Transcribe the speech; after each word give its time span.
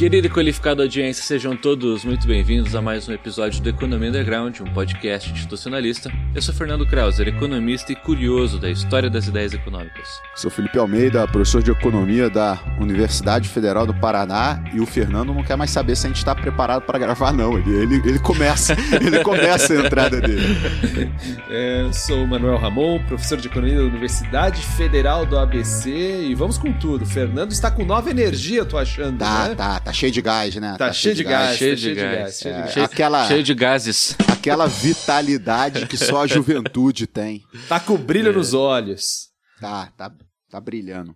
Querida 0.00 0.28
e 0.28 0.30
qualificada 0.30 0.82
audiência, 0.82 1.22
sejam 1.22 1.54
todos 1.54 2.06
muito 2.06 2.26
bem-vindos 2.26 2.74
a 2.74 2.80
mais 2.80 3.06
um 3.06 3.12
episódio 3.12 3.62
do 3.62 3.68
Economia 3.68 4.08
Underground, 4.08 4.58
um 4.60 4.72
podcast 4.72 5.30
institucionalista. 5.30 6.10
Eu 6.34 6.40
sou 6.40 6.54
Fernando 6.54 6.86
Krauser, 6.86 7.28
economista 7.28 7.92
e 7.92 7.96
curioso 7.96 8.58
da 8.58 8.70
história 8.70 9.10
das 9.10 9.26
ideias 9.26 9.52
econômicas. 9.52 10.08
Sou 10.34 10.50
Felipe 10.50 10.78
Almeida, 10.78 11.28
professor 11.28 11.62
de 11.62 11.70
economia 11.70 12.30
da 12.30 12.58
Universidade 12.80 13.46
Federal 13.46 13.86
do 13.86 13.92
Paraná, 13.92 14.64
e 14.72 14.80
o 14.80 14.86
Fernando 14.86 15.34
não 15.34 15.44
quer 15.44 15.58
mais 15.58 15.70
saber 15.70 15.94
se 15.94 16.06
a 16.06 16.08
gente 16.08 16.16
está 16.16 16.34
preparado 16.34 16.80
para 16.80 16.98
gravar, 16.98 17.30
não. 17.30 17.58
Ele, 17.58 17.70
ele, 17.70 17.94
ele 17.96 18.18
começa, 18.20 18.74
ele 19.04 19.22
começa 19.22 19.74
a 19.74 19.84
entrada 19.84 20.18
dele. 20.18 20.40
É, 21.52 21.90
sou 21.92 22.22
o 22.22 22.28
Manuel 22.28 22.56
Ramon, 22.56 23.00
professor 23.06 23.36
de 23.36 23.48
economia 23.48 23.76
da 23.76 23.82
Universidade 23.82 24.62
Federal 24.62 25.26
do 25.26 25.36
ABC, 25.36 25.90
e 25.90 26.34
vamos 26.34 26.56
com 26.56 26.72
tudo. 26.72 27.02
O 27.02 27.06
Fernando 27.06 27.50
está 27.50 27.70
com 27.72 27.84
nova 27.84 28.08
energia, 28.08 28.64
tô 28.64 28.78
achando. 28.78 29.18
Tá, 29.18 29.48
né? 29.48 29.54
tá, 29.56 29.80
tá 29.80 29.89
cheio 29.92 30.12
de 30.12 30.20
gás, 30.22 30.54
né? 30.56 30.74
Tá, 30.78 30.92
cheio 30.92 31.14
de 31.14 31.24
gás, 31.24 31.56
cheio 31.56 31.74
tá 31.76 31.80
de 31.80 31.94
gás. 31.94 32.38
cheio 32.38 32.54
de 32.54 32.58
É, 32.58 32.62
gás. 32.62 32.72
Cheio, 32.72 32.84
aquela- 32.86 33.26
cheio 33.28 33.42
de 33.42 33.54
gases. 33.54 34.16
Aquela 34.28 34.66
vitalidade 34.66 35.86
que 35.86 35.96
só 35.96 36.22
a 36.22 36.26
juventude 36.28 37.06
tem. 37.06 37.42
Tá 37.68 37.78
com 37.80 37.96
brilho 37.96 38.32
nos 38.32 38.54
olhos. 38.54 39.28
Tá, 39.60 39.88
tá, 39.96 40.10
tá 40.50 40.60
brilhando. 40.60 41.14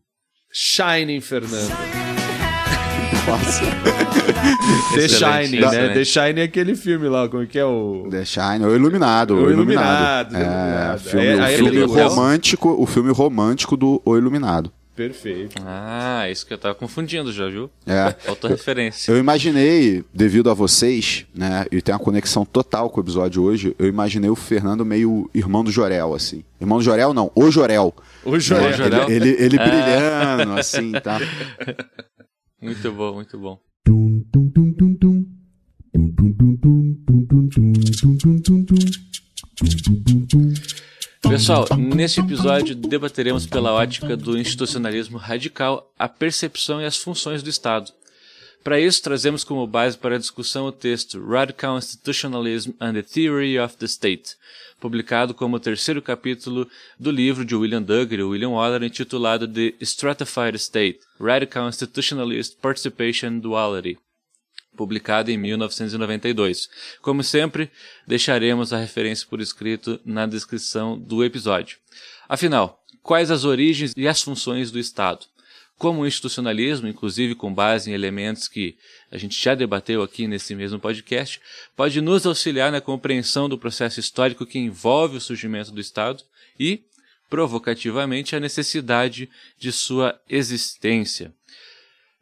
Shining, 0.52 1.20
Fernando. 1.20 1.72
Nossa. 3.26 3.62
The 4.94 5.08
Shining, 5.08 5.60
né? 5.60 5.66
excelente. 5.66 5.94
The 5.94 6.04
Shining 6.04 6.40
é 6.40 6.44
aquele 6.44 6.76
filme 6.76 7.08
lá, 7.08 7.28
como 7.28 7.46
que 7.46 7.58
é 7.58 7.64
o... 7.64 8.06
The 8.10 8.24
Shine, 8.24 8.64
o 8.64 8.74
Iluminado. 8.74 9.34
O 9.36 9.50
Iluminado, 9.50 10.36
É, 10.36 10.40
Iluminado. 10.40 11.00
filme, 11.00 11.40
Aí- 11.40 11.54
o 11.54 11.58
filme 11.58 11.76
ele- 11.78 11.84
romântico, 11.86 12.76
o 12.78 12.86
filme 12.86 13.10
romântico 13.12 13.76
do 13.76 14.02
O 14.04 14.16
Iluminado. 14.16 14.70
Perfeito. 14.94 15.56
Ah, 15.64 16.28
isso 16.30 16.46
que 16.46 16.52
eu 16.54 16.58
tava 16.58 16.74
confundindo 16.74 17.32
já, 17.32 17.48
viu? 17.48 17.68
É. 17.84 18.12
Faltou 18.20 18.48
referência. 18.48 19.10
Eu 19.10 19.18
imaginei, 19.18 20.04
devido 20.14 20.48
a 20.50 20.54
vocês, 20.54 21.26
né, 21.34 21.66
e 21.72 21.82
tem 21.82 21.92
uma 21.92 21.98
conexão 21.98 22.44
total 22.44 22.88
com 22.88 23.00
o 23.00 23.02
episódio 23.02 23.42
hoje, 23.42 23.74
eu 23.78 23.88
imaginei 23.88 24.30
o 24.30 24.36
Fernando 24.36 24.84
meio 24.84 25.28
irmão 25.34 25.64
do 25.64 25.70
Jorel, 25.72 26.14
assim. 26.14 26.44
Irmão 26.60 26.78
do 26.78 26.84
Jorel, 26.84 27.12
não, 27.12 27.30
o 27.34 27.50
Jorel. 27.50 27.92
O 28.24 28.38
Jorel. 28.38 28.70
Né? 28.70 28.76
Jorel? 28.76 29.10
Ele, 29.10 29.30
ele, 29.30 29.42
ele 29.44 29.58
Ah. 29.58 29.64
brilhando, 30.36 30.52
assim, 30.60 30.92
tá? 30.92 31.18
Muito 32.62 32.92
bom, 32.92 33.14
muito 33.14 33.38
bom. 33.38 33.58
Pessoal, 41.28 41.66
neste 41.76 42.20
episódio 42.20 42.74
debateremos 42.74 43.46
pela 43.46 43.72
ótica 43.72 44.16
do 44.16 44.38
institucionalismo 44.38 45.16
radical 45.16 45.90
a 45.98 46.08
percepção 46.08 46.80
e 46.80 46.84
as 46.84 46.96
funções 46.96 47.42
do 47.42 47.48
Estado. 47.48 47.90
Para 48.62 48.80
isso, 48.80 49.02
trazemos 49.02 49.42
como 49.42 49.66
base 49.66 49.96
para 49.96 50.16
a 50.16 50.18
discussão 50.18 50.66
o 50.66 50.72
texto 50.72 51.22
Radical 51.24 51.78
Institutionalism 51.78 52.72
and 52.80 52.94
the 52.94 53.02
Theory 53.02 53.58
of 53.58 53.76
the 53.76 53.86
State, 53.86 54.36
publicado 54.80 55.34
como 55.34 55.60
terceiro 55.60 56.00
capítulo 56.00 56.68
do 56.98 57.10
livro 57.10 57.44
de 57.44 57.54
William 57.54 57.82
Duggar 57.82 58.20
e 58.20 58.22
William 58.22 58.50
Waller 58.50 58.82
intitulado 58.82 59.48
The 59.48 59.74
Stratified 59.80 60.56
State, 60.56 61.00
Radical 61.20 61.68
Institutionalist 61.68 62.56
Participation 62.60 63.38
Duality 63.38 63.98
publicado 64.76 65.30
em 65.30 65.38
1992. 65.38 66.68
Como 67.00 67.22
sempre, 67.22 67.70
deixaremos 68.06 68.72
a 68.72 68.78
referência 68.78 69.26
por 69.28 69.40
escrito 69.40 70.00
na 70.04 70.26
descrição 70.26 70.98
do 70.98 71.24
episódio. 71.24 71.78
Afinal, 72.28 72.82
quais 73.02 73.30
as 73.30 73.44
origens 73.44 73.92
e 73.96 74.08
as 74.08 74.22
funções 74.22 74.70
do 74.70 74.78
Estado? 74.78 75.26
Como 75.76 76.02
o 76.02 76.06
institucionalismo, 76.06 76.86
inclusive 76.86 77.34
com 77.34 77.52
base 77.52 77.90
em 77.90 77.94
elementos 77.94 78.46
que 78.46 78.76
a 79.10 79.18
gente 79.18 79.40
já 79.40 79.54
debateu 79.54 80.02
aqui 80.02 80.26
nesse 80.28 80.54
mesmo 80.54 80.78
podcast, 80.78 81.40
pode 81.76 82.00
nos 82.00 82.24
auxiliar 82.24 82.70
na 82.70 82.80
compreensão 82.80 83.48
do 83.48 83.58
processo 83.58 83.98
histórico 83.98 84.46
que 84.46 84.58
envolve 84.58 85.16
o 85.16 85.20
surgimento 85.20 85.72
do 85.72 85.80
Estado 85.80 86.22
e, 86.58 86.84
provocativamente, 87.28 88.36
a 88.36 88.40
necessidade 88.40 89.28
de 89.58 89.72
sua 89.72 90.18
existência. 90.28 91.34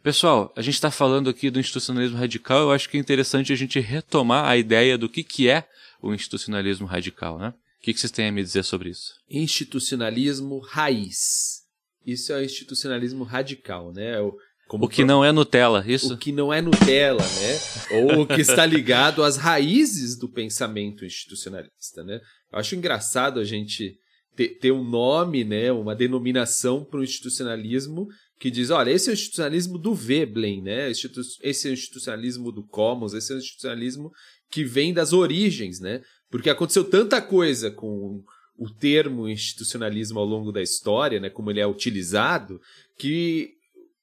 Pessoal, 0.02 0.52
a 0.56 0.62
gente 0.62 0.74
está 0.74 0.90
falando 0.90 1.30
aqui 1.30 1.48
do 1.48 1.60
institucionalismo 1.60 2.18
radical. 2.18 2.62
Eu 2.62 2.72
acho 2.72 2.88
que 2.88 2.96
é 2.96 3.00
interessante 3.00 3.52
a 3.52 3.56
gente 3.56 3.78
retomar 3.78 4.46
a 4.48 4.56
ideia 4.56 4.98
do 4.98 5.08
que, 5.08 5.22
que 5.22 5.48
é 5.48 5.64
o 6.02 6.12
institucionalismo 6.12 6.86
radical, 6.86 7.38
né? 7.38 7.54
O 7.78 7.84
que, 7.84 7.94
que 7.94 8.00
vocês 8.00 8.10
têm 8.10 8.28
a 8.28 8.32
me 8.32 8.42
dizer 8.42 8.64
sobre 8.64 8.90
isso? 8.90 9.14
Institucionalismo 9.30 10.58
raiz. 10.58 11.62
Isso 12.04 12.32
é 12.32 12.38
o 12.38 12.44
institucionalismo 12.44 13.22
radical, 13.22 13.92
né? 13.92 14.20
O, 14.20 14.36
como 14.66 14.86
O 14.86 14.88
que 14.88 15.04
não 15.04 15.24
é 15.24 15.30
Nutella, 15.30 15.84
isso? 15.86 16.14
o 16.14 16.18
que 16.18 16.32
não 16.32 16.52
é 16.52 16.60
Nutella, 16.60 17.22
né? 17.22 17.60
Ou 17.92 18.22
o 18.22 18.26
que 18.26 18.40
está 18.40 18.66
ligado 18.66 19.22
às 19.22 19.36
raízes 19.36 20.18
do 20.18 20.28
pensamento 20.28 21.04
institucionalista, 21.04 22.02
né? 22.02 22.20
Eu 22.52 22.58
acho 22.58 22.74
engraçado 22.74 23.38
a 23.38 23.44
gente 23.44 23.96
ter, 24.34 24.58
ter 24.58 24.72
um 24.72 24.82
nome, 24.82 25.44
né? 25.44 25.70
Uma 25.70 25.94
denominação 25.94 26.84
para 26.84 26.98
o 26.98 27.04
institucionalismo 27.04 28.08
que 28.42 28.50
diz, 28.50 28.70
olha, 28.70 28.90
esse 28.90 29.08
é 29.08 29.12
o 29.12 29.14
institucionalismo 29.14 29.78
do 29.78 29.94
Veblen, 29.94 30.62
né? 30.62 30.90
Esse 30.90 31.68
é 31.68 31.70
o 31.70 31.72
institucionalismo 31.72 32.50
do 32.50 32.66
Commons, 32.66 33.14
esse 33.14 33.30
é 33.30 33.36
o 33.36 33.38
institucionalismo 33.38 34.10
que 34.50 34.64
vem 34.64 34.92
das 34.92 35.12
origens, 35.12 35.78
né? 35.78 36.02
Porque 36.28 36.50
aconteceu 36.50 36.82
tanta 36.82 37.22
coisa 37.22 37.70
com 37.70 38.20
o 38.58 38.68
termo 38.68 39.28
institucionalismo 39.28 40.18
ao 40.18 40.24
longo 40.24 40.50
da 40.50 40.60
história, 40.60 41.20
né? 41.20 41.30
Como 41.30 41.52
ele 41.52 41.60
é 41.60 41.66
utilizado, 41.68 42.60
que 42.98 43.50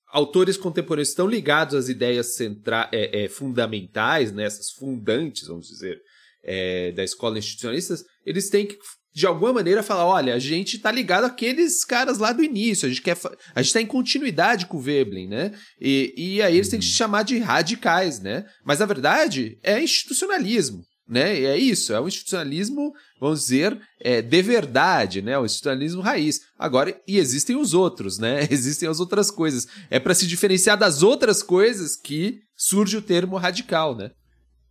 autores 0.07 0.55
contemporâneos 0.55 1.09
estão 1.09 1.27
ligados 1.27 1.75
às 1.75 1.89
ideias 1.89 2.37
centra 2.37 2.89
é, 2.93 3.25
é, 3.25 3.27
fundamentais, 3.27 4.31
né, 4.31 4.45
essas 4.45 4.71
fundantes, 4.71 5.49
vamos 5.49 5.67
dizer, 5.67 6.01
é, 6.45 6.93
da 6.93 7.03
escola 7.03 7.37
institucionalista, 7.37 7.95
eles 8.25 8.49
têm 8.49 8.65
que, 8.65 8.77
de 9.13 9.25
alguma 9.25 9.53
maneira, 9.53 9.83
falar: 9.83 10.05
olha, 10.05 10.33
a 10.33 10.39
gente 10.39 10.77
está 10.77 10.91
ligado 10.91 11.25
àqueles 11.25 11.83
caras 11.83 12.17
lá 12.17 12.31
do 12.31 12.43
início, 12.43 12.85
a 12.85 12.89
gente 12.89 13.01
quer 13.01 13.17
a 13.55 13.61
gente 13.61 13.67
está 13.67 13.81
em 13.81 13.85
continuidade 13.85 14.65
com 14.65 14.77
o 14.77 14.81
Veblen, 14.81 15.27
né? 15.27 15.51
E, 15.79 16.13
e 16.17 16.41
aí 16.41 16.55
eles 16.55 16.69
têm 16.69 16.79
que 16.79 16.85
se 16.85 16.91
chamar 16.91 17.23
de 17.23 17.37
radicais, 17.39 18.19
né? 18.19 18.45
Mas 18.63 18.79
na 18.79 18.85
verdade 18.85 19.57
é 19.63 19.81
institucionalismo. 19.81 20.83
Né? 21.09 21.39
E 21.39 21.45
é 21.47 21.57
isso, 21.57 21.91
é 21.91 21.99
um 21.99 22.07
institucionalismo, 22.07 22.93
vamos 23.19 23.39
dizer, 23.39 23.81
é, 23.99 24.21
de 24.21 24.41
verdade, 24.43 25.23
né? 25.23 25.39
O 25.39 25.43
institucionalismo 25.43 26.03
raiz. 26.03 26.41
Agora, 26.55 26.95
e 27.07 27.17
existem 27.17 27.55
os 27.55 27.73
outros, 27.73 28.19
né? 28.19 28.45
Existem 28.51 28.87
as 28.87 28.99
outras 28.99 29.31
coisas. 29.31 29.65
É 29.89 29.99
para 29.99 30.13
se 30.13 30.27
diferenciar 30.27 30.77
das 30.77 31.01
outras 31.01 31.41
coisas 31.41 31.95
que 31.95 32.41
surge 32.55 32.95
o 32.95 33.01
termo 33.01 33.37
radical, 33.37 33.95
né? 33.95 34.11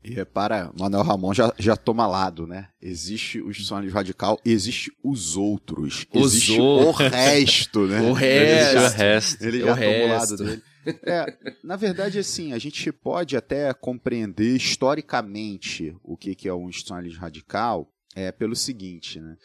E 0.03 0.11
repara, 0.11 0.71
Manuel 0.79 1.03
Ramon 1.03 1.35
já, 1.35 1.53
já 1.59 1.77
toma 1.77 2.07
lado, 2.07 2.47
né? 2.47 2.69
Existe 2.81 3.41
o 3.41 3.51
institucionalismo 3.51 3.97
radical 3.97 4.41
e 4.45 4.53
existe 4.53 4.93
os 5.03 5.37
outros. 5.37 6.07
Os 6.15 6.35
existe 6.35 6.61
outros. 6.61 7.07
o 7.07 7.11
resto, 7.11 7.87
né? 7.87 8.01
O 8.09 8.13
resto. 8.13 8.79
o 8.79 8.89
resto. 8.97 9.45
Ele 9.45 9.61
já 9.61 9.67
o 9.67 9.69
lado 10.09 10.31
resto. 10.31 10.37
dele. 10.37 10.63
É, 11.05 11.37
na 11.63 11.77
verdade, 11.77 12.19
assim, 12.19 12.53
a 12.53 12.59
gente 12.59 12.91
pode 12.93 13.37
até 13.37 13.73
compreender 13.75 14.57
historicamente 14.57 15.95
o 16.03 16.17
que, 16.17 16.35
que 16.35 16.49
é 16.49 16.55
um 16.55 16.69
institucionalismo 16.69 17.21
radical 17.21 17.93
é 18.15 18.33
pelo 18.33 18.57
seguinte, 18.57 19.21
né? 19.21 19.37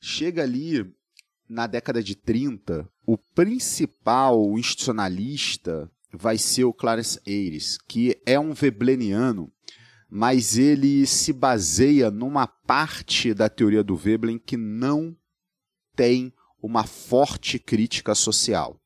Chega 0.00 0.42
ali 0.42 0.86
na 1.48 1.66
década 1.66 2.02
de 2.02 2.14
30, 2.14 2.88
o 3.06 3.16
principal 3.16 4.58
institucionalista 4.58 5.90
vai 6.12 6.38
ser 6.38 6.64
o 6.64 6.72
Clarence 6.72 7.20
Ayres, 7.26 7.78
que 7.88 8.20
é 8.24 8.38
um 8.38 8.52
vebleniano, 8.52 9.52
mas 10.08 10.56
ele 10.56 11.06
se 11.06 11.32
baseia 11.32 12.10
numa 12.10 12.46
parte 12.46 13.34
da 13.34 13.48
teoria 13.48 13.82
do 13.82 13.96
Veblen 13.96 14.38
que 14.38 14.56
não 14.56 15.16
tem 15.94 16.32
uma 16.62 16.84
forte 16.84 17.58
crítica 17.58 18.14
social. 18.14 18.80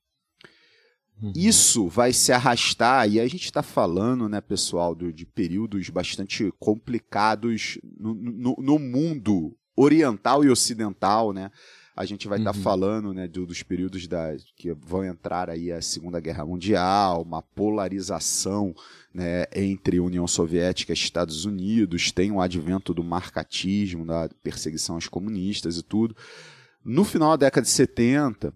Isso 1.37 1.87
vai 1.87 2.15
se 2.15 2.33
arrastar, 2.33 3.07
e 3.11 3.21
a 3.21 3.29
gente 3.29 3.45
está 3.45 3.63
falando, 3.63 4.27
né, 4.29 4.41
pessoal, 4.41 4.95
do- 4.95 5.13
de 5.13 5.27
períodos 5.27 5.91
bastante 5.91 6.51
complicados 6.59 7.79
no, 7.99 8.15
no- 8.15 8.57
no 8.59 8.79
mundo 8.79 9.55
oriental 9.77 10.43
e 10.45 10.49
ocidental, 10.49 11.33
né? 11.35 11.51
A 12.01 12.07
gente 12.07 12.27
vai 12.27 12.39
estar 12.39 12.55
Uhum. 12.57 12.63
falando, 12.63 13.13
né, 13.13 13.29
do- 13.29 13.45
dos 13.45 13.63
períodos 13.63 14.07
da, 14.07 14.35
que 14.57 14.73
vão 14.73 15.05
entrar 15.05 15.51
aí 15.51 15.71
a 15.71 15.83
Segunda 15.83 16.19
Guerra 16.19 16.47
Mundial, 16.47 17.21
uma 17.23 17.43
polarização, 17.43 18.75
né, 19.13 19.45
entre 19.55 20.01
União 20.01 20.27
Soviética 20.27 20.93
e 20.93 20.95
Estados 20.95 21.45
Unidos, 21.45 22.11
tem 22.11 22.33
o 22.33 22.41
advento 22.41 22.95
do 22.95 23.05
marcatismo, 23.05 24.07
da 24.07 24.31
perseguição 24.43 24.95
aos 24.95 25.09
comunistas 25.09 25.77
e 25.77 25.83
tudo. 25.83 26.17
No 26.83 27.05
final 27.05 27.31
da 27.37 27.45
década 27.45 27.67
de 27.67 27.71
70, 27.71 28.55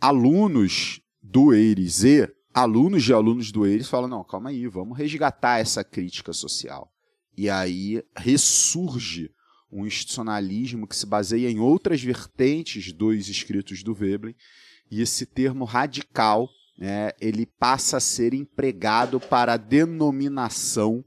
alunos 0.00 1.00
do 1.22 1.52
EIRES 1.52 2.02
e 2.04 2.28
alunos 2.54 3.02
de 3.04 3.12
alunos 3.12 3.52
do 3.52 3.66
EIRES 3.66 3.88
falam: 3.88 4.08
não, 4.08 4.24
calma 4.24 4.48
aí, 4.48 4.66
vamos 4.66 4.96
resgatar 4.96 5.58
essa 5.60 5.84
crítica 5.84 6.32
social. 6.32 6.90
E 7.36 7.50
aí 7.50 8.02
ressurge 8.16 9.30
um 9.70 9.86
institucionalismo 9.86 10.86
que 10.86 10.96
se 10.96 11.06
baseia 11.06 11.50
em 11.50 11.58
outras 11.58 12.02
vertentes 12.02 12.92
dos 12.92 13.28
escritos 13.28 13.82
do 13.82 13.94
Veblen, 13.94 14.34
e 14.90 15.00
esse 15.00 15.26
termo 15.26 15.64
radical 15.64 16.48
né, 16.78 17.10
ele 17.20 17.46
passa 17.46 17.96
a 17.96 18.00
ser 18.00 18.34
empregado 18.34 19.18
para 19.18 19.54
a 19.54 19.56
denominação 19.56 21.04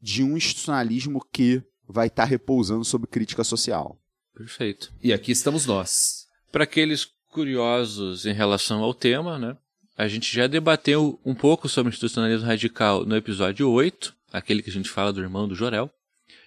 de 0.00 0.22
um 0.22 0.36
institucionalismo 0.36 1.24
que 1.32 1.62
vai 1.88 2.08
estar 2.08 2.24
tá 2.24 2.28
repousando 2.28 2.84
sobre 2.84 3.08
crítica 3.08 3.44
social. 3.44 3.98
Perfeito. 4.34 4.92
E 5.02 5.12
aqui 5.12 5.32
estamos 5.32 5.66
nós. 5.66 6.26
Para 6.50 6.64
aqueles 6.64 7.08
curiosos 7.30 8.26
em 8.26 8.32
relação 8.32 8.82
ao 8.82 8.94
tema, 8.94 9.38
né? 9.38 9.56
A 9.96 10.08
gente 10.08 10.34
já 10.34 10.46
debateu 10.46 11.20
um 11.24 11.34
pouco 11.34 11.68
sobre 11.68 11.90
institucionalismo 11.92 12.46
radical 12.46 13.04
no 13.04 13.16
episódio 13.16 13.70
8, 13.70 14.14
aquele 14.32 14.62
que 14.62 14.70
a 14.70 14.72
gente 14.72 14.88
fala 14.88 15.12
do 15.12 15.20
irmão 15.20 15.46
do 15.46 15.54
Jorel, 15.54 15.88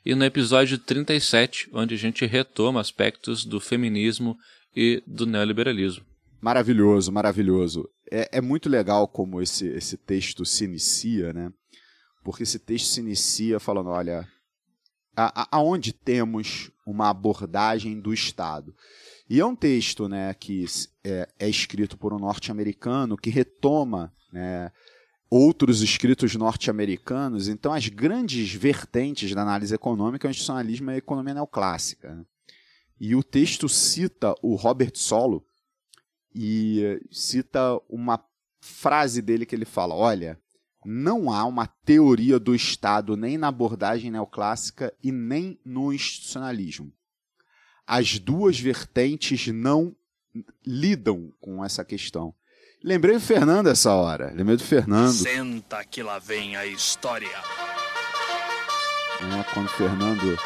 e 0.05 0.15
no 0.15 0.23
episódio 0.23 0.77
37, 0.77 1.69
onde 1.73 1.95
a 1.95 1.97
gente 1.97 2.25
retoma 2.25 2.79
aspectos 2.79 3.43
do 3.43 3.59
feminismo 3.59 4.37
e 4.75 5.03
do 5.05 5.25
neoliberalismo. 5.25 6.05
Maravilhoso, 6.39 7.11
maravilhoso. 7.11 7.89
É, 8.11 8.37
é 8.37 8.41
muito 8.41 8.69
legal 8.69 9.07
como 9.07 9.41
esse, 9.41 9.67
esse 9.67 9.97
texto 9.97 10.45
se 10.45 10.65
inicia, 10.65 11.33
né? 11.33 11.51
Porque 12.23 12.43
esse 12.43 12.59
texto 12.59 12.87
se 12.87 12.99
inicia 12.99 13.59
falando, 13.59 13.89
olha, 13.89 14.27
a, 15.15 15.41
a, 15.41 15.47
aonde 15.57 15.91
temos 15.91 16.71
uma 16.85 17.09
abordagem 17.09 17.99
do 17.99 18.13
Estado? 18.13 18.73
E 19.29 19.39
é 19.39 19.45
um 19.45 19.55
texto 19.55 20.07
né, 20.07 20.33
que 20.33 20.65
é, 21.03 21.27
é 21.39 21.49
escrito 21.49 21.97
por 21.97 22.13
um 22.13 22.19
norte-americano 22.19 23.17
que 23.17 23.29
retoma 23.29 24.13
né, 24.31 24.71
outros 25.29 25.81
escritos 25.81 26.35
norte-americanos. 26.35 27.47
Então, 27.47 27.73
as 27.73 27.87
grandes 27.87 28.53
vertentes 28.53 29.33
da 29.33 29.41
análise 29.41 29.73
econômica 29.73 30.27
é 30.27 30.29
o 30.29 30.31
institucionalismo 30.31 30.91
e 30.91 30.93
a 30.95 30.97
economia 30.97 31.33
neoclássica. 31.33 32.15
Né? 32.15 32.25
E 32.99 33.15
o 33.15 33.23
texto 33.23 33.67
cita 33.67 34.33
o 34.41 34.55
Robert 34.55 34.91
Solow 34.95 35.45
e 36.33 37.01
cita 37.11 37.79
uma 37.89 38.23
frase 38.61 39.21
dele 39.21 39.45
que 39.45 39.55
ele 39.55 39.65
fala: 39.65 39.95
Olha, 39.95 40.39
não 40.85 41.31
há 41.31 41.45
uma 41.45 41.67
teoria 41.67 42.39
do 42.39 42.55
Estado 42.55 43.15
nem 43.15 43.37
na 43.37 43.47
abordagem 43.47 44.11
neoclássica 44.11 44.93
e 45.03 45.11
nem 45.11 45.59
no 45.65 45.93
institucionalismo 45.93 46.91
as 47.87 48.19
duas 48.19 48.59
vertentes 48.59 49.47
não 49.47 49.95
lidam 50.65 51.33
com 51.39 51.63
essa 51.63 51.85
questão. 51.85 52.35
Lembrei 52.83 53.15
do 53.15 53.19
Fernando 53.21 53.67
essa 53.67 53.93
hora. 53.93 54.31
Lembrei 54.33 54.57
do 54.57 54.63
Fernando. 54.63 55.11
Senta 55.13 55.83
que 55.83 56.03
lá 56.03 56.19
vem 56.19 56.55
a 56.55 56.65
história. 56.65 57.27
É, 59.19 59.53
quando 59.53 59.65
o 59.65 59.69
Fernando 59.69 60.37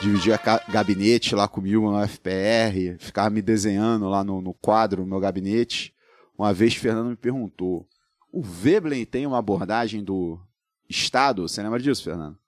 dividia 0.00 0.38
gabinete 0.68 1.34
lá 1.34 1.48
comigo 1.48 1.90
no 1.90 2.06
FPR, 2.06 2.96
ficava 2.98 3.30
me 3.30 3.42
desenhando 3.42 4.08
lá 4.08 4.22
no, 4.22 4.40
no 4.40 4.54
quadro, 4.54 5.02
no 5.02 5.08
meu 5.08 5.20
gabinete. 5.20 5.92
Uma 6.38 6.52
vez 6.52 6.74
o 6.74 6.78
Fernando 6.78 7.10
me 7.10 7.16
perguntou: 7.16 7.86
o 8.32 8.42
Veblen 8.42 9.04
tem 9.04 9.26
uma 9.26 9.38
abordagem 9.38 10.04
do 10.04 10.38
Estado? 10.88 11.42
Você 11.48 11.62
lembra 11.62 11.80
disso, 11.80 12.04
Fernando? 12.04 12.38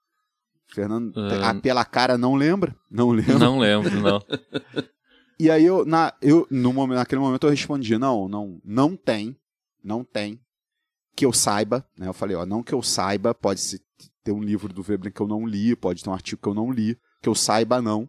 Fernando, 0.68 1.16
uh, 1.16 1.60
pela 1.60 1.84
cara, 1.84 2.16
não 2.16 2.34
lembra? 2.34 2.74
Não 2.90 3.10
lembro. 3.10 3.38
Não 3.38 3.58
lembro, 3.58 4.00
não. 4.00 4.22
e 5.38 5.50
aí 5.50 5.64
eu, 5.64 5.84
na, 5.84 6.12
eu 6.20 6.46
no 6.50 6.72
momento, 6.72 6.96
naquele 6.98 7.20
momento 7.20 7.46
eu 7.46 7.50
respondi, 7.50 7.98
não, 7.98 8.28
não, 8.28 8.60
não 8.64 8.96
tem, 8.96 9.36
não 9.82 10.04
tem, 10.04 10.40
que 11.14 11.24
eu 11.24 11.32
saiba, 11.32 11.86
né? 11.96 12.08
Eu 12.08 12.14
falei, 12.14 12.36
ó, 12.36 12.44
não 12.44 12.62
que 12.62 12.72
eu 12.72 12.82
saiba, 12.82 13.34
pode 13.34 13.80
ter 14.22 14.32
um 14.32 14.42
livro 14.42 14.72
do 14.72 14.82
Veblen 14.82 15.12
que 15.12 15.20
eu 15.20 15.28
não 15.28 15.46
li, 15.46 15.76
pode 15.76 16.02
ter 16.02 16.10
um 16.10 16.14
artigo 16.14 16.40
que 16.42 16.48
eu 16.48 16.54
não 16.54 16.70
li, 16.70 16.98
que 17.22 17.28
eu 17.28 17.34
saiba 17.34 17.80
não, 17.80 18.08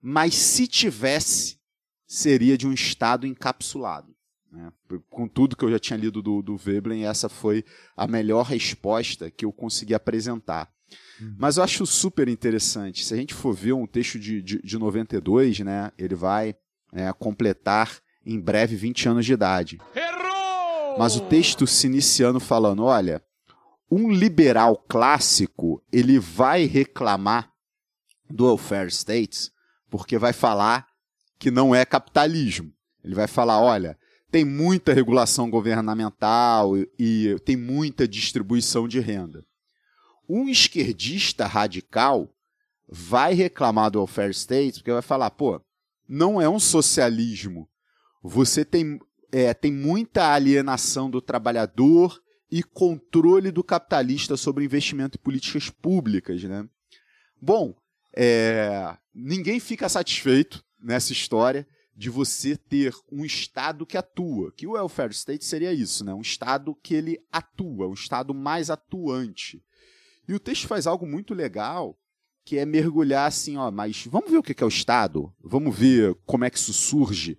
mas 0.00 0.34
se 0.34 0.66
tivesse, 0.66 1.58
seria 2.06 2.56
de 2.56 2.66
um 2.66 2.72
estado 2.72 3.26
encapsulado. 3.26 4.14
Né? 4.50 4.72
Com 5.08 5.28
tudo 5.28 5.56
que 5.56 5.64
eu 5.64 5.70
já 5.70 5.78
tinha 5.78 5.98
lido 5.98 6.20
do, 6.20 6.42
do 6.42 6.56
Veblen, 6.56 7.04
essa 7.04 7.28
foi 7.28 7.64
a 7.96 8.06
melhor 8.06 8.44
resposta 8.44 9.30
que 9.30 9.44
eu 9.44 9.52
consegui 9.52 9.94
apresentar. 9.94 10.72
Uhum. 11.20 11.34
Mas 11.38 11.56
eu 11.56 11.62
acho 11.62 11.86
super 11.86 12.28
interessante. 12.28 13.04
Se 13.04 13.14
a 13.14 13.16
gente 13.16 13.34
for 13.34 13.52
ver 13.52 13.72
um 13.72 13.86
texto 13.86 14.18
de, 14.18 14.42
de, 14.42 14.60
de 14.62 14.78
92, 14.78 15.60
né, 15.60 15.92
ele 15.98 16.14
vai 16.14 16.54
é, 16.92 17.12
completar 17.12 17.98
em 18.24 18.40
breve 18.40 18.76
20 18.76 19.08
anos 19.08 19.26
de 19.26 19.32
idade. 19.32 19.78
Errou! 19.94 20.98
Mas 20.98 21.16
o 21.16 21.20
texto 21.20 21.66
se 21.66 21.86
iniciando 21.86 22.40
falando: 22.40 22.84
olha, 22.84 23.22
um 23.90 24.10
liberal 24.10 24.76
clássico 24.88 25.82
ele 25.92 26.18
vai 26.18 26.64
reclamar 26.64 27.50
do 28.28 28.46
welfare 28.46 28.90
states 28.90 29.50
porque 29.88 30.18
vai 30.18 30.32
falar 30.32 30.86
que 31.38 31.50
não 31.50 31.74
é 31.74 31.84
capitalismo. 31.84 32.72
Ele 33.04 33.14
vai 33.14 33.26
falar: 33.26 33.60
olha, 33.60 33.98
tem 34.30 34.44
muita 34.44 34.92
regulação 34.92 35.50
governamental 35.50 36.76
e, 36.76 36.88
e 36.98 37.36
tem 37.44 37.56
muita 37.56 38.06
distribuição 38.06 38.86
de 38.86 39.00
renda 39.00 39.44
um 40.30 40.48
esquerdista 40.48 41.46
radical 41.46 42.32
vai 42.88 43.34
reclamar 43.34 43.90
do 43.90 43.98
welfare 43.98 44.30
state 44.30 44.78
porque 44.78 44.92
vai 44.92 45.02
falar, 45.02 45.30
pô, 45.30 45.60
não 46.08 46.40
é 46.40 46.48
um 46.48 46.60
socialismo. 46.60 47.68
Você 48.22 48.64
tem, 48.64 49.00
é, 49.32 49.52
tem 49.52 49.72
muita 49.72 50.32
alienação 50.32 51.10
do 51.10 51.20
trabalhador 51.20 52.22
e 52.50 52.62
controle 52.62 53.50
do 53.50 53.64
capitalista 53.64 54.36
sobre 54.36 54.64
investimento 54.64 55.18
em 55.18 55.22
políticas 55.22 55.68
públicas, 55.70 56.42
né? 56.44 56.68
Bom, 57.40 57.74
é, 58.14 58.96
ninguém 59.14 59.58
fica 59.58 59.88
satisfeito 59.88 60.64
nessa 60.80 61.12
história 61.12 61.66
de 61.96 62.08
você 62.08 62.56
ter 62.56 62.94
um 63.10 63.24
Estado 63.24 63.84
que 63.86 63.96
atua, 63.96 64.52
que 64.52 64.66
o 64.66 64.72
welfare 64.72 65.12
state 65.12 65.44
seria 65.44 65.72
isso, 65.72 66.04
né? 66.04 66.14
Um 66.14 66.20
Estado 66.20 66.74
que 66.82 66.94
ele 66.94 67.18
atua, 67.30 67.88
um 67.88 67.94
Estado 67.94 68.34
mais 68.34 68.70
atuante. 68.70 69.62
E 70.30 70.32
o 70.32 70.38
texto 70.38 70.68
faz 70.68 70.86
algo 70.86 71.04
muito 71.04 71.34
legal, 71.34 71.98
que 72.44 72.56
é 72.56 72.64
mergulhar 72.64 73.26
assim, 73.26 73.56
ó, 73.56 73.68
mas 73.68 74.06
vamos 74.06 74.30
ver 74.30 74.38
o 74.38 74.42
que 74.44 74.62
é 74.62 74.64
o 74.64 74.68
Estado, 74.68 75.34
vamos 75.42 75.76
ver 75.76 76.14
como 76.24 76.44
é 76.44 76.50
que 76.50 76.56
isso 76.56 76.72
surge. 76.72 77.36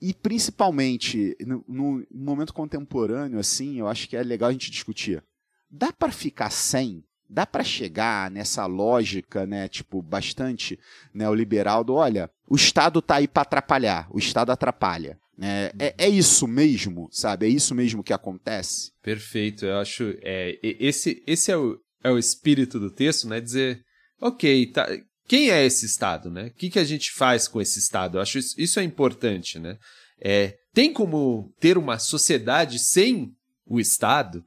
E 0.00 0.14
principalmente 0.14 1.36
no, 1.44 1.64
no 1.66 2.06
momento 2.12 2.54
contemporâneo, 2.54 3.40
assim, 3.40 3.80
eu 3.80 3.88
acho 3.88 4.08
que 4.08 4.16
é 4.16 4.22
legal 4.22 4.50
a 4.50 4.52
gente 4.52 4.70
discutir. 4.70 5.20
Dá 5.68 5.92
para 5.92 6.12
ficar 6.12 6.50
sem? 6.50 7.02
Dá 7.28 7.44
para 7.44 7.64
chegar 7.64 8.30
nessa 8.30 8.66
lógica, 8.66 9.44
né, 9.44 9.66
tipo, 9.66 10.00
bastante 10.00 10.78
neoliberal 11.12 11.82
do, 11.82 11.94
olha, 11.94 12.30
o 12.48 12.54
Estado 12.54 13.02
tá 13.02 13.16
aí 13.16 13.26
para 13.26 13.42
atrapalhar, 13.42 14.06
o 14.12 14.18
Estado 14.20 14.52
atrapalha. 14.52 15.18
É, 15.40 15.72
é, 15.76 15.94
é, 15.98 16.08
isso 16.08 16.46
mesmo, 16.46 17.08
sabe? 17.10 17.46
É 17.46 17.48
isso 17.48 17.74
mesmo 17.74 18.04
que 18.04 18.12
acontece. 18.12 18.92
Perfeito. 19.02 19.64
Eu 19.64 19.78
acho. 19.78 20.14
É, 20.20 20.58
esse, 20.62 21.22
esse 21.26 21.50
é 21.50 21.56
o, 21.56 21.80
é 22.02 22.10
o 22.10 22.18
espírito 22.18 22.78
do 22.78 22.90
texto, 22.90 23.28
né? 23.28 23.40
Dizer, 23.40 23.84
ok, 24.20 24.66
tá, 24.72 24.88
quem 25.26 25.50
é 25.50 25.64
esse 25.64 25.86
Estado, 25.86 26.30
né? 26.30 26.46
O 26.46 26.50
que, 26.54 26.70
que 26.70 26.78
a 26.78 26.84
gente 26.84 27.12
faz 27.12 27.48
com 27.48 27.60
esse 27.60 27.78
Estado? 27.78 28.18
Eu 28.18 28.22
acho 28.22 28.38
isso, 28.38 28.54
isso 28.60 28.80
é 28.80 28.82
importante, 28.82 29.58
né? 29.58 29.78
É, 30.20 30.56
tem 30.72 30.92
como 30.92 31.52
ter 31.60 31.76
uma 31.76 31.98
sociedade 31.98 32.78
sem 32.78 33.34
o 33.66 33.80
Estado? 33.80 34.44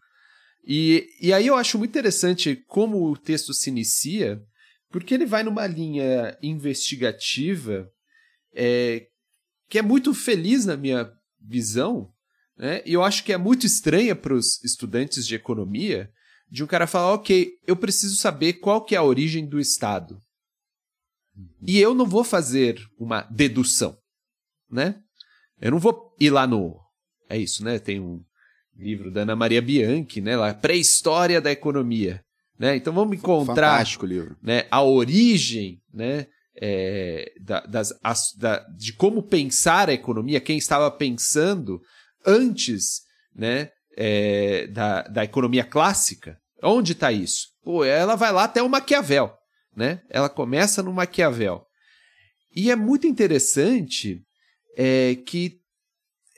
E, 0.65 1.07
e 1.21 1.31
aí 1.31 1.47
eu 1.47 1.55
acho 1.55 1.77
muito 1.77 1.91
interessante 1.91 2.55
como 2.67 3.09
o 3.09 3.17
texto 3.17 3.53
se 3.53 3.69
inicia, 3.69 4.41
porque 4.89 5.13
ele 5.13 5.25
vai 5.25 5.43
numa 5.43 5.67
linha 5.67 6.37
investigativa 6.41 7.87
é, 8.53 9.07
que 9.69 9.77
é 9.77 9.81
muito 9.81 10.13
feliz 10.13 10.65
na 10.65 10.77
minha 10.77 11.11
visão, 11.39 12.09
né? 12.57 12.81
e 12.85 12.93
eu 12.93 13.03
acho 13.03 13.23
que 13.23 13.33
é 13.33 13.37
muito 13.37 13.65
estranha 13.65 14.15
para 14.15 14.33
os 14.33 14.63
estudantes 14.63 15.27
de 15.27 15.35
economia, 15.35 16.09
de 16.49 16.63
um 16.63 16.67
cara 16.67 16.87
falar, 16.87 17.13
ok, 17.13 17.51
eu 17.65 17.75
preciso 17.75 18.15
saber 18.15 18.53
qual 18.53 18.83
que 18.83 18.95
é 18.95 18.97
a 18.97 19.03
origem 19.03 19.45
do 19.47 19.59
Estado. 19.59 20.19
E 21.67 21.79
eu 21.79 21.93
não 21.93 22.05
vou 22.05 22.23
fazer 22.23 22.79
uma 22.97 23.21
dedução, 23.23 23.97
né? 24.69 25.01
Eu 25.59 25.71
não 25.71 25.79
vou 25.79 26.15
ir 26.19 26.29
lá 26.29 26.47
no... 26.47 26.79
É 27.29 27.37
isso, 27.37 27.63
né? 27.63 27.79
Tem 27.79 27.99
um 27.99 28.23
livro 28.75 29.11
da 29.11 29.21
Ana 29.21 29.35
Maria 29.35 29.61
Bianchi, 29.61 30.21
né? 30.21 30.37
Lá, 30.37 30.53
Pré-História 30.53 31.41
da 31.41 31.51
Economia. 31.51 32.23
Né? 32.57 32.75
Então 32.75 32.93
vamos 32.93 33.17
encontrar 33.17 33.71
Fantástico 33.71 34.05
livro. 34.05 34.37
Né, 34.41 34.65
a 34.71 34.81
origem 34.81 35.81
né, 35.93 36.27
é, 36.55 37.33
da, 37.41 37.59
das, 37.61 37.93
as, 38.01 38.33
da, 38.37 38.59
de 38.77 38.93
como 38.93 39.21
pensar 39.21 39.89
a 39.89 39.93
economia, 39.93 40.39
quem 40.39 40.57
estava 40.57 40.89
pensando 40.89 41.81
antes 42.25 43.01
né, 43.35 43.71
é, 43.95 44.67
da, 44.67 45.03
da 45.03 45.23
economia 45.23 45.63
clássica, 45.63 46.37
onde 46.61 46.91
está 46.91 47.11
isso? 47.11 47.49
Pô, 47.63 47.83
ela 47.83 48.15
vai 48.15 48.31
lá 48.31 48.43
até 48.43 48.61
o 48.61 48.69
Maquiavel, 48.69 49.33
né? 49.75 50.01
Ela 50.09 50.29
começa 50.29 50.83
no 50.83 50.93
Maquiavel. 50.93 51.65
E 52.55 52.71
é 52.71 52.75
muito 52.75 53.07
interessante 53.07 54.21
é, 54.77 55.15
que 55.15 55.59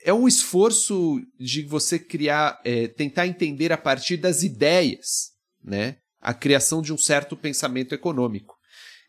é 0.04 0.12
um 0.12 0.26
esforço 0.26 1.20
de 1.38 1.62
você 1.62 1.98
criar, 1.98 2.60
é, 2.64 2.88
tentar 2.88 3.26
entender 3.26 3.72
a 3.72 3.78
partir 3.78 4.16
das 4.16 4.42
ideias, 4.42 5.32
né? 5.62 5.96
A 6.20 6.32
criação 6.32 6.80
de 6.80 6.92
um 6.92 6.98
certo 6.98 7.36
pensamento 7.36 7.94
econômico. 7.94 8.56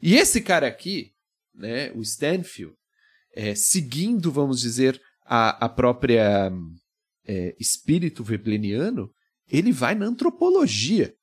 E 0.01 0.15
esse 0.15 0.41
cara 0.41 0.67
aqui, 0.67 1.11
né, 1.53 1.91
o 1.93 2.01
Stanfield, 2.01 2.75
é, 3.35 3.53
seguindo, 3.55 4.31
vamos 4.31 4.61
dizer, 4.61 4.99
a, 5.25 5.65
a 5.65 5.69
própria 5.69 6.51
é, 7.31 7.55
espírito 7.59 8.23
webleniano, 8.27 9.11
ele 9.51 9.71
vai 9.71 9.93
na 9.93 10.05
antropologia, 10.07 11.13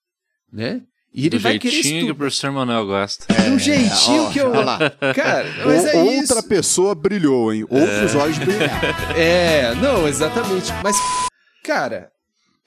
né? 0.52 0.82
E 1.12 1.20
ele 1.26 1.38
Do 1.38 1.40
vai 1.40 1.58
querer 1.58 1.82
jeitinho 1.82 2.06
que 2.06 2.12
o 2.12 2.16
professor 2.16 2.52
Manuel 2.52 2.86
gosta. 2.86 3.24
Do 3.50 3.58
jeitinho 3.58 4.22
ó, 4.24 4.30
que 4.32 4.38
eu. 4.38 4.50
olha 4.50 4.60
lá. 4.64 4.78
Cara, 5.14 5.48
mas 5.64 5.84
é 5.86 5.96
O- 5.96 6.10
isso. 6.12 6.20
outra 6.34 6.42
pessoa 6.46 6.94
brilhou, 6.94 7.52
hein? 7.54 7.62
Outros 7.70 8.14
olhos 8.14 8.36
brilharam. 8.38 8.88
É, 9.16 9.74
não, 9.76 10.06
exatamente. 10.06 10.70
Mas, 10.82 10.94
cara, 11.64 12.12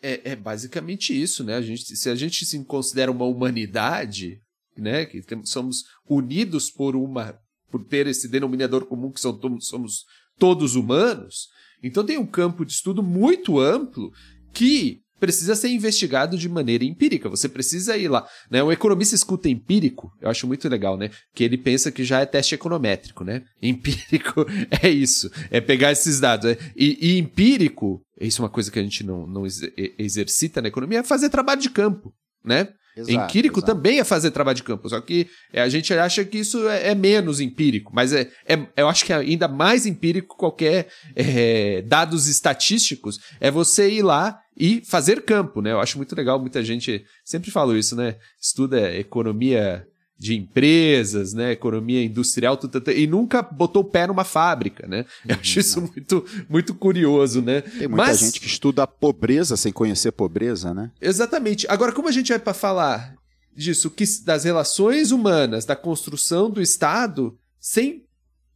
é, 0.01 0.31
é 0.31 0.35
basicamente 0.35 1.13
isso, 1.19 1.43
né? 1.43 1.55
A 1.55 1.61
gente, 1.61 1.95
se 1.95 2.09
a 2.09 2.15
gente 2.15 2.43
se 2.45 2.63
considera 2.65 3.11
uma 3.11 3.25
humanidade, 3.25 4.41
né? 4.75 5.05
Que 5.05 5.21
temos, 5.21 5.49
somos 5.51 5.83
unidos 6.09 6.71
por 6.71 6.95
uma. 6.95 7.37
por 7.69 7.83
ter 7.85 8.07
esse 8.07 8.27
denominador 8.27 8.85
comum 8.85 9.11
que 9.11 9.21
são, 9.21 9.39
somos 9.61 10.05
todos 10.39 10.75
humanos, 10.75 11.49
então 11.83 12.05
tem 12.05 12.17
um 12.17 12.25
campo 12.25 12.65
de 12.65 12.71
estudo 12.73 13.01
muito 13.03 13.59
amplo 13.59 14.11
que 14.53 14.99
precisa 15.19 15.53
ser 15.53 15.67
investigado 15.69 16.37
de 16.37 16.47
maneira 16.47 16.85
empírica. 16.85 17.27
Você 17.27 17.49
precisa 17.49 17.97
ir 17.97 18.07
lá, 18.07 18.25
né? 18.49 18.63
Um 18.63 18.71
economista 18.71 19.15
escuta 19.15 19.49
empírico, 19.49 20.09
eu 20.21 20.29
acho 20.29 20.47
muito 20.47 20.67
legal, 20.69 20.97
né? 20.97 21.09
Que 21.35 21.43
ele 21.43 21.57
pensa 21.57 21.91
que 21.91 22.05
já 22.05 22.21
é 22.21 22.25
teste 22.25 22.55
econométrico, 22.55 23.23
né? 23.25 23.43
Empírico 23.61 24.45
é 24.81 24.89
isso, 24.89 25.29
é 25.51 25.59
pegar 25.59 25.91
esses 25.91 26.19
dados. 26.21 26.49
né? 26.51 26.57
E, 26.75 26.97
e 27.01 27.17
empírico, 27.19 28.01
isso 28.19 28.41
é 28.41 28.43
uma 28.43 28.49
coisa 28.49 28.71
que 28.71 28.79
a 28.79 28.83
gente 28.83 29.03
não, 29.03 29.27
não 29.27 29.43
ex- 29.45 29.61
exercita 29.97 30.61
na 30.61 30.69
economia, 30.69 30.99
é 30.99 31.03
fazer 31.03 31.29
trabalho 31.29 31.59
de 31.61 31.69
campo, 31.69 32.13
né? 32.43 32.69
Exato, 32.95 33.11
empírico 33.11 33.59
exato. 33.59 33.73
também 33.73 33.99
é 33.99 34.03
fazer 34.03 34.31
trabalho 34.31 34.55
de 34.55 34.63
campo, 34.63 34.89
só 34.89 34.99
que 34.99 35.27
é, 35.53 35.61
a 35.61 35.69
gente 35.69 35.93
acha 35.93 36.25
que 36.25 36.39
isso 36.39 36.67
é, 36.67 36.89
é 36.89 36.95
menos 36.95 37.39
empírico, 37.39 37.91
mas 37.93 38.13
é, 38.13 38.29
é- 38.45 38.67
eu 38.75 38.87
acho 38.87 39.05
que 39.05 39.13
é 39.13 39.17
ainda 39.17 39.47
mais 39.47 39.85
empírico 39.85 40.35
qualquer 40.35 40.87
é, 41.15 41.81
dados 41.83 42.27
estatísticos 42.27 43.19
é 43.39 43.49
você 43.49 43.89
ir 43.89 44.01
lá 44.01 44.39
e 44.57 44.81
fazer 44.85 45.23
campo, 45.23 45.61
né? 45.61 45.71
Eu 45.71 45.79
acho 45.79 45.97
muito 45.97 46.13
legal, 46.15 46.39
muita 46.39 46.63
gente 46.63 47.05
sempre 47.23 47.49
fala 47.49 47.77
isso, 47.77 47.95
né? 47.95 48.15
Estuda 48.41 48.93
economia 48.95 49.85
de 50.19 50.35
empresas, 50.35 51.33
né? 51.33 51.53
Economia 51.53 52.03
industrial, 52.03 52.57
tu, 52.57 52.67
tu, 52.67 52.81
tu, 52.81 52.91
e 52.91 53.07
nunca 53.07 53.41
botou 53.41 53.83
o 53.83 53.85
pé 53.85 54.05
numa 54.05 54.25
fábrica, 54.25 54.85
né? 54.85 55.05
Eu 55.25 55.37
acho 55.39 55.59
isso 55.61 55.79
muito, 55.81 56.25
muito 56.49 56.75
curioso, 56.75 57.41
né? 57.41 57.61
Tem 57.61 57.87
muita 57.87 58.05
Mas- 58.07 58.19
gente 58.19 58.41
que 58.41 58.47
estuda 58.47 58.83
a 58.83 58.87
pobreza 58.87 59.55
sem 59.55 59.71
conhecer 59.71 60.11
pobreza, 60.11 60.73
né? 60.73 60.91
Exatamente. 60.99 61.65
Agora, 61.69 61.93
como 61.93 62.09
a 62.09 62.11
gente 62.11 62.29
vai 62.29 62.39
para 62.39 62.53
falar 62.53 63.15
disso, 63.55 63.89
que, 63.89 64.03
das 64.25 64.43
relações 64.43 65.11
humanas, 65.11 65.63
da 65.63 65.75
construção 65.75 66.49
do 66.49 66.61
Estado, 66.61 67.37
sem 67.57 68.03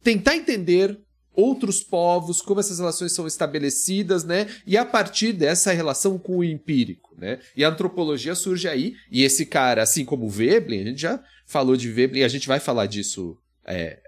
tentar 0.02 0.36
entender 0.36 0.98
outros 1.34 1.82
povos, 1.82 2.40
como 2.42 2.60
essas 2.60 2.78
relações 2.78 3.12
são 3.12 3.26
estabelecidas, 3.26 4.22
né? 4.22 4.46
E 4.66 4.76
a 4.76 4.84
partir 4.84 5.32
dessa 5.32 5.72
relação 5.72 6.18
com 6.18 6.36
o 6.38 6.44
empírico, 6.44 7.14
né? 7.18 7.38
E 7.56 7.64
a 7.64 7.70
antropologia 7.70 8.34
surge 8.34 8.68
aí, 8.68 8.94
e 9.10 9.24
esse 9.24 9.46
cara, 9.46 9.82
assim 9.82 10.04
como 10.04 10.26
o 10.26 10.30
Veblen, 10.30 10.82
a 10.82 10.84
gente 10.84 11.00
já 11.00 11.20
falou 11.46 11.76
de 11.76 11.90
Veblen, 11.90 12.22
e 12.22 12.24
a 12.24 12.28
gente 12.28 12.48
vai 12.48 12.60
falar 12.60 12.86
disso 12.86 13.36
é, 13.66 14.00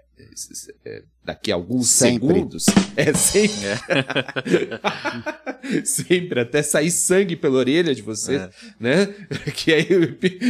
é, 0.85 1.03
daqui 1.23 1.51
a 1.51 1.55
alguns 1.55 1.89
Sempre. 1.89 2.27
segundos. 2.27 2.65
É 2.97 3.13
sempre. 3.13 3.53
sempre, 5.85 6.39
até 6.39 6.63
sair 6.63 6.89
sangue 6.89 7.35
pela 7.35 7.59
orelha 7.59 7.93
de 7.93 8.01
vocês, 8.01 8.41
É. 8.41 8.49
né? 8.79 9.05
Que 9.55 9.71
aí 9.71 9.87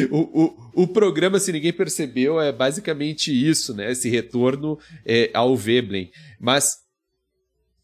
o, 0.10 0.18
o, 0.18 0.84
o 0.84 0.88
programa, 0.88 1.42
se 1.42 1.52
ninguém 1.52 1.74
percebeu, 1.74 2.40
é 2.40 2.54
basicamente 2.54 3.32
isso, 3.32 3.74
né? 3.74 3.92
Esse 3.92 4.08
retorno 4.10 4.80
é, 5.06 5.30
ao 5.34 5.58
Veblen. 5.58 6.10
Mas 6.40 6.78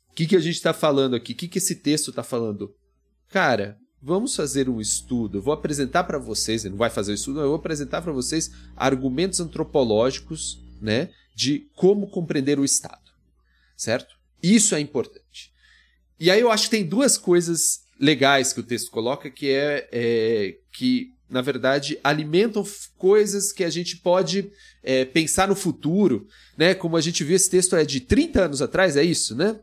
o 0.10 0.14
que, 0.14 0.28
que 0.28 0.36
a 0.38 0.40
gente 0.40 0.56
está 0.56 0.74
falando 0.74 1.14
aqui? 1.16 1.34
O 1.34 1.36
que, 1.36 1.50
que 1.50 1.58
esse 1.58 1.76
texto 1.76 2.10
está 2.12 2.24
falando? 2.24 2.74
Cara, 3.30 3.78
vamos 4.04 4.36
fazer 4.36 4.68
um 4.70 4.82
estudo. 4.82 5.38
Eu 5.38 5.42
vou 5.42 5.54
apresentar 5.54 6.04
para 6.04 6.18
vocês, 6.18 6.66
ele 6.66 6.72
não 6.72 6.78
vai 6.78 6.90
fazer 6.90 7.14
o 7.14 7.16
estudo, 7.16 7.40
eu 7.40 7.48
vou 7.48 7.56
apresentar 7.56 8.02
para 8.02 8.12
vocês 8.12 8.52
argumentos 8.76 9.40
antropológicos, 9.40 10.62
né? 10.82 11.10
De 11.34 11.68
como 11.76 12.08
compreender 12.10 12.60
o 12.60 12.66
Estado, 12.66 13.12
certo? 13.78 14.16
Isso 14.42 14.76
é 14.76 14.80
importante. 14.80 15.52
E 16.20 16.30
aí 16.30 16.42
eu 16.42 16.52
acho 16.52 16.66
que 16.66 16.72
tem 16.72 16.86
duas 16.86 17.18
coisas 17.18 17.82
legais 18.00 18.52
que 18.52 18.60
o 18.60 18.64
texto 18.64 18.92
coloca, 18.92 19.30
que 19.30 19.50
é, 19.50 19.88
é 19.92 20.58
que, 20.72 21.14
na 21.30 21.42
verdade, 21.42 21.98
alimentam 22.04 22.64
coisas 22.98 23.52
que 23.54 23.64
a 23.64 23.70
gente 23.70 23.98
pode 23.98 24.52
é, 24.84 25.06
pensar 25.06 25.48
no 25.48 25.56
futuro, 25.56 26.28
né? 26.58 26.76
Como 26.76 26.98
a 26.98 27.02
gente 27.02 27.24
viu, 27.24 27.36
esse 27.36 27.50
texto 27.50 27.76
é 27.76 27.86
de 27.86 28.02
30 28.02 28.46
anos 28.46 28.62
atrás, 28.62 28.98
é 28.98 29.04
isso, 29.04 29.34
né? 29.34 29.58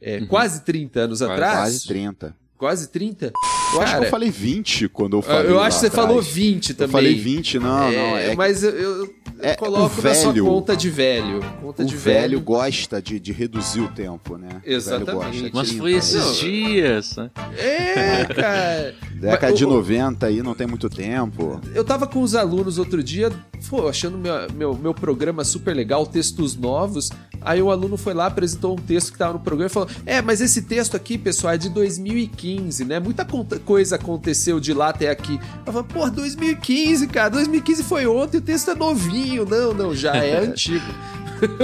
É, 0.00 0.20
Quase 0.26 0.60
30 0.64 1.00
anos 1.00 1.18
Quase- 1.20 1.32
atrás. 1.32 1.58
Quase 1.58 1.86
30. 1.88 2.36
Quase 2.58 2.88
30? 2.88 3.26
Eu 3.26 3.32
acho 3.32 3.78
que 3.78 3.84
Cara, 3.92 4.04
eu 4.06 4.10
falei 4.10 4.30
20 4.30 4.88
quando 4.88 5.16
eu 5.18 5.22
falei. 5.22 5.50
eu 5.50 5.60
acho 5.60 5.76
que 5.76 5.80
você 5.80 5.86
atrás. 5.88 6.06
falou 6.08 6.22
20 6.22 6.74
também. 6.74 6.86
Eu 6.86 6.92
falei 6.92 7.14
20, 7.14 7.58
não, 7.58 7.68
não. 7.68 8.16
É, 8.16 8.30
É, 8.32 8.36
mas 8.36 8.62
eu, 8.62 8.70
eu 8.70 9.14
é 9.40 9.54
coloco 9.56 10.00
o 10.00 10.02
na 10.04 10.14
sua 10.14 10.32
velho- 10.32 10.44
conta 10.46 10.76
de 10.76 10.88
velho. 10.88 11.40
Conta 11.60 11.82
o 11.82 11.86
de 11.86 11.96
velho 11.96 12.40
gosta 12.40 13.02
de, 13.02 13.18
de 13.20 13.32
reduzir 13.32 13.80
o 13.80 13.88
tempo, 13.88 14.38
né? 14.38 14.48
Velho 14.64 14.76
Exatamente. 14.76 15.50
gosta. 15.50 15.50
Mas 15.52 15.68
30, 15.68 15.82
foi 15.82 15.92
esses 15.92 16.14
Não, 16.24 16.32
dias, 16.32 17.16
né? 17.16 17.30
É, 17.58 18.24
cara. 18.24 18.94
Década 19.16 19.48
Mas 19.50 19.58
de 19.58 19.64
o- 19.64 19.70
90 19.70 20.26
aí 20.26 20.42
não 20.42 20.54
tem 20.54 20.66
muito 20.66 20.88
tempo. 20.88 21.60
Eu 21.74 21.84
tava 21.84 22.06
com 22.06 22.22
os 22.22 22.34
alunos 22.34 22.78
outro 22.78 23.02
dia, 23.02 23.30
pô, 23.68 23.88
achando 23.88 24.16
meu, 24.16 24.32
meu, 24.54 24.74
meu 24.74 24.94
programa 24.94 25.44
super 25.44 25.74
legal, 25.74 26.06
textos 26.06 26.54
novos. 26.56 27.10
Aí 27.40 27.60
o 27.60 27.70
aluno 27.70 27.96
foi 27.96 28.14
lá, 28.14 28.26
apresentou 28.26 28.74
um 28.74 28.76
texto 28.80 29.12
que 29.12 29.18
tava 29.18 29.34
no 29.34 29.40
programa 29.40 29.66
e 29.68 29.72
falou: 29.72 29.88
É, 30.06 30.22
mas 30.22 30.40
esse 30.40 30.62
texto 30.62 30.96
aqui, 30.96 31.18
pessoal, 31.18 31.54
é 31.54 31.58
de 31.58 31.68
2015, 31.68 32.45
né? 32.86 33.00
Muita 33.00 33.24
coisa 33.64 33.96
aconteceu 33.96 34.60
de 34.60 34.72
lá 34.72 34.90
até 34.90 35.10
aqui. 35.10 35.40
Eu 35.66 35.72
falei, 35.72 35.88
pô, 35.92 36.10
2015, 36.10 37.06
cara, 37.08 37.30
2015 37.30 37.82
foi 37.82 38.06
ontem, 38.06 38.38
o 38.38 38.40
texto 38.40 38.70
é 38.70 38.74
novinho. 38.74 39.44
Não, 39.44 39.72
não, 39.74 39.94
já 39.94 40.14
é 40.16 40.38
antigo. 40.44 40.84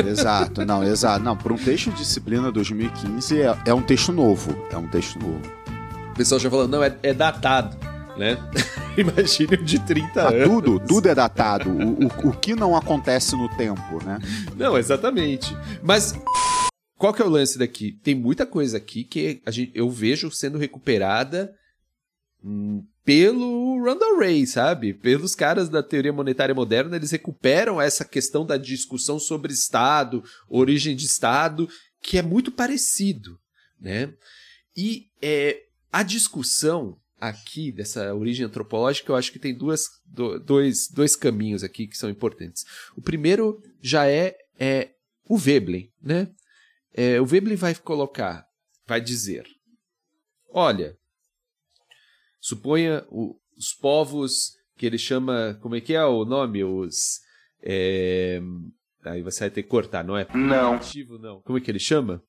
exato, 0.07 0.65
não, 0.65 0.83
exato. 0.85 1.25
Não, 1.25 1.37
para 1.37 1.53
um 1.53 1.57
texto 1.57 1.91
de 1.91 1.97
disciplina 1.99 2.51
2015 2.53 3.41
é, 3.41 3.57
é 3.67 3.75
um 3.75 3.83
texto 3.83 4.13
novo. 4.13 4.55
É 4.71 4.77
um 4.77 4.89
texto 4.89 5.19
novo. 5.19 5.41
O 6.11 6.15
pessoal 6.15 6.39
já 6.41 6.51
falando, 6.51 6.71
não, 6.73 6.83
é, 6.83 6.95
é 7.03 7.15
datado, 7.15 7.77
né? 8.19 8.37
Imagine 8.99 9.55
o 9.55 9.65
de 9.65 9.79
30 9.79 10.21
Ah, 10.23 10.29
anos. 10.29 10.45
tudo, 10.49 10.79
tudo 10.81 11.09
é 11.09 11.15
datado. 11.15 11.71
O, 11.71 12.05
o, 12.05 12.29
o 12.29 12.33
que 12.33 12.55
não 12.55 12.77
acontece 12.77 13.35
no 13.35 13.49
tempo, 13.57 14.05
né? 14.05 14.19
Não, 14.57 14.77
exatamente. 14.77 15.57
Mas 15.83 16.15
qual 17.03 17.13
que 17.13 17.21
é 17.21 17.25
o 17.25 17.29
lance 17.29 17.59
daqui? 17.59 17.99
Tem 18.01 18.15
muita 18.15 18.47
coisa 18.47 18.77
aqui 18.77 19.03
que 19.03 19.43
gente, 19.49 19.73
eu 19.75 19.91
vejo 19.91 20.31
sendo 20.31 20.57
recuperada 20.57 21.53
hum, 22.45 22.87
pelo 23.05 23.83
Randall 23.83 24.21
Ray, 24.21 24.47
sabe? 24.47 24.95
Pelos 24.95 25.35
caras 25.35 25.69
da 25.69 25.83
teoria 25.83 26.13
monetária 26.13 26.55
moderna, 26.55 26.95
eles 26.95 27.11
recuperam 27.11 27.81
essa 27.81 28.05
questão 28.05 28.47
da 28.47 28.57
discussão 28.57 29.19
sobre 29.19 29.53
Estado, 29.53 30.23
origem 30.49 30.95
de 30.95 31.07
Estado, 31.07 31.69
que 32.01 32.19
é 32.19 32.23
muito 32.23 32.53
parecido, 32.53 33.37
né? 33.81 34.15
E 34.77 35.07
é, 35.21 35.61
a 35.93 36.05
discussão 36.05 36.97
aqui 37.21 37.73
dessa 37.73 38.15
origem 38.15 38.47
antropológica, 38.47 39.11
eu 39.11 39.17
acho 39.17 39.33
que 39.33 39.41
tem 39.41 39.53
duas, 39.53 39.87
do- 40.07 40.39
dois, 40.39 40.87
dois 40.89 41.17
caminhos 41.17 41.65
aqui 41.65 41.89
que 41.89 41.99
são 41.99 42.09
importantes. 42.09 42.65
O 42.97 43.03
primeiro 43.03 43.61
já 43.81 44.07
é, 44.07 44.37
é 44.57 44.91
o 45.29 45.37
Veblen, 45.37 45.91
né? 46.01 46.29
É, 46.95 47.21
o 47.21 47.27
Veblen 47.27 47.57
vai 47.57 47.75
colocar, 47.75 48.47
vai 48.87 49.01
dizer, 49.01 49.47
olha, 50.51 50.97
suponha 52.41 53.05
o- 53.11 53.39
os 53.57 53.73
povos 53.73 54.57
que 54.77 54.87
ele 54.87 54.99
chama, 54.99 55.59
como 55.63 55.77
é 55.77 55.81
que 55.81 55.95
é 55.95 56.05
o 56.05 56.25
nome? 56.25 56.65
Os, 56.65 57.21
é, 57.63 58.41
aí 59.05 59.23
você 59.23 59.41
vai 59.41 59.51
ter 59.51 59.63
que 59.63 59.69
cortar, 59.69 60.05
não 60.05 60.17
é? 60.17 60.27
Não. 60.35 60.79
Não. 61.19 61.41
Como 61.43 61.59
é 61.59 61.61
que 61.61 61.71
ele 61.71 61.79
chama? 61.79 62.23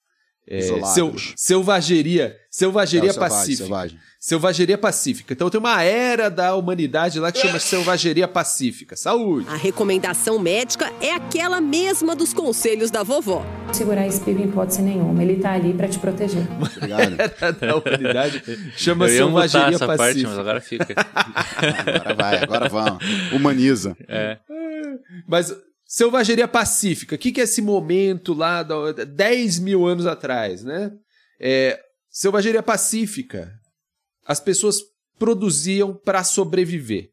É, 0.48 0.62
seu, 0.62 1.14
selvageria, 1.36 2.36
selvageria 2.50 3.10
É 3.10 3.14
selvagem, 3.14 3.38
pacífica. 3.38 3.64
selvagem. 3.64 4.00
Selvageria 4.20 4.78
pacífica. 4.78 5.34
Então 5.34 5.50
tem 5.50 5.60
uma 5.60 5.82
era 5.84 6.30
da 6.30 6.56
humanidade 6.56 7.20
lá 7.20 7.32
que 7.32 7.40
chama 7.40 7.60
selvageria 7.60 8.28
pacífica. 8.28 8.96
Saúde. 8.96 9.48
A 9.50 9.56
recomendação 9.56 10.40
médica 10.40 10.92
é 11.02 11.14
aquela 11.14 11.60
mesma 11.60 12.16
dos 12.16 12.32
conselhos 12.34 12.90
da 12.92 13.04
vovó. 13.04 13.46
segurar 13.74 14.06
esse 14.08 14.22
bebê 14.22 14.44
em 14.44 14.46
hipótese 14.48 14.82
nenhuma. 14.82 15.22
Ele 15.24 15.38
tá 15.38 15.52
ali 15.54 15.74
pra 15.74 15.88
te 15.90 16.00
proteger. 16.00 16.46
Obrigado. 16.62 17.16
Era 17.20 17.52
da 17.52 17.76
humanidade 17.76 18.44
chama 18.78 19.08
Eu 19.10 19.14
ia 19.16 19.28
mutar 19.28 19.50
selvageria 19.50 19.76
essa 19.76 19.88
parte, 19.88 19.98
pacífica. 19.98 20.30
mas 20.30 20.40
agora 20.40 20.62
fica. 20.62 20.96
Agora 21.96 22.16
vai, 22.16 22.38
agora 22.44 22.70
vamos. 22.70 23.04
Humaniza. 23.34 23.96
É. 24.08 24.38
Mas 25.28 25.54
selvageria 25.94 26.48
pacífica, 26.48 27.14
o 27.14 27.20
que, 27.20 27.32
que 27.32 27.40
é 27.40 27.44
esse 27.44 27.62
momento 27.62 28.34
lá, 28.34 28.64
da, 28.64 28.94
10 29.06 29.60
mil 29.60 29.86
anos 29.86 30.08
atrás, 30.08 30.64
né? 30.64 30.92
É, 31.40 31.80
selvageria 32.10 32.64
pacífica, 32.64 33.54
as 34.26 34.40
pessoas 34.40 34.80
produziam 35.20 35.94
para 35.94 36.24
sobreviver. 36.24 37.12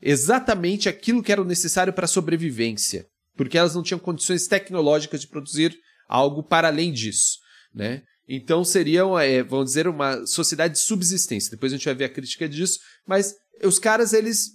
Exatamente 0.00 0.88
aquilo 0.88 1.22
que 1.22 1.30
era 1.30 1.44
necessário 1.44 1.92
para 1.92 2.06
sobrevivência. 2.06 3.06
Porque 3.36 3.58
elas 3.58 3.74
não 3.74 3.82
tinham 3.82 3.98
condições 3.98 4.46
tecnológicas 4.46 5.20
de 5.20 5.28
produzir 5.28 5.78
algo 6.08 6.42
para 6.42 6.68
além 6.68 6.90
disso, 6.90 7.38
né? 7.74 8.02
Então 8.26 8.64
seria, 8.64 9.02
é, 9.22 9.42
vamos 9.42 9.66
dizer, 9.66 9.86
uma 9.86 10.24
sociedade 10.26 10.72
de 10.72 10.80
subsistência. 10.80 11.50
Depois 11.50 11.70
a 11.70 11.76
gente 11.76 11.84
vai 11.84 11.94
ver 11.94 12.04
a 12.06 12.08
crítica 12.08 12.48
disso, 12.48 12.78
mas 13.06 13.34
os 13.62 13.78
caras, 13.78 14.14
eles. 14.14 14.52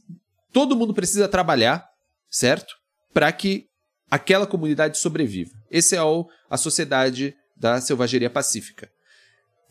Todo 0.52 0.76
mundo 0.76 0.96
precisa 0.96 1.28
trabalhar, 1.28 1.86
certo? 2.28 2.74
Para 3.18 3.32
que 3.32 3.66
aquela 4.12 4.46
comunidade 4.46 5.00
sobreviva. 5.00 5.50
Esse 5.72 5.96
é 5.96 6.04
o, 6.04 6.30
a 6.48 6.56
sociedade 6.56 7.36
da 7.56 7.82
selvageria 7.82 8.30
pacífica. 8.30 8.92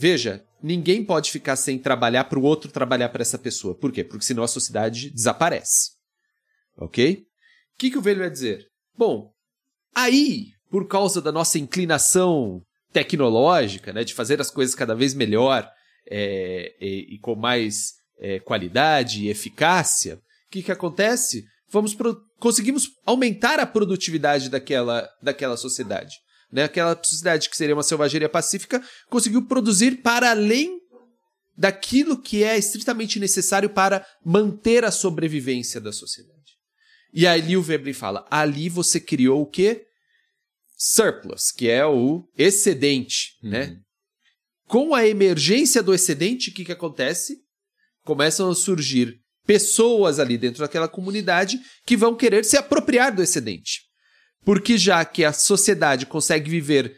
Veja, 0.00 0.44
ninguém 0.60 1.04
pode 1.04 1.30
ficar 1.30 1.54
sem 1.54 1.78
trabalhar 1.78 2.24
para 2.24 2.40
o 2.40 2.42
outro 2.42 2.72
trabalhar 2.72 3.08
para 3.10 3.22
essa 3.22 3.38
pessoa. 3.38 3.78
Por 3.78 3.92
quê? 3.92 4.02
Porque 4.02 4.24
senão 4.24 4.42
a 4.42 4.48
sociedade 4.48 5.10
desaparece. 5.10 5.92
Ok? 6.76 7.18
O 7.18 7.78
que, 7.78 7.92
que 7.92 7.98
o 7.98 8.02
velho 8.02 8.18
vai 8.18 8.30
dizer? 8.30 8.66
Bom, 8.98 9.30
aí, 9.94 10.48
por 10.68 10.88
causa 10.88 11.22
da 11.22 11.30
nossa 11.30 11.56
inclinação 11.56 12.60
tecnológica, 12.92 13.92
né, 13.92 14.02
de 14.02 14.12
fazer 14.12 14.40
as 14.40 14.50
coisas 14.50 14.74
cada 14.74 14.96
vez 14.96 15.14
melhor 15.14 15.70
é, 16.10 16.74
e, 16.80 17.14
e, 17.14 17.18
com 17.20 17.36
mais 17.36 17.92
é, 18.18 18.40
qualidade 18.40 19.22
e 19.22 19.28
eficácia, 19.28 20.16
o 20.16 20.50
que, 20.50 20.64
que 20.64 20.72
acontece? 20.72 21.44
Vamos 21.70 21.94
pro, 21.94 22.20
conseguimos 22.38 22.90
aumentar 23.04 23.58
a 23.58 23.66
produtividade 23.66 24.48
daquela, 24.48 25.08
daquela 25.22 25.56
sociedade. 25.56 26.14
Né? 26.50 26.64
Aquela 26.64 26.98
sociedade 27.02 27.50
que 27.50 27.56
seria 27.56 27.74
uma 27.74 27.82
selvageria 27.82 28.28
pacífica 28.28 28.82
conseguiu 29.08 29.46
produzir 29.46 30.02
para 30.02 30.30
além 30.30 30.78
daquilo 31.56 32.20
que 32.20 32.44
é 32.44 32.56
estritamente 32.56 33.18
necessário 33.18 33.70
para 33.70 34.06
manter 34.24 34.84
a 34.84 34.90
sobrevivência 34.90 35.80
da 35.80 35.92
sociedade. 35.92 36.36
E 37.12 37.26
aí 37.26 37.56
o 37.56 37.62
Veblen 37.62 37.94
fala: 37.94 38.26
ali 38.30 38.68
você 38.68 39.00
criou 39.00 39.42
o 39.42 39.46
quê? 39.46 39.86
Surplus, 40.76 41.50
que 41.50 41.68
é 41.68 41.86
o 41.86 42.28
excedente, 42.36 43.38
uhum. 43.42 43.50
né? 43.50 43.76
Com 44.66 44.94
a 44.94 45.06
emergência 45.06 45.82
do 45.82 45.94
excedente, 45.94 46.50
o 46.50 46.52
que, 46.52 46.64
que 46.64 46.72
acontece? 46.72 47.38
Começam 48.04 48.50
a 48.50 48.54
surgir 48.54 49.18
pessoas 49.46 50.18
ali 50.18 50.36
dentro 50.36 50.60
daquela 50.60 50.88
comunidade 50.88 51.60
que 51.86 51.96
vão 51.96 52.16
querer 52.16 52.44
se 52.44 52.56
apropriar 52.56 53.14
do 53.14 53.22
excedente. 53.22 53.82
Porque 54.44 54.76
já 54.76 55.04
que 55.04 55.24
a 55.24 55.32
sociedade 55.32 56.06
consegue 56.06 56.50
viver, 56.50 56.96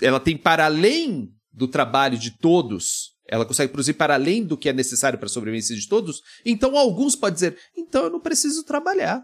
ela 0.00 0.20
tem 0.20 0.36
para 0.36 0.64
além 0.64 1.28
do 1.52 1.68
trabalho 1.68 2.18
de 2.18 2.38
todos, 2.38 3.10
ela 3.28 3.44
consegue 3.44 3.72
produzir 3.72 3.94
para 3.94 4.14
além 4.14 4.44
do 4.44 4.56
que 4.56 4.68
é 4.68 4.72
necessário 4.72 5.18
para 5.18 5.26
a 5.26 5.30
sobrevivência 5.30 5.76
de 5.76 5.88
todos, 5.88 6.20
então 6.44 6.76
alguns 6.76 7.14
podem 7.14 7.34
dizer: 7.34 7.58
então 7.76 8.04
eu 8.04 8.10
não 8.10 8.20
preciso 8.20 8.64
trabalhar. 8.64 9.22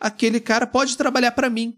Aquele 0.00 0.40
cara 0.40 0.66
pode 0.66 0.96
trabalhar 0.96 1.32
para 1.32 1.50
mim. 1.50 1.74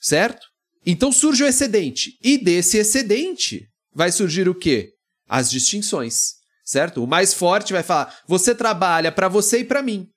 Certo? 0.00 0.46
Então 0.84 1.12
surge 1.12 1.44
o 1.44 1.46
excedente. 1.46 2.16
E 2.22 2.38
desse 2.38 2.78
excedente 2.78 3.68
vai 3.92 4.10
surgir 4.10 4.48
o 4.48 4.54
quê? 4.54 4.92
As 5.28 5.50
distinções 5.50 6.36
certo? 6.66 7.02
O 7.02 7.06
mais 7.06 7.32
forte 7.32 7.72
vai 7.72 7.82
falar: 7.82 8.12
você 8.26 8.54
trabalha 8.54 9.12
para 9.12 9.28
você 9.28 9.60
e 9.60 9.64
para 9.64 9.82
mim. 9.82 10.08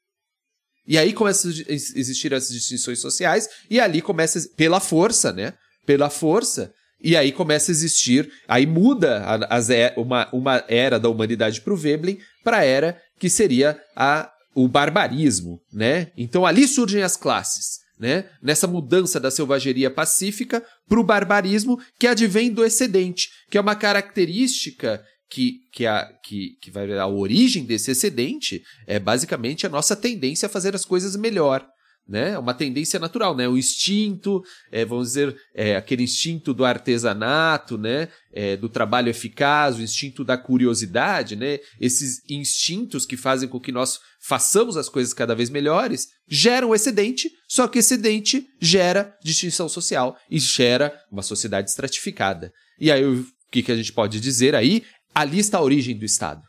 E 0.86 0.98
aí 0.98 1.14
começam 1.14 1.52
a 1.52 1.72
existir 1.72 2.34
as 2.34 2.50
distinções 2.50 3.00
sociais 3.00 3.48
e 3.70 3.80
ali 3.80 4.02
começa 4.02 4.40
pela 4.58 4.80
força, 4.80 5.32
né? 5.32 5.54
Pela 5.86 6.10
força. 6.10 6.74
E 7.02 7.16
aí 7.16 7.32
começa 7.32 7.72
a 7.72 7.74
existir, 7.74 8.30
aí 8.46 8.66
muda 8.66 9.24
a, 9.24 9.56
as, 9.56 9.70
uma, 9.96 10.28
uma 10.34 10.66
era 10.68 11.00
da 11.00 11.08
humanidade 11.08 11.62
para 11.62 11.74
o 11.74 11.78
Veblen 11.78 12.20
para 12.44 12.58
a 12.58 12.64
era 12.66 13.02
que 13.18 13.30
seria 13.30 13.80
a, 13.96 14.30
o 14.54 14.68
barbarismo, 14.68 15.62
né? 15.72 16.12
Então 16.18 16.46
ali 16.46 16.68
surgem 16.68 17.04
as 17.04 17.16
classes, 17.16 17.78
né? 17.98 18.26
Nessa 18.42 18.68
mudança 18.68 19.20
da 19.20 19.32
selvageria 19.32 19.92
pacífica 19.92 20.66
para 20.90 21.00
o 21.00 21.04
barbarismo 21.04 21.80
que 21.98 22.08
advém 22.08 22.52
do 22.52 22.66
excedente, 22.66 23.30
que 23.50 23.58
é 23.58 23.62
uma 23.62 23.76
característica 23.76 25.02
que, 25.30 25.60
que, 25.72 25.86
a, 25.86 26.06
que, 26.24 26.58
que 26.62 26.72
vai 26.72 26.92
a 26.98 27.08
origem 27.08 27.64
desse 27.64 27.92
excedente 27.92 28.64
é 28.88 29.00
basicamente 29.00 29.66
a 29.66 29.70
nossa 29.70 29.96
tendência 29.96 30.48
a 30.48 30.50
fazer 30.50 30.76
as 30.76 30.84
coisas 30.84 31.16
melhor. 31.16 31.66
Né? 32.08 32.36
Uma 32.40 32.56
tendência 32.56 33.00
natural, 33.00 33.38
né? 33.38 33.48
O 33.48 33.56
instinto, 33.56 34.42
é, 34.72 34.84
vamos 34.84 35.10
dizer, 35.10 35.38
é, 35.54 35.76
aquele 35.76 36.02
instinto 36.02 36.56
do 36.56 36.66
artesanato, 36.66 37.78
né? 37.78 38.10
É, 38.34 38.58
do 38.58 38.68
trabalho 38.68 39.10
eficaz, 39.10 39.78
o 39.78 39.82
instinto 39.84 40.24
da 40.24 40.36
curiosidade, 40.36 41.36
né? 41.36 41.60
Esses 41.80 42.24
instintos 42.28 43.06
que 43.06 43.16
fazem 43.16 43.48
com 43.48 43.60
que 43.60 43.72
nós 43.72 44.00
façamos 44.20 44.76
as 44.76 44.90
coisas 44.90 45.14
cada 45.14 45.36
vez 45.36 45.52
melhores 45.52 46.08
geram 46.28 46.74
excedente, 46.74 47.30
só 47.48 47.68
que 47.68 47.78
excedente 47.78 48.48
gera 48.60 49.16
distinção 49.24 49.70
social 49.70 50.18
e 50.32 50.40
gera 50.40 50.92
uma 51.12 51.22
sociedade 51.22 51.70
estratificada. 51.70 52.52
E 52.80 52.92
aí 52.92 53.06
o 53.06 53.24
que, 53.52 53.62
que 53.62 53.72
a 53.72 53.76
gente 53.76 53.94
pode 53.94 54.20
dizer 54.20 54.56
aí 54.56 54.84
Ali 55.14 55.40
está 55.40 55.58
a 55.58 55.64
origem 55.64 55.98
do 55.98 56.06
Estado. 56.06 56.44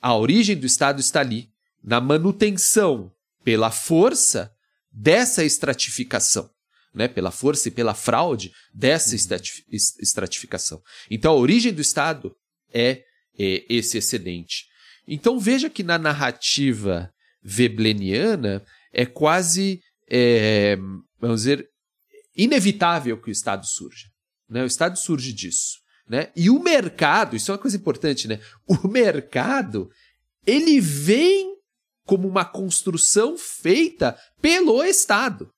A 0.00 0.16
origem 0.16 0.56
do 0.56 0.66
Estado 0.66 1.00
está 1.00 1.20
ali, 1.20 1.48
na 1.82 2.00
manutenção 2.00 3.12
pela 3.44 3.70
força 3.70 4.52
dessa 4.90 5.44
estratificação, 5.44 6.50
né? 6.94 7.08
pela 7.08 7.30
força 7.30 7.68
e 7.68 7.70
pela 7.70 7.94
fraude 7.94 8.52
dessa 8.72 9.16
estratificação. 10.00 10.82
Então, 11.10 11.32
a 11.32 11.36
origem 11.36 11.72
do 11.72 11.80
Estado 11.80 12.34
é, 12.72 13.02
é 13.38 13.64
esse 13.68 13.98
excedente. 13.98 14.66
Então, 15.06 15.38
veja 15.38 15.68
que 15.68 15.82
na 15.82 15.98
narrativa 15.98 17.12
vebleniana 17.42 18.64
é 18.92 19.04
quase, 19.04 19.82
é, 20.08 20.76
vamos 21.20 21.42
dizer, 21.42 21.68
inevitável 22.36 23.20
que 23.20 23.30
o 23.30 23.32
Estado 23.32 23.66
surja. 23.66 24.08
Né? 24.48 24.62
O 24.62 24.66
Estado 24.66 24.96
surge 24.98 25.32
disso. 25.32 25.81
Né? 26.08 26.30
E 26.34 26.50
o 26.50 26.62
mercado, 26.62 27.36
isso 27.36 27.50
é 27.50 27.54
uma 27.54 27.60
coisa 27.60 27.76
importante, 27.76 28.28
né? 28.28 28.40
O 28.66 28.88
mercado, 28.88 29.90
ele 30.46 30.80
vem 30.80 31.56
como 32.04 32.28
uma 32.28 32.44
construção 32.44 33.38
feita 33.38 34.18
pelo 34.40 34.82
Estado. 34.82 35.50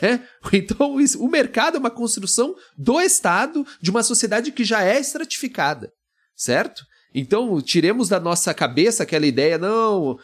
Né? 0.00 0.26
Então, 0.52 0.96
o 1.18 1.28
mercado 1.28 1.76
é 1.76 1.80
uma 1.80 1.90
construção 1.90 2.54
do 2.76 3.00
Estado 3.00 3.66
de 3.80 3.90
uma 3.90 4.02
sociedade 4.02 4.52
que 4.52 4.64
já 4.64 4.82
é 4.82 4.98
estratificada, 4.98 5.92
certo? 6.36 6.84
Então, 7.14 7.60
tiremos 7.60 8.08
da 8.08 8.18
nossa 8.18 8.54
cabeça 8.54 9.02
aquela 9.02 9.26
ideia, 9.26 9.58
não, 9.58 10.18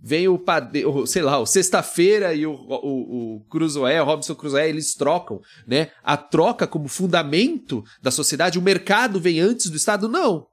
vem 0.00 0.28
o 0.28 0.38
padeiro, 0.38 1.06
sei 1.06 1.22
lá, 1.22 1.38
o 1.38 1.46
Sexta-feira 1.46 2.32
e 2.34 2.46
o, 2.46 2.52
o, 2.52 3.36
o 3.36 3.40
Cruzoé, 3.50 4.00
o 4.00 4.04
Robson 4.04 4.34
Cruzoé, 4.34 4.68
eles 4.68 4.94
trocam, 4.94 5.40
né? 5.66 5.90
A 6.02 6.16
troca 6.16 6.66
como 6.66 6.88
fundamento 6.88 7.82
da 8.00 8.10
sociedade, 8.10 8.58
o 8.58 8.62
mercado 8.62 9.18
vem 9.18 9.40
antes 9.40 9.68
do 9.68 9.76
Estado? 9.76 10.08
Não. 10.08 10.46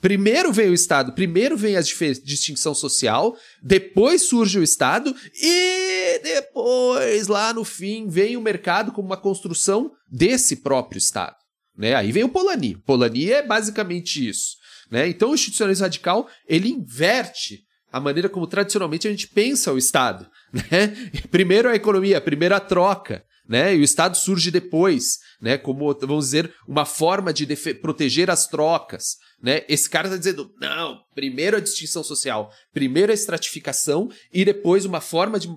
Primeiro 0.00 0.52
vem 0.52 0.68
o 0.68 0.74
Estado, 0.74 1.12
primeiro 1.12 1.56
vem 1.56 1.76
a 1.76 1.80
distinção 1.80 2.74
social, 2.74 3.34
depois 3.62 4.22
surge 4.22 4.58
o 4.58 4.62
Estado 4.62 5.14
e 5.34 6.20
depois, 6.22 7.26
lá 7.28 7.52
no 7.52 7.64
fim, 7.64 8.06
vem 8.06 8.36
o 8.36 8.42
mercado 8.42 8.92
como 8.92 9.08
uma 9.08 9.16
construção 9.16 9.90
desse 10.08 10.56
próprio 10.56 10.98
Estado. 10.98 11.45
Né? 11.76 11.94
Aí 11.94 12.12
vem 12.12 12.24
o 12.24 12.28
Polanyi. 12.28 12.76
Polanyi 12.76 13.32
é 13.32 13.42
basicamente 13.42 14.26
isso. 14.26 14.56
Né? 14.90 15.08
Então 15.08 15.30
o 15.30 15.34
institucionalismo 15.34 15.84
radical 15.84 16.28
ele 16.48 16.68
inverte 16.68 17.64
a 17.92 18.00
maneira 18.00 18.28
como 18.28 18.46
tradicionalmente 18.46 19.06
a 19.06 19.10
gente 19.10 19.28
pensa 19.28 19.72
o 19.72 19.78
Estado. 19.78 20.28
Né? 20.70 20.88
Primeiro 21.30 21.68
a 21.68 21.74
economia, 21.74 22.18
primeiro 22.18 22.54
a 22.54 22.60
troca, 22.60 23.22
né? 23.48 23.74
E 23.74 23.80
o 23.80 23.84
Estado 23.84 24.16
surge 24.16 24.50
depois, 24.50 25.18
né? 25.40 25.56
Como, 25.56 25.94
vamos 26.00 26.26
dizer, 26.26 26.52
uma 26.66 26.84
forma 26.84 27.32
de 27.32 27.46
proteger 27.74 28.30
as 28.30 28.46
trocas, 28.46 29.16
né? 29.40 29.62
Esse 29.68 29.88
cara 29.88 30.08
está 30.08 30.16
dizendo, 30.16 30.50
não, 30.60 30.98
primeiro 31.14 31.56
a 31.56 31.60
distinção 31.60 32.02
social, 32.02 32.50
primeiro 32.72 33.12
a 33.12 33.14
estratificação 33.14 34.08
e 34.32 34.44
depois 34.44 34.84
uma 34.84 35.00
forma 35.00 35.38
de 35.38 35.48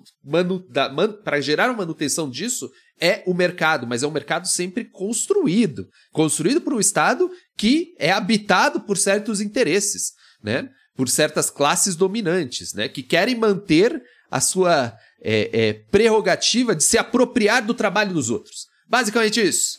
para 1.23 1.41
gerar 1.41 1.69
uma 1.69 1.78
manutenção 1.78 2.30
disso 2.30 2.69
é 2.99 3.23
o 3.25 3.34
mercado, 3.34 3.88
mas 3.88 4.04
é 4.04 4.08
um 4.08 4.12
mercado 4.12 4.47
sempre 4.47 4.86
construído, 4.86 5.88
construído 6.12 6.60
por 6.62 6.73
um 6.73 6.80
Estado 6.80 7.30
que 7.58 7.95
é 7.97 8.12
habitado 8.12 8.82
por 8.82 8.97
certos 8.97 9.39
interesses, 9.39 10.12
né? 10.43 10.69
Por 10.95 11.08
certas 11.08 11.49
classes 11.49 11.95
dominantes, 11.95 12.73
né? 12.73 12.89
Que 12.89 13.02
querem 13.02 13.36
manter 13.36 14.02
a 14.29 14.39
sua 14.39 14.97
é, 15.21 15.67
é, 15.67 15.73
prerrogativa 15.73 16.75
de 16.75 16.83
se 16.83 16.97
apropriar 16.97 17.65
do 17.65 17.73
trabalho 17.73 18.13
dos 18.13 18.29
outros. 18.29 18.67
Basicamente 18.87 19.41
isso. 19.41 19.77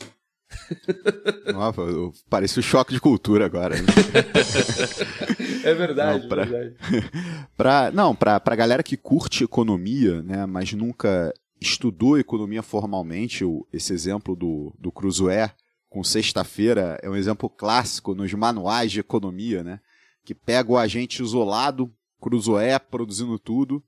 Nossa, 1.52 1.82
parece 2.28 2.58
um 2.58 2.62
choque 2.62 2.92
de 2.92 3.00
cultura 3.00 3.46
agora. 3.46 3.76
é 5.64 5.74
verdade, 5.74 6.22
não, 6.22 6.28
pra, 6.28 6.42
é 6.42 6.46
verdade. 6.46 6.76
pra, 7.56 7.90
não, 7.92 8.14
pra, 8.14 8.40
pra 8.40 8.56
galera 8.56 8.82
que 8.82 8.96
curte 8.96 9.44
economia, 9.44 10.22
né, 10.22 10.46
mas 10.46 10.72
nunca 10.72 11.32
estudou 11.60 12.18
economia 12.18 12.62
formalmente, 12.62 13.44
esse 13.72 13.92
exemplo 13.92 14.34
do, 14.34 14.74
do 14.78 14.90
Cruzoé 14.90 15.52
com 15.90 16.04
sexta-feira 16.04 16.98
é 17.02 17.10
um 17.10 17.16
exemplo 17.16 17.50
clássico 17.50 18.14
nos 18.14 18.32
manuais 18.32 18.92
de 18.92 19.00
economia, 19.00 19.64
né? 19.64 19.80
Que 20.24 20.34
pega 20.34 20.70
o 20.70 20.78
agente 20.78 21.20
isolado, 21.20 21.92
Cruzoé 22.20 22.78
produzindo 22.78 23.38
tudo, 23.38 23.82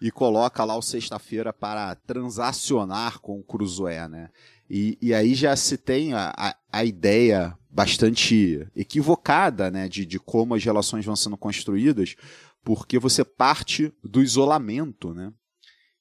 e 0.00 0.10
coloca 0.10 0.64
lá 0.64 0.76
o 0.76 0.82
sexta-feira 0.82 1.52
para 1.52 1.94
transacionar 1.94 3.20
com 3.20 3.38
o 3.38 3.42
Cruzoé, 3.42 4.08
né? 4.08 4.30
E, 4.70 4.98
e 5.00 5.14
aí 5.14 5.34
já 5.34 5.56
se 5.56 5.78
tem 5.78 6.12
a, 6.12 6.32
a, 6.36 6.56
a 6.72 6.84
ideia 6.84 7.56
bastante 7.70 8.66
equivocada, 8.76 9.70
né, 9.70 9.88
de, 9.88 10.04
de 10.04 10.18
como 10.18 10.54
as 10.54 10.64
relações 10.64 11.04
vão 11.04 11.16
sendo 11.16 11.36
construídas, 11.36 12.16
porque 12.64 12.98
você 12.98 13.24
parte 13.24 13.92
do 14.02 14.22
isolamento, 14.22 15.14
né? 15.14 15.32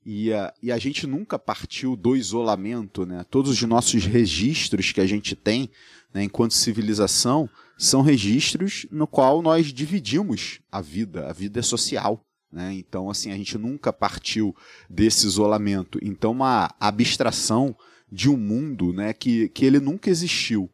E 0.05 0.31
a, 0.33 0.53
e 0.63 0.71
a 0.71 0.77
gente 0.77 1.05
nunca 1.05 1.38
partiu 1.38 1.95
do 1.95 2.15
isolamento, 2.15 3.05
né? 3.05 3.25
Todos 3.29 3.51
os 3.51 3.62
nossos 3.63 4.05
registros 4.05 4.91
que 4.91 5.01
a 5.01 5.05
gente 5.05 5.36
tem, 5.36 5.69
né, 6.13 6.23
enquanto 6.23 6.53
civilização, 6.53 7.49
são 7.77 8.01
registros 8.01 8.86
no 8.89 9.05
qual 9.05 9.41
nós 9.41 9.67
dividimos 9.73 10.62
a 10.71 10.81
vida. 10.81 11.29
A 11.29 11.33
vida 11.33 11.60
é 11.60 11.63
social. 11.63 12.25
Né? 12.51 12.73
Então, 12.73 13.10
assim, 13.10 13.31
a 13.31 13.36
gente 13.36 13.57
nunca 13.57 13.91
partiu 13.91 14.55
desse 14.89 15.25
isolamento. 15.25 15.99
Então, 16.01 16.31
uma 16.31 16.73
abstração 16.79 17.75
de 18.12 18.29
um 18.29 18.38
mundo 18.38 18.93
né, 18.93 19.13
que, 19.13 19.49
que 19.49 19.65
ele 19.65 19.79
nunca 19.79 20.10
existiu. 20.10 20.69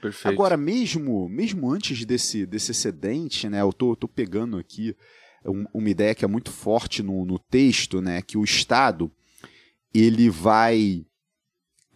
Perfeito. 0.00 0.32
Agora, 0.32 0.56
mesmo 0.56 1.28
mesmo 1.28 1.70
antes 1.70 2.04
desse, 2.04 2.44
desse 2.44 2.72
excedente, 2.72 3.48
né, 3.48 3.60
eu 3.60 3.72
tô, 3.72 3.94
tô 3.94 4.08
pegando 4.08 4.58
aqui 4.58 4.96
um, 5.44 5.64
uma 5.72 5.88
ideia 5.88 6.14
que 6.14 6.24
é 6.24 6.28
muito 6.28 6.50
forte 6.50 7.02
no, 7.02 7.24
no 7.24 7.38
texto, 7.38 8.00
né, 8.00 8.20
que 8.22 8.36
o 8.36 8.44
Estado 8.44 9.12
ele 9.94 10.30
vai 10.30 11.04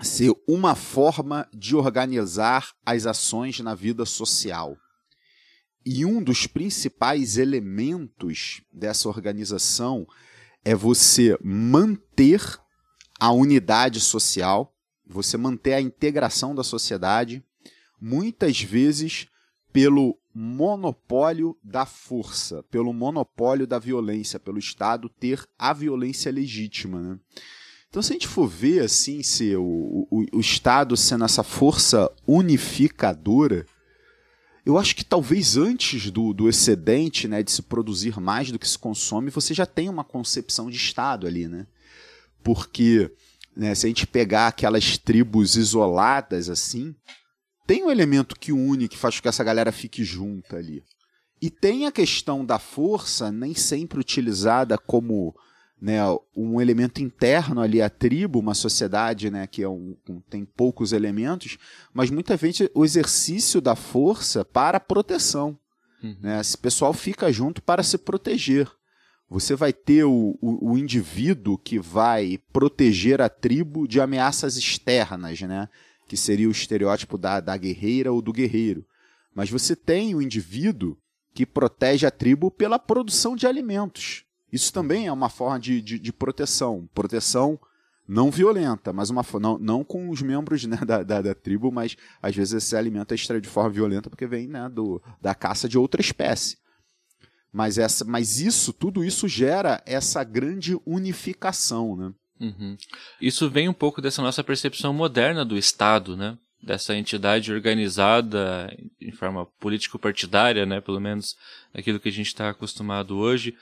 ser 0.01 0.33
uma 0.47 0.75
forma 0.75 1.49
de 1.53 1.75
organizar 1.75 2.73
as 2.85 3.07
ações 3.07 3.59
na 3.61 3.75
vida 3.75 4.05
social. 4.05 4.77
E 5.89 6.05
um 6.05 6.21
dos 6.21 6.49
principais 6.49 7.39
elementos 7.39 8.61
dessa 8.73 9.09
organização 9.09 10.05
é 10.65 10.75
você 10.75 11.39
manter 11.41 12.43
a 13.21 13.31
unidade 13.31 14.01
social, 14.01 14.75
você 15.07 15.37
manter 15.37 15.75
a 15.75 15.81
integração 15.81 16.57
da 16.57 16.65
sociedade, 16.65 17.41
muitas 18.01 18.61
vezes 18.61 19.29
pelo 19.73 20.19
monopólio 20.35 21.57
da 21.63 21.87
força, 21.87 22.65
pelo 22.65 22.93
monopólio 22.93 23.65
da 23.65 23.79
violência, 23.79 24.41
pelo 24.41 24.59
Estado 24.59 25.09
ter 25.09 25.47
a 25.57 25.73
violência 25.73 26.33
legítima. 26.33 27.01
Né? 27.01 27.19
Então, 27.89 28.03
se 28.03 28.11
a 28.11 28.15
gente 28.15 28.27
for 28.27 28.49
ver 28.49 28.81
assim, 28.81 29.23
se 29.23 29.55
o, 29.55 30.09
o, 30.11 30.27
o 30.33 30.41
Estado 30.41 30.97
sendo 30.97 31.25
essa 31.25 31.45
força 31.45 32.13
unificadora, 32.27 33.65
eu 34.67 34.77
acho 34.77 34.97
que 34.97 35.05
talvez 35.05 35.57
antes 35.57 36.11
do, 36.11 36.35
do 36.35 36.49
excedente, 36.49 37.29
né, 37.29 37.41
de 37.41 37.53
se 37.53 37.63
produzir 37.63 38.19
mais 38.19 38.51
do 38.51 38.59
que 38.59 38.69
se 38.69 38.77
consome, 38.77 39.31
você 39.31 39.55
já 39.55 39.65
tem 39.65 39.89
uma 39.89 40.03
concepção 40.03 40.69
de 40.69 40.77
Estado 40.77 41.25
ali, 41.25 41.47
né? 41.47 41.69
Porque 42.43 43.13
né, 43.57 43.77
se 43.77 43.87
a 43.87 43.89
gente 43.89 44.09
pegar 44.09 44.49
aquelas 44.49 44.99
tribos 44.99 45.55
isoladas 45.55 46.51
assim, 46.51 46.97
tem 47.65 47.85
um 47.85 47.91
elemento 47.93 48.35
que 48.35 48.51
une, 48.51 48.89
que 48.89 48.99
faz 48.99 49.15
com 49.15 49.23
que 49.23 49.29
essa 49.29 49.45
galera 49.45 49.71
fique 49.71 50.03
junta 50.03 50.57
ali. 50.57 50.83
E 51.41 51.49
tem 51.49 51.87
a 51.87 51.93
questão 51.93 52.45
da 52.45 52.59
força, 52.59 53.31
nem 53.31 53.55
sempre 53.55 54.01
utilizada 54.01 54.77
como 54.77 55.33
né, 55.81 56.01
um 56.35 56.61
elemento 56.61 57.03
interno 57.03 57.61
ali 57.61 57.83
à 57.83 57.91
tribo, 57.91 58.39
uma 58.39 58.55
sociedade 58.55 59.31
né, 59.31 59.47
que 59.47 59.63
é 59.63 59.69
um, 59.69 59.95
tem 60.29 60.45
poucos 60.45 60.93
elementos, 60.93 61.59
mas 61.93 62.11
muitas 62.11 62.41
vezes 62.41 62.69
o 62.75 62.85
exercício 62.85 63.61
da 63.61 63.77
força 63.77 64.45
para 64.45 64.81
proteção. 64.81 65.59
Uhum. 66.03 66.17
Né? 66.21 66.41
Esse 66.41 66.57
pessoal 66.57 66.93
fica 66.93 67.31
junto 67.33 67.63
para 67.63 67.83
se 67.83 67.99
proteger. 67.99 68.71
Você 69.29 69.55
vai 69.55 69.73
ter 69.73 70.05
o, 70.05 70.39
o, 70.41 70.73
o, 70.73 70.79
indivíduo 70.79 71.59
que 71.59 71.81
vai 71.81 72.39
proteger 72.53 73.21
a 73.21 73.29
tribo 73.29 73.87
de 73.89 74.01
ameaças 74.01 74.57
externas, 74.57 75.41
né? 75.41 75.69
que 76.07 76.17
seria 76.17 76.49
o 76.49 76.53
estereótipo 76.53 77.19
da, 77.19 77.41
da 77.41 77.57
guerreira 77.57 78.13
ou 78.13 78.23
do 78.23 78.33
guerreiro. 78.33 78.87
Mas 79.35 79.51
você 79.51 79.75
tem 79.75 80.15
o 80.15 80.23
indivíduo 80.23 80.97
que 81.35 81.45
protege 81.45 82.07
a 82.07 82.11
tribo 82.11 82.51
pela 82.51 82.79
produção 82.79 83.35
de 83.35 83.47
alimentos. 83.47 84.26
Isso 84.53 84.73
também 84.73 85.07
é 85.07 85.13
uma 85.13 85.29
forma 85.29 85.59
de, 85.59 85.81
de, 85.81 85.99
de 85.99 86.13
proteção. 86.13 86.89
Proteção 86.95 87.59
não 88.09 88.31
violenta, 88.31 88.93
mas 88.93 89.11
uma 89.11 89.25
não, 89.41 89.59
não 89.59 89.85
com 89.85 90.09
os 90.11 90.23
membros 90.23 90.65
né, 90.65 90.79
da, 90.87 91.03
da, 91.03 91.21
da, 91.21 91.35
tribo, 91.35 91.73
mas 91.73 91.97
às 92.23 92.35
vezes 92.35 92.55
esse 92.55 92.77
alimento 92.77 93.13
é 93.13 93.15
extraído 93.15 93.47
de 93.47 93.53
forma 93.53 93.71
violenta 93.71 94.09
porque 94.09 94.27
vem 94.27 94.47
né, 94.47 94.69
do, 94.69 95.03
da 95.21 95.35
caça 95.35 95.69
de 95.69 95.77
outra 95.77 96.01
espécie. 96.01 96.57
Mas, 97.53 97.79
essa, 97.79 98.05
mas 98.05 98.39
isso, 98.39 98.73
tudo 98.73 99.03
isso 99.03 99.27
gera 99.27 99.83
essa 99.87 100.23
grande 100.23 100.79
unificação, 100.85 101.97
né? 101.97 102.13
Uhum. 102.39 102.77
Isso 103.19 103.49
vem 103.49 103.67
um 103.67 103.73
pouco 103.73 104.03
dessa 104.03 104.21
nossa 104.21 104.45
percepção 104.45 104.93
moderna 104.93 105.43
do 105.43 105.57
Estado, 105.57 106.17
né? 106.19 106.37
Dessa 106.63 106.95
entidade 106.95 107.51
organizada 107.51 108.71
em 109.01 109.11
forma 109.11 109.47
político-partidária, 109.59 110.67
né? 110.67 110.83
Pelo 110.83 111.01
menos 111.01 111.35
aquilo 111.77 112.01
que 112.01 112.09
a 112.09 112.13
gente 112.13 112.29
está 112.29 112.49
acostumado 112.49 113.17
hoje. 113.17 113.55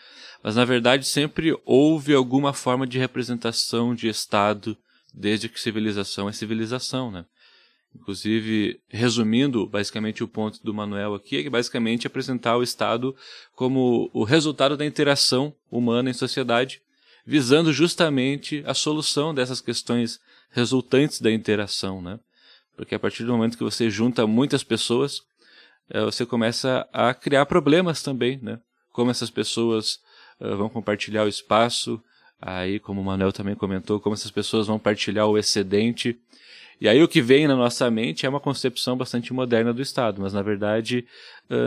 Mas 0.42 0.56
na 0.56 0.64
verdade 0.64 1.06
sempre 1.06 1.56
houve 1.64 2.14
alguma 2.14 2.52
forma 2.52 2.86
de 2.86 2.98
representação 2.98 3.94
de 3.94 4.08
Estado 4.08 4.76
desde 5.12 5.48
que 5.48 5.60
civilização 5.60 6.28
é 6.28 6.32
civilização, 6.32 7.10
né? 7.10 7.24
Inclusive, 7.94 8.80
resumindo 8.88 9.66
basicamente 9.68 10.24
o 10.24 10.28
ponto 10.28 10.60
do 10.64 10.74
Manuel 10.74 11.14
aqui, 11.14 11.36
é 11.36 11.42
que 11.44 11.50
basicamente 11.50 12.06
apresentar 12.06 12.56
o 12.56 12.62
Estado 12.62 13.14
como 13.54 14.10
o 14.12 14.24
resultado 14.24 14.76
da 14.76 14.84
interação 14.84 15.54
humana 15.70 16.10
em 16.10 16.12
sociedade, 16.12 16.82
visando 17.24 17.72
justamente 17.72 18.64
a 18.66 18.74
solução 18.74 19.32
dessas 19.32 19.60
questões 19.60 20.18
resultantes 20.50 21.20
da 21.20 21.30
interação, 21.30 22.02
né? 22.02 22.18
Porque 22.76 22.96
a 22.96 22.98
partir 22.98 23.22
do 23.22 23.32
momento 23.32 23.56
que 23.56 23.62
você 23.62 23.88
junta 23.88 24.26
muitas 24.26 24.64
pessoas, 24.64 25.20
você 26.04 26.24
começa 26.24 26.88
a 26.92 27.12
criar 27.12 27.46
problemas 27.46 28.02
também, 28.02 28.38
né? 28.42 28.58
Como 28.92 29.10
essas 29.10 29.30
pessoas 29.30 29.98
uh, 30.40 30.56
vão 30.56 30.68
compartilhar 30.68 31.24
o 31.24 31.28
espaço, 31.28 32.00
aí 32.40 32.78
como 32.78 33.00
o 33.00 33.04
Manuel 33.04 33.32
também 33.32 33.54
comentou, 33.54 34.00
como 34.00 34.14
essas 34.14 34.30
pessoas 34.30 34.66
vão 34.66 34.78
partilhar 34.78 35.26
o 35.26 35.36
excedente, 35.36 36.18
e 36.80 36.88
aí 36.88 37.02
o 37.02 37.08
que 37.08 37.22
vem 37.22 37.46
na 37.46 37.56
nossa 37.56 37.90
mente 37.90 38.26
é 38.26 38.28
uma 38.28 38.40
concepção 38.40 38.96
bastante 38.96 39.32
moderna 39.32 39.72
do 39.72 39.80
Estado, 39.80 40.20
mas 40.20 40.32
na 40.32 40.42
verdade 40.42 41.06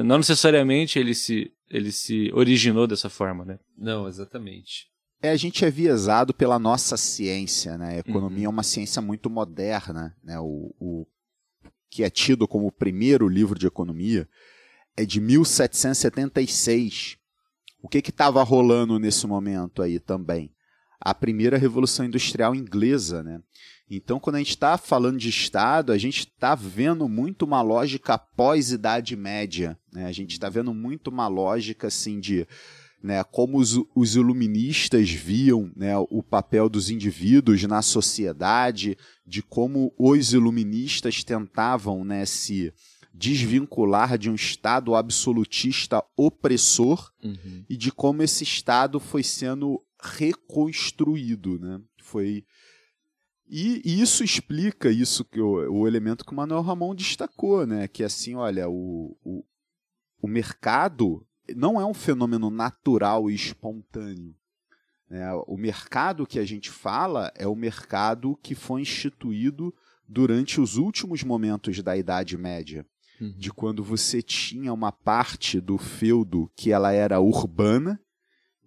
não 0.04 0.18
necessariamente 0.18 1.00
ele 1.00 1.16
se, 1.16 1.50
ele 1.70 1.94
se 1.94 2.30
originou 2.34 2.86
dessa 2.86 3.10
forma, 3.10 3.46
né? 3.46 3.58
Não, 3.78 4.08
exatamente. 4.08 4.88
É, 5.22 5.32
a 5.32 5.36
gente 5.36 5.66
é 5.66 5.72
viesado 5.72 6.34
pela 6.34 6.60
nossa 6.60 6.96
ciência, 6.96 7.78
né? 7.78 7.96
A 7.96 8.00
economia 8.00 8.40
uhum. 8.40 8.46
é 8.46 8.50
uma 8.50 8.64
ciência 8.64 9.02
muito 9.02 9.30
moderna, 9.30 10.16
né? 10.24 10.40
O, 10.40 10.76
o 10.80 11.08
que 11.90 12.04
é 12.04 12.10
tido 12.10 12.48
como 12.48 12.68
o 12.68 12.72
primeiro 12.72 13.28
livro 13.28 13.58
de 13.58 13.68
economia 13.68 14.28
é 14.96 15.06
de 15.06 15.22
1776. 15.22 17.18
O 17.82 17.88
que 17.88 18.00
estava 18.00 18.44
rolando 18.44 18.98
nesse 19.00 19.28
momento 19.28 19.82
aí 19.82 20.00
também? 20.00 20.52
A 21.00 21.14
primeira 21.14 21.58
revolução 21.58 22.06
industrial 22.06 22.56
inglesa, 22.56 23.24
né? 23.24 23.40
Então, 23.90 24.20
quando 24.20 24.36
a 24.36 24.40
gente 24.40 24.50
está 24.50 24.78
falando 24.78 25.18
de 25.18 25.30
Estado, 25.30 25.94
a 25.94 25.98
gente 25.98 26.28
está 26.28 26.56
vendo 26.56 27.08
muito 27.08 27.44
uma 27.44 27.62
lógica 27.62 28.18
pós-Idade 28.18 29.16
Média. 29.16 29.80
Né? 29.94 30.06
A 30.06 30.12
gente 30.12 30.32
está 30.32 30.50
vendo 30.50 30.74
muito 30.74 31.10
uma 31.10 31.28
lógica 31.30 31.88
assim 31.88 32.20
de 32.20 32.46
né, 33.08 33.24
como 33.24 33.58
os, 33.58 33.80
os 33.96 34.18
iluministas 34.18 35.10
viam 35.10 35.72
né, 35.78 35.98
o 35.98 36.22
papel 36.22 36.68
dos 36.68 36.90
indivíduos 36.90 37.64
na 37.64 37.82
sociedade, 37.82 38.98
de 39.26 39.42
como 39.42 39.94
os 39.98 40.34
iluministas 40.34 41.24
tentavam 41.24 42.04
né, 42.04 42.26
se 42.26 42.74
desvincular 43.14 44.18
de 44.18 44.30
um 44.30 44.36
Estado 44.36 44.94
absolutista 44.94 46.04
opressor 46.18 47.10
uhum. 47.24 47.64
e 47.70 47.78
de 47.78 47.94
como 47.94 48.22
esse 48.24 48.44
Estado 48.44 49.00
foi 49.00 49.24
sendo 49.24 49.82
reconstruído. 50.02 51.58
Né? 51.58 51.80
Foi 52.04 52.44
e, 53.50 54.02
isso 54.02 54.22
explica 54.22 54.92
isso 54.92 55.24
que 55.24 55.40
o, 55.40 55.80
o, 55.80 55.88
elemento 55.88 56.26
que 56.26 56.34
o 56.34 56.36
Manuel 56.36 56.62
Ramon 56.62 56.94
destacou, 56.94 57.66
né? 57.66 57.88
Que 57.88 58.04
assim, 58.04 58.36
olha, 58.36 58.68
o, 58.68 59.18
o, 59.24 59.46
o 60.22 60.28
mercado 60.28 61.26
não 61.56 61.80
é 61.80 61.86
um 61.86 61.94
fenômeno 61.94 62.50
natural 62.50 63.30
e 63.30 63.36
espontâneo. 63.36 64.36
Né? 65.10 65.34
O 65.48 65.58
mercado 65.58 66.26
que 66.26 66.40
a 66.40 66.46
gente 66.46 66.70
fala 66.70 67.32
é 67.36 67.48
o 67.48 67.56
mercado 67.56 68.38
que 68.42 68.56
foi 68.56 68.82
instituído 68.82 69.74
durante 70.08 70.60
os 70.60 70.78
últimos 70.78 71.24
momentos 71.24 71.82
da 71.82 71.96
Idade 71.96 72.38
Média. 72.38 72.86
Uhum. 73.20 73.34
De 73.36 73.52
quando 73.52 73.84
você 73.84 74.22
tinha 74.22 74.72
uma 74.72 74.92
parte 74.92 75.60
do 75.60 75.78
feudo 75.78 76.52
que 76.56 76.72
ela 76.72 76.92
era 76.92 77.20
urbana 77.20 78.00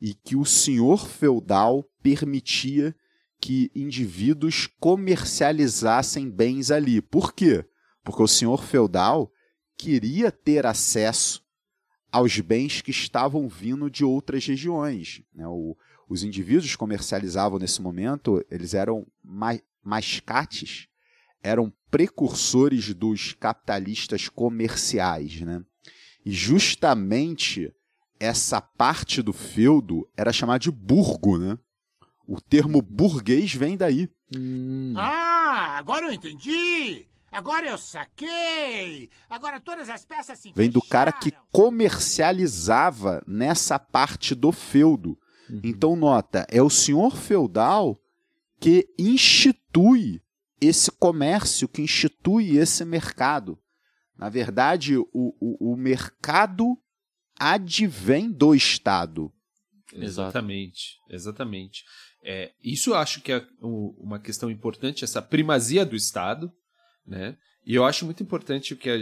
e 0.00 0.12
que 0.14 0.34
o 0.34 0.44
senhor 0.44 1.06
feudal 1.06 1.84
permitia 2.02 2.94
que 3.40 3.70
indivíduos 3.74 4.66
comercializassem 4.78 6.28
bens 6.28 6.70
ali. 6.70 7.00
Por 7.00 7.32
quê? 7.32 7.64
Porque 8.02 8.22
o 8.22 8.28
senhor 8.28 8.64
feudal 8.64 9.30
queria 9.78 10.32
ter 10.32 10.66
acesso 10.66 11.42
aos 12.11 12.38
bens 12.40 12.81
que 12.81 12.90
estavam 12.90 13.49
vindo 13.49 13.90
de 13.90 14.05
outras 14.05 14.46
regiões. 14.46 15.23
Né? 15.35 15.46
O, 15.46 15.77
os 16.09 16.23
indivíduos 16.25 16.75
comercializavam 16.77 17.59
nesse 17.59 17.81
momento, 17.81 18.44
eles 18.51 18.75
eram 18.75 19.07
ma 19.23 19.59
mascates, 19.83 20.88
eram 21.42 21.73
precursores 21.90 22.92
dos 22.92 23.33
capitalistas 23.33 24.29
comerciais, 24.29 25.40
né? 25.40 25.64
E 26.25 26.31
justamente 26.33 27.73
essa 28.18 28.61
parte 28.61 29.23
do 29.23 29.33
feudo 29.33 30.07
era 30.14 30.33
chamada 30.33 30.59
de 30.59 30.70
burgo, 30.70 31.38
né? 31.38 31.59
O 32.27 32.40
termo 32.40 32.83
burguês 32.83 33.55
vem 33.55 33.77
daí. 33.77 34.09
Hum. 34.37 34.92
Ah, 34.96 35.79
agora 35.79 36.07
eu 36.07 36.12
entendi! 36.12 37.07
Agora 37.30 37.66
eu 37.66 37.78
saquei! 37.78 39.08
Agora 39.28 39.60
todas 39.60 39.88
as 39.88 40.04
peças 40.04 40.38
se 40.38 40.52
Vem 40.52 40.70
do 40.70 40.82
cara 40.82 41.12
que 41.12 41.32
comercializava 41.52 43.22
nessa 43.26 43.78
parte 43.78 44.34
do 44.34 44.50
feudo. 44.50 45.18
Então, 45.64 45.96
nota, 45.96 46.46
é 46.48 46.62
o 46.62 46.70
senhor 46.70 47.16
feudal 47.16 48.00
que 48.60 48.88
institui 48.98 50.22
esse 50.60 50.90
comércio, 50.92 51.66
que 51.66 51.82
institui 51.82 52.56
esse 52.56 52.84
mercado. 52.84 53.58
Na 54.16 54.28
verdade, 54.28 54.96
o, 54.96 55.08
o, 55.12 55.72
o 55.72 55.76
mercado 55.76 56.76
advém 57.38 58.30
do 58.30 58.54
Estado. 58.54 59.32
Exatamente, 59.92 60.98
exatamente. 61.08 61.84
É, 62.22 62.52
isso 62.62 62.90
eu 62.90 62.96
acho 62.96 63.22
que 63.22 63.32
é 63.32 63.44
uma 63.60 64.20
questão 64.20 64.50
importante, 64.50 65.04
essa 65.04 65.22
primazia 65.22 65.86
do 65.86 65.96
Estado, 65.96 66.52
né? 67.11 67.37
E 67.66 67.75
eu 67.75 67.85
acho 67.85 68.05
muito 68.05 68.23
importante 68.23 68.73
o 68.73 68.77
que 68.77 68.88
a, 68.88 68.96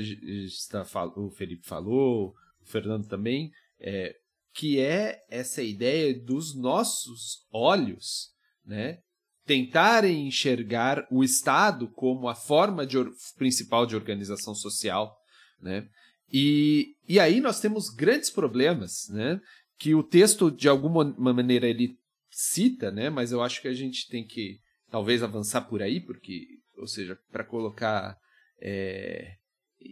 o 1.16 1.30
Felipe 1.30 1.66
falou, 1.66 2.34
o 2.60 2.66
Fernando 2.66 3.06
também, 3.06 3.52
é, 3.78 4.16
que 4.52 4.80
é 4.80 5.20
essa 5.30 5.62
ideia 5.62 6.18
dos 6.18 6.56
nossos 6.56 7.46
olhos, 7.52 8.30
né? 8.64 8.98
Tentarem 9.44 10.26
enxergar 10.26 11.06
o 11.10 11.22
Estado 11.22 11.88
como 11.88 12.28
a 12.28 12.34
forma 12.34 12.86
de 12.86 12.96
principal 13.36 13.86
de 13.86 13.94
organização 13.94 14.54
social, 14.54 15.16
né? 15.60 15.88
E, 16.32 16.94
e 17.08 17.20
aí 17.20 17.40
nós 17.40 17.60
temos 17.60 17.88
grandes 17.88 18.30
problemas, 18.30 19.08
né? 19.10 19.40
Que 19.78 19.94
o 19.94 20.02
texto, 20.02 20.50
de 20.50 20.68
alguma 20.68 21.04
maneira, 21.16 21.68
ele 21.68 21.96
cita, 22.30 22.90
né? 22.90 23.08
Mas 23.08 23.32
eu 23.32 23.42
acho 23.42 23.62
que 23.62 23.68
a 23.68 23.74
gente 23.74 24.08
tem 24.08 24.26
que 24.26 24.58
talvez 24.90 25.22
avançar 25.22 25.62
por 25.62 25.82
aí, 25.82 26.00
porque, 26.00 26.46
ou 26.78 26.86
seja, 26.86 27.18
para 27.30 27.44
colocar, 27.44 28.16
é, 28.60 29.32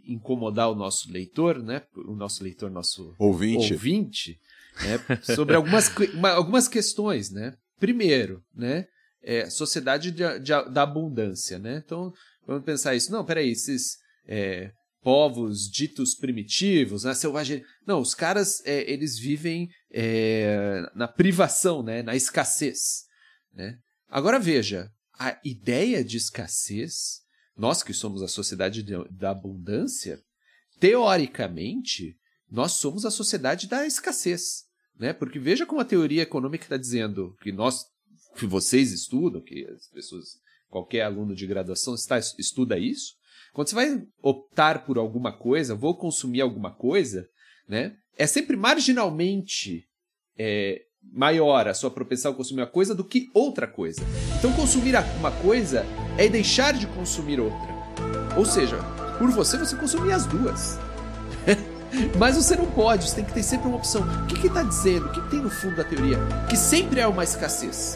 incomodar 0.06 0.70
o 0.70 0.74
nosso 0.74 1.10
leitor, 1.12 1.62
né? 1.62 1.82
O 1.94 2.14
nosso 2.14 2.42
leitor, 2.42 2.70
nosso 2.70 3.14
Ouvinte. 3.18 3.72
ouvinte, 3.72 4.40
né, 4.82 5.22
sobre 5.22 5.54
algumas, 5.54 5.88
uma- 6.14 6.30
algumas 6.32 6.66
questões, 6.68 7.30
né? 7.30 7.54
Primeiro, 7.78 8.42
né? 8.54 8.86
É, 9.22 9.48
sociedade 9.50 10.10
de- 10.10 10.38
de- 10.40 10.70
da 10.70 10.82
abundância, 10.82 11.58
né? 11.58 11.82
Então, 11.84 12.12
vamos 12.46 12.64
pensar 12.64 12.94
isso. 12.94 13.10
Não, 13.12 13.24
peraí, 13.24 13.50
esses 13.50 13.96
é, 14.28 14.72
povos 15.02 15.70
ditos 15.70 16.16
primitivos, 16.16 17.04
né, 17.04 17.14
selvagem... 17.14 17.64
Não, 17.86 18.00
os 18.00 18.12
caras, 18.12 18.60
é, 18.66 18.90
eles 18.90 19.16
vivem 19.16 19.68
é, 19.92 20.82
na 20.96 21.06
privação, 21.06 21.80
né? 21.82 22.02
Na 22.02 22.16
escassez, 22.16 23.04
né? 23.54 23.78
Agora 24.08 24.38
veja, 24.40 24.90
a 25.18 25.38
ideia 25.44 26.04
de 26.04 26.16
escassez, 26.16 27.22
nós 27.56 27.82
que 27.82 27.92
somos 27.94 28.22
a 28.22 28.28
sociedade 28.28 28.82
de- 28.82 29.08
da 29.10 29.30
abundância, 29.30 30.22
teoricamente, 30.78 32.16
nós 32.50 32.72
somos 32.72 33.04
a 33.04 33.10
sociedade 33.10 33.66
da 33.66 33.86
escassez, 33.86 34.64
né? 34.98 35.12
Porque 35.12 35.38
veja 35.38 35.66
como 35.66 35.80
a 35.80 35.84
teoria 35.84 36.22
econômica 36.22 36.64
está 36.64 36.76
dizendo 36.76 37.36
que 37.40 37.52
nós, 37.52 37.84
que 38.36 38.46
vocês 38.46 38.92
estudam, 38.92 39.40
que 39.42 39.66
as 39.66 39.88
pessoas, 39.88 40.38
qualquer 40.68 41.02
aluno 41.02 41.34
de 41.34 41.46
graduação 41.46 41.94
está, 41.94 42.18
estuda 42.18 42.78
isso. 42.78 43.14
Quando 43.52 43.68
você 43.68 43.74
vai 43.74 44.06
optar 44.22 44.84
por 44.84 44.98
alguma 44.98 45.36
coisa, 45.36 45.74
vou 45.74 45.96
consumir 45.96 46.40
alguma 46.40 46.72
coisa, 46.74 47.28
né? 47.68 47.96
É 48.16 48.26
sempre 48.26 48.56
marginalmente 48.56 49.86
é, 50.38 50.85
maior 51.12 51.68
a 51.68 51.74
sua 51.74 51.90
propensão 51.90 52.32
a 52.32 52.34
consumir 52.34 52.62
uma 52.62 52.66
coisa 52.66 52.94
do 52.94 53.04
que 53.04 53.30
outra 53.32 53.66
coisa. 53.66 54.00
Então, 54.38 54.52
consumir 54.52 54.94
uma 55.18 55.30
coisa 55.30 55.86
é 56.18 56.28
deixar 56.28 56.72
de 56.72 56.86
consumir 56.86 57.40
outra. 57.40 57.74
Ou 58.36 58.44
seja, 58.44 58.78
por 59.18 59.30
você, 59.30 59.56
você 59.56 59.76
consumir 59.76 60.12
as 60.12 60.26
duas. 60.26 60.78
Mas 62.18 62.36
você 62.36 62.56
não 62.56 62.70
pode, 62.70 63.08
você 63.08 63.16
tem 63.16 63.24
que 63.24 63.32
ter 63.32 63.42
sempre 63.42 63.68
uma 63.68 63.76
opção. 63.76 64.02
O 64.02 64.26
que 64.26 64.46
está 64.46 64.62
dizendo? 64.62 65.06
O 65.06 65.12
que, 65.12 65.20
que 65.22 65.30
tem 65.30 65.40
no 65.40 65.50
fundo 65.50 65.76
da 65.76 65.84
teoria? 65.84 66.18
Que 66.48 66.56
sempre 66.56 67.00
há 67.00 67.08
uma 67.08 67.24
escassez. 67.24 67.94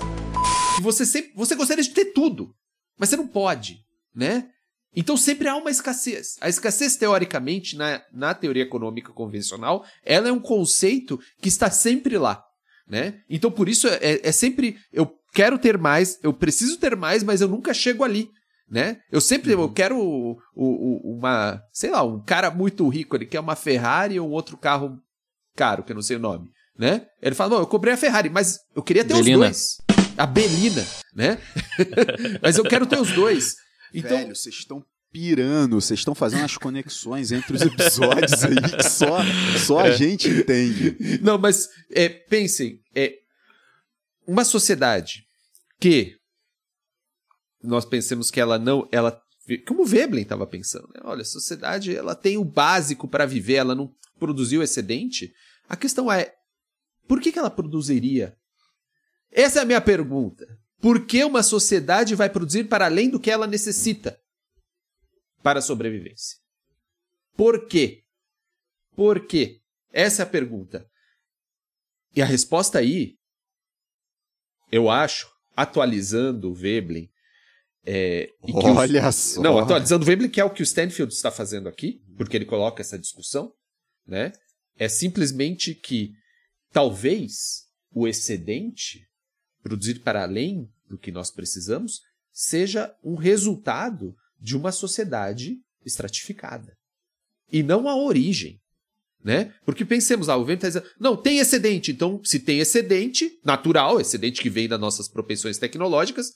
Que 0.76 0.82
você 0.82 1.04
sempre. 1.04 1.32
Você 1.34 1.54
gostaria 1.54 1.82
de 1.82 1.90
ter 1.90 2.06
tudo, 2.06 2.54
mas 2.98 3.08
você 3.08 3.16
não 3.16 3.26
pode, 3.26 3.80
né? 4.14 4.48
Então 4.94 5.16
sempre 5.16 5.48
há 5.48 5.56
uma 5.56 5.70
escassez. 5.70 6.36
A 6.40 6.48
escassez, 6.48 6.96
teoricamente, 6.96 7.76
na, 7.76 8.02
na 8.12 8.34
teoria 8.34 8.62
econômica 8.62 9.12
convencional, 9.12 9.84
ela 10.04 10.28
é 10.28 10.32
um 10.32 10.40
conceito 10.40 11.18
que 11.40 11.48
está 11.48 11.70
sempre 11.70 12.18
lá. 12.18 12.44
Né? 12.90 13.20
Então, 13.30 13.52
por 13.52 13.68
isso, 13.68 13.86
é, 13.86 14.20
é 14.20 14.32
sempre. 14.32 14.76
Eu 14.92 15.08
quero 15.32 15.56
ter 15.56 15.78
mais, 15.78 16.18
eu 16.24 16.32
preciso 16.32 16.76
ter 16.76 16.96
mais, 16.96 17.22
mas 17.22 17.40
eu 17.40 17.46
nunca 17.46 17.72
chego 17.72 18.02
ali. 18.02 18.28
Né? 18.68 18.98
Eu 19.10 19.20
sempre 19.20 19.52
eu 19.52 19.68
quero 19.68 19.96
o, 19.96 20.36
o, 20.54 21.16
uma. 21.16 21.62
Sei 21.72 21.90
lá, 21.90 22.02
um 22.02 22.20
cara 22.20 22.50
muito 22.50 22.88
rico, 22.88 23.16
ele 23.16 23.26
quer 23.26 23.38
uma 23.38 23.54
Ferrari 23.54 24.18
ou 24.18 24.28
um 24.28 24.32
outro 24.32 24.56
carro 24.56 24.98
caro, 25.56 25.84
que 25.84 25.92
eu 25.92 25.94
não 25.94 26.02
sei 26.02 26.16
o 26.16 26.20
nome. 26.20 26.48
Né? 26.76 27.06
Ele 27.22 27.34
fala: 27.34 27.54
Não, 27.54 27.58
eu 27.60 27.66
comprei 27.66 27.94
a 27.94 27.96
Ferrari, 27.96 28.28
mas 28.28 28.58
eu 28.74 28.82
queria 28.82 29.04
ter 29.04 29.14
Belina. 29.14 29.38
os 29.38 29.44
dois. 29.44 29.76
A 30.16 30.26
Belina, 30.26 30.84
né? 31.14 31.38
mas 32.42 32.58
eu 32.58 32.64
quero 32.64 32.86
ter 32.86 33.00
os 33.00 33.12
dois. 33.12 33.54
Então, 33.94 34.18
Velho, 34.18 34.34
vocês 34.34 34.56
estão 34.56 34.84
pirando, 35.12 35.80
vocês 35.80 36.00
estão 36.00 36.14
fazendo 36.14 36.44
as 36.44 36.56
conexões 36.56 37.32
entre 37.32 37.56
os 37.56 37.62
episódios 37.62 38.44
aí 38.44 38.54
que 38.54 38.88
só, 38.88 39.18
só 39.64 39.80
a 39.80 39.90
gente 39.90 40.28
entende. 40.28 40.96
Não, 41.20 41.36
mas 41.36 41.68
é, 41.90 42.08
pensem, 42.08 42.80
é 42.94 43.18
uma 44.26 44.44
sociedade 44.44 45.24
que 45.80 46.16
nós 47.62 47.84
pensemos 47.84 48.30
que 48.30 48.40
ela 48.40 48.58
não, 48.58 48.88
ela, 48.92 49.20
como 49.66 49.82
o 49.82 49.86
Veblen 49.86 50.22
estava 50.22 50.46
pensando, 50.46 50.88
né? 50.94 51.00
olha, 51.04 51.22
a 51.22 51.26
sociedade 51.26 51.94
ela 51.94 52.14
tem 52.14 52.38
o 52.38 52.44
básico 52.44 53.08
para 53.08 53.26
viver, 53.26 53.54
ela 53.54 53.74
não 53.74 53.92
produziu 54.18 54.62
excedente. 54.62 55.32
A 55.68 55.76
questão 55.76 56.10
é, 56.10 56.32
por 57.08 57.20
que, 57.20 57.32
que 57.32 57.38
ela 57.38 57.50
produziria? 57.50 58.36
Essa 59.32 59.58
é 59.58 59.62
a 59.62 59.66
minha 59.66 59.80
pergunta. 59.80 60.46
Por 60.80 61.04
que 61.04 61.24
uma 61.24 61.42
sociedade 61.42 62.14
vai 62.14 62.30
produzir 62.30 62.64
para 62.64 62.86
além 62.86 63.10
do 63.10 63.20
que 63.20 63.30
ela 63.30 63.46
necessita 63.46 64.19
para 65.42 65.58
a 65.58 65.62
sobrevivência? 65.62 66.38
Por 67.36 67.66
quê? 67.66 68.02
Por 68.94 69.26
quê? 69.26 69.60
Essa 69.92 70.22
é 70.22 70.24
a 70.24 70.28
pergunta. 70.28 70.86
E 72.14 72.20
a 72.20 72.24
resposta 72.26 72.78
aí, 72.78 73.16
eu 74.70 74.88
acho, 74.90 75.30
atualizando 75.56 76.50
o 76.50 76.54
Veblen, 76.54 77.08
é, 77.84 78.26
que 78.44 78.52
os- 78.52 78.64
Olha 78.76 79.10
só. 79.12 79.40
não, 79.42 79.58
atualizando 79.58 80.02
o 80.02 80.06
Veblen, 80.06 80.30
que 80.30 80.40
é 80.40 80.44
o 80.44 80.50
que 80.52 80.62
o 80.62 80.64
Stanfield 80.64 81.12
está 81.12 81.30
fazendo 81.30 81.68
aqui, 81.68 82.02
porque 82.16 82.36
ele 82.36 82.44
coloca 82.44 82.80
essa 82.82 82.98
discussão, 82.98 83.52
né? 84.06 84.32
É 84.76 84.88
simplesmente 84.88 85.74
que 85.74 86.12
talvez 86.72 87.64
o 87.92 88.06
excedente, 88.06 89.08
produzir 89.62 90.00
para 90.00 90.22
além 90.22 90.70
do 90.88 90.98
que 90.98 91.10
nós 91.10 91.30
precisamos, 91.30 92.00
seja 92.32 92.94
um 93.02 93.14
resultado 93.16 94.14
de 94.40 94.56
uma 94.56 94.72
sociedade 94.72 95.58
estratificada. 95.84 96.76
E 97.52 97.62
não 97.62 97.88
a 97.88 97.96
origem. 97.96 98.60
Né? 99.22 99.52
Porque 99.66 99.84
pensemos 99.84 100.28
lá, 100.28 100.36
o 100.36 100.40
Veblen 100.46 100.56
está 100.56 100.68
dizendo, 100.68 100.86
não, 100.98 101.14
tem 101.14 101.40
excedente, 101.40 101.92
então 101.92 102.22
se 102.24 102.40
tem 102.40 102.58
excedente, 102.58 103.38
natural, 103.44 104.00
excedente 104.00 104.40
que 104.40 104.48
vem 104.48 104.66
das 104.66 104.80
nossas 104.80 105.08
propensões 105.08 105.58
tecnológicas, 105.58 106.32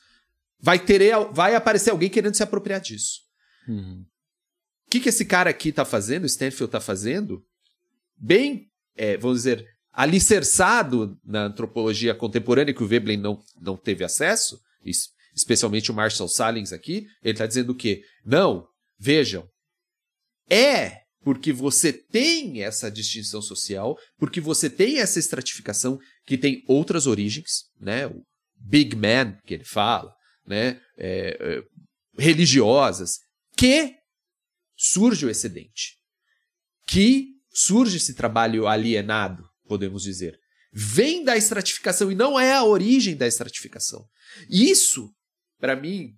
vai, 0.60 0.78
ter, 0.78 1.00
vai 1.32 1.54
aparecer 1.54 1.90
alguém 1.90 2.10
querendo 2.10 2.34
se 2.34 2.42
apropriar 2.42 2.82
disso. 2.82 3.22
Uhum. 3.66 4.04
O 4.86 4.90
que, 4.90 5.00
que 5.00 5.08
esse 5.08 5.24
cara 5.24 5.48
aqui 5.48 5.70
está 5.70 5.82
fazendo, 5.86 6.24
o 6.24 6.26
Stanfield 6.26 6.66
está 6.66 6.78
fazendo, 6.80 7.42
bem, 8.18 8.68
é, 8.94 9.16
vamos 9.16 9.38
dizer, 9.38 9.66
alicerçado 9.90 11.18
na 11.24 11.44
antropologia 11.46 12.14
contemporânea 12.14 12.74
que 12.74 12.82
o 12.82 12.86
Veblen 12.86 13.16
não, 13.16 13.42
não 13.60 13.78
teve 13.78 14.04
acesso, 14.04 14.60
es- 14.84 15.08
especialmente 15.34 15.90
o 15.90 15.94
Marshall 15.94 16.28
Salins 16.28 16.72
aqui, 16.72 17.06
ele 17.22 17.32
está 17.32 17.46
dizendo 17.46 17.70
o 17.70 17.76
quê? 17.76 18.02
Não, 18.24 18.66
vejam, 18.98 19.46
é 20.48 21.04
porque 21.22 21.52
você 21.52 21.92
tem 21.92 22.62
essa 22.62 22.90
distinção 22.90 23.40
social, 23.40 23.98
porque 24.18 24.40
você 24.40 24.68
tem 24.68 24.98
essa 24.98 25.18
estratificação 25.18 25.98
que 26.26 26.36
tem 26.36 26.62
outras 26.68 27.06
origens, 27.06 27.64
né? 27.80 28.06
O 28.06 28.22
big 28.54 28.94
man 28.94 29.38
que 29.46 29.54
ele 29.54 29.64
fala, 29.64 30.12
né? 30.46 30.80
É, 30.98 31.36
é, 31.40 31.62
religiosas, 32.18 33.18
que 33.56 33.94
surge 34.76 35.24
o 35.24 35.30
excedente, 35.30 35.96
que 36.86 37.28
surge 37.50 37.96
esse 37.96 38.14
trabalho 38.14 38.66
alienado, 38.66 39.42
podemos 39.66 40.02
dizer. 40.02 40.38
vem 40.76 41.24
da 41.24 41.36
estratificação 41.36 42.10
e 42.10 42.16
não 42.16 42.38
é 42.38 42.52
a 42.52 42.64
origem 42.64 43.16
da 43.16 43.28
estratificação. 43.28 44.04
Isso, 44.50 45.08
para 45.64 45.76
mim, 45.76 46.14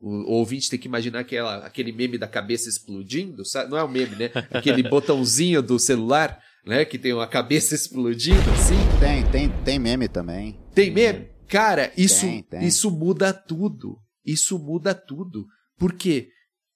o, 0.00 0.34
ouvinte 0.34 0.70
tem 0.70 0.78
que 0.78 0.86
imaginar 0.86 1.18
aquela, 1.18 1.66
aquele 1.66 1.90
meme 1.90 2.16
da 2.16 2.28
cabeça 2.28 2.68
explodindo, 2.68 3.44
sabe? 3.44 3.72
não 3.72 3.76
é 3.76 3.82
um 3.82 3.88
meme, 3.88 4.14
né? 4.14 4.30
Aquele 4.54 4.84
botãozinho 4.84 5.60
do 5.60 5.80
celular, 5.80 6.40
né? 6.64 6.84
Que 6.84 6.96
tem 6.96 7.12
uma 7.12 7.26
cabeça 7.26 7.74
explodindo 7.74 8.48
assim. 8.52 8.76
Tem, 9.00 9.28
tem, 9.32 9.64
tem 9.64 9.78
meme 9.80 10.06
também. 10.06 10.60
Tem 10.72 10.92
meme? 10.92 11.28
Cara, 11.48 11.92
isso, 11.96 12.20
tem, 12.20 12.44
tem. 12.44 12.64
isso 12.64 12.88
muda 12.88 13.32
tudo. 13.32 13.98
Isso 14.24 14.56
muda 14.60 14.94
tudo. 14.94 15.44
Porque 15.76 16.28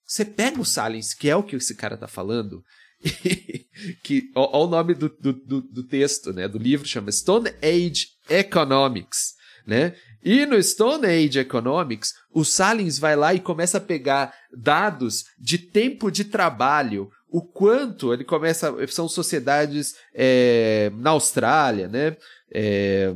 você 0.04 0.24
pega 0.24 0.60
o 0.60 0.64
Salins, 0.64 1.14
que 1.14 1.30
é 1.30 1.36
o 1.36 1.44
que 1.44 1.54
esse 1.54 1.76
cara 1.76 1.96
tá 1.96 2.08
falando, 2.08 2.64
que 4.02 4.28
olha 4.34 4.56
o 4.56 4.66
nome 4.66 4.94
do, 4.94 5.08
do, 5.08 5.32
do, 5.32 5.62
do, 5.62 5.86
texto, 5.86 6.32
né, 6.32 6.48
do 6.48 6.58
livro, 6.58 6.84
chama 6.84 7.12
Stone 7.12 7.50
Age 7.62 8.08
Economics, 8.28 9.34
né? 9.64 9.94
E 10.24 10.46
no 10.46 10.62
Stone 10.62 11.06
Age 11.06 11.38
Economics, 11.38 12.14
o 12.32 12.44
Salins 12.44 12.98
vai 12.98 13.16
lá 13.16 13.34
e 13.34 13.40
começa 13.40 13.78
a 13.78 13.80
pegar 13.80 14.32
dados 14.56 15.24
de 15.38 15.58
tempo 15.58 16.10
de 16.10 16.24
trabalho, 16.24 17.10
o 17.28 17.42
quanto 17.42 18.12
ele 18.12 18.24
começa, 18.24 18.74
são 18.88 19.08
sociedades 19.08 19.94
é, 20.14 20.92
na 20.94 21.10
Austrália, 21.10 21.88
né? 21.88 22.16
É, 22.54 23.14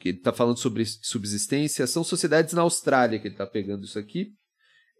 que 0.00 0.10
ele 0.10 0.18
está 0.18 0.32
falando 0.32 0.58
sobre 0.58 0.84
subsistência, 0.84 1.86
são 1.86 2.02
sociedades 2.02 2.54
na 2.54 2.62
Austrália 2.62 3.18
que 3.18 3.28
ele 3.28 3.34
está 3.34 3.46
pegando 3.46 3.84
isso 3.84 3.98
aqui. 3.98 4.32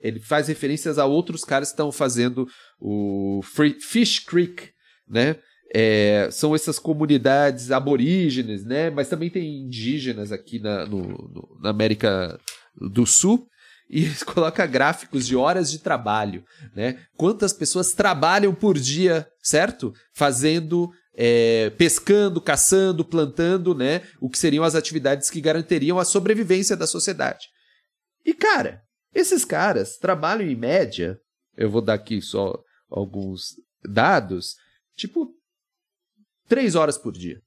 Ele 0.01 0.21
faz 0.21 0.49
referências 0.49 0.99
a 0.99 1.07
outros 1.07 1.45
caras 1.45 1.69
que 1.69 1.75
estão 1.75 1.91
fazendo 1.91 2.47
o 2.79 3.41
Fish 3.81 4.21
Creek, 4.21 4.71
né? 5.09 5.37
É, 5.75 6.29
são 6.31 6.55
essas 6.55 6.79
comunidades 6.79 7.71
aborígenes, 7.71 8.65
né? 8.65 8.91
Mas 8.91 9.09
também 9.09 9.29
tem 9.29 9.63
indígenas 9.63 10.33
aqui 10.33 10.59
na, 10.59 10.87
no, 10.87 11.03
no, 11.03 11.59
na 11.61 11.71
América 11.71 12.39
do 12.75 13.05
Sul. 13.05 13.47
E 13.91 14.05
eles 14.05 14.23
colocam 14.25 14.67
gráficos 14.71 15.27
de 15.27 15.37
horas 15.37 15.71
de 15.71 15.79
trabalho, 15.79 16.45
né? 16.75 16.99
Quantas 17.17 17.53
pessoas 17.53 17.93
trabalham 17.93 18.55
por 18.55 18.79
dia, 18.79 19.27
certo? 19.43 19.93
Fazendo 20.15 20.91
é, 21.21 21.71
pescando, 21.71 22.41
caçando, 22.41 23.05
plantando, 23.05 23.75
né? 23.75 24.03
O 24.21 24.31
que 24.31 24.39
seriam 24.39 24.63
as 24.63 24.77
atividades 24.77 25.29
que 25.29 25.41
garantiriam 25.41 25.99
a 25.99 26.05
sobrevivência 26.05 26.77
da 26.77 26.87
sociedade. 26.87 27.49
E, 28.25 28.33
cara, 28.33 28.83
esses 29.13 29.45
caras 29.45 29.97
trabalham 29.97 30.49
em 30.49 30.55
média, 30.55 31.19
eu 31.57 31.69
vou 31.69 31.83
dar 31.83 31.95
aqui 31.95 32.23
só 32.23 32.57
alguns 32.89 33.57
dados, 33.85 34.55
tipo, 34.97 35.35
três 36.49 36.75
horas 36.75 36.97
por 36.99 37.13
dia. 37.13 37.41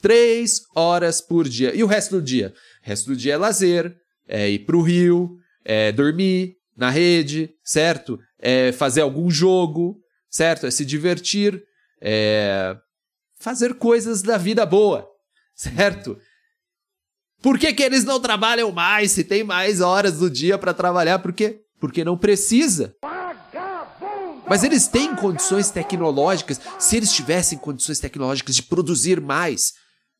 Três 0.00 0.62
horas 0.74 1.20
por 1.20 1.48
dia. 1.48 1.74
E 1.74 1.84
o 1.84 1.86
resto 1.86 2.16
do 2.16 2.22
dia? 2.22 2.54
O 2.82 2.88
resto 2.88 3.10
do 3.10 3.16
dia 3.16 3.34
é 3.34 3.36
lazer, 3.36 3.94
é 4.26 4.48
ir 4.48 4.60
pro 4.60 4.80
rio, 4.82 5.36
é 5.64 5.92
dormir 5.92 6.56
na 6.76 6.88
rede, 6.88 7.50
certo? 7.62 8.18
É 8.38 8.72
fazer 8.72 9.02
algum 9.02 9.30
jogo, 9.30 10.00
certo? 10.30 10.66
É 10.66 10.70
se 10.70 10.84
divertir, 10.84 11.62
é, 12.00 12.76
fazer 13.38 13.74
coisas 13.74 14.22
da 14.22 14.38
vida 14.38 14.64
boa, 14.64 15.06
certo? 15.54 16.18
Por 17.42 17.58
que, 17.58 17.72
que 17.72 17.82
eles 17.82 18.04
não 18.04 18.20
trabalham 18.20 18.70
mais 18.70 19.12
se 19.12 19.24
tem 19.24 19.42
mais 19.42 19.80
horas 19.80 20.18
do 20.18 20.30
dia 20.30 20.58
para 20.58 20.74
trabalhar? 20.74 21.18
Por 21.18 21.32
quê? 21.32 21.62
Porque 21.78 22.04
não 22.04 22.16
precisa. 22.16 22.94
Mas 24.50 24.64
eles 24.64 24.88
têm 24.88 25.14
condições 25.14 25.70
tecnológicas. 25.70 26.60
Se 26.76 26.96
eles 26.96 27.12
tivessem 27.12 27.56
condições 27.56 28.00
tecnológicas 28.00 28.56
de 28.56 28.64
produzir 28.64 29.20
mais, 29.20 29.74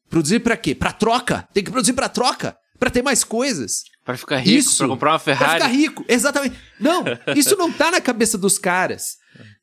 produzir 0.09 0.39
para 0.39 0.57
quê? 0.57 0.73
Para 0.73 0.93
troca. 0.93 1.49
Tem 1.53 1.65
que 1.65 1.71
produzir 1.73 1.95
para 1.95 2.09
troca, 2.09 2.57
para 2.79 2.91
ter 2.91 3.03
mais 3.03 3.25
coisas. 3.25 3.83
Para 4.05 4.17
ficar 4.17 4.39
rico, 4.39 4.77
para 4.77 4.87
comprar 4.87 5.13
uma 5.15 5.19
Ferrari. 5.19 5.59
Para 5.59 5.69
ficar 5.69 5.77
rico, 5.77 6.05
exatamente. 6.07 6.57
Não, 6.79 7.03
isso 7.37 7.57
não 7.57 7.73
tá 7.73 7.91
na 7.91 8.01
cabeça 8.01 8.39
dos 8.39 8.57
caras. 8.57 9.17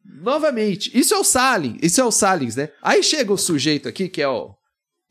Novamente, 0.03 0.91
isso 0.93 1.13
é 1.13 1.17
o 1.17 1.23
Salins, 1.23 1.77
isso 1.81 2.01
é 2.01 2.03
o 2.03 2.11
Salins, 2.11 2.57
né? 2.57 2.69
Aí 2.81 3.01
chega 3.01 3.31
o 3.31 3.37
sujeito 3.37 3.87
aqui, 3.87 4.09
que 4.09 4.21
é 4.21 4.27
o 4.27 4.53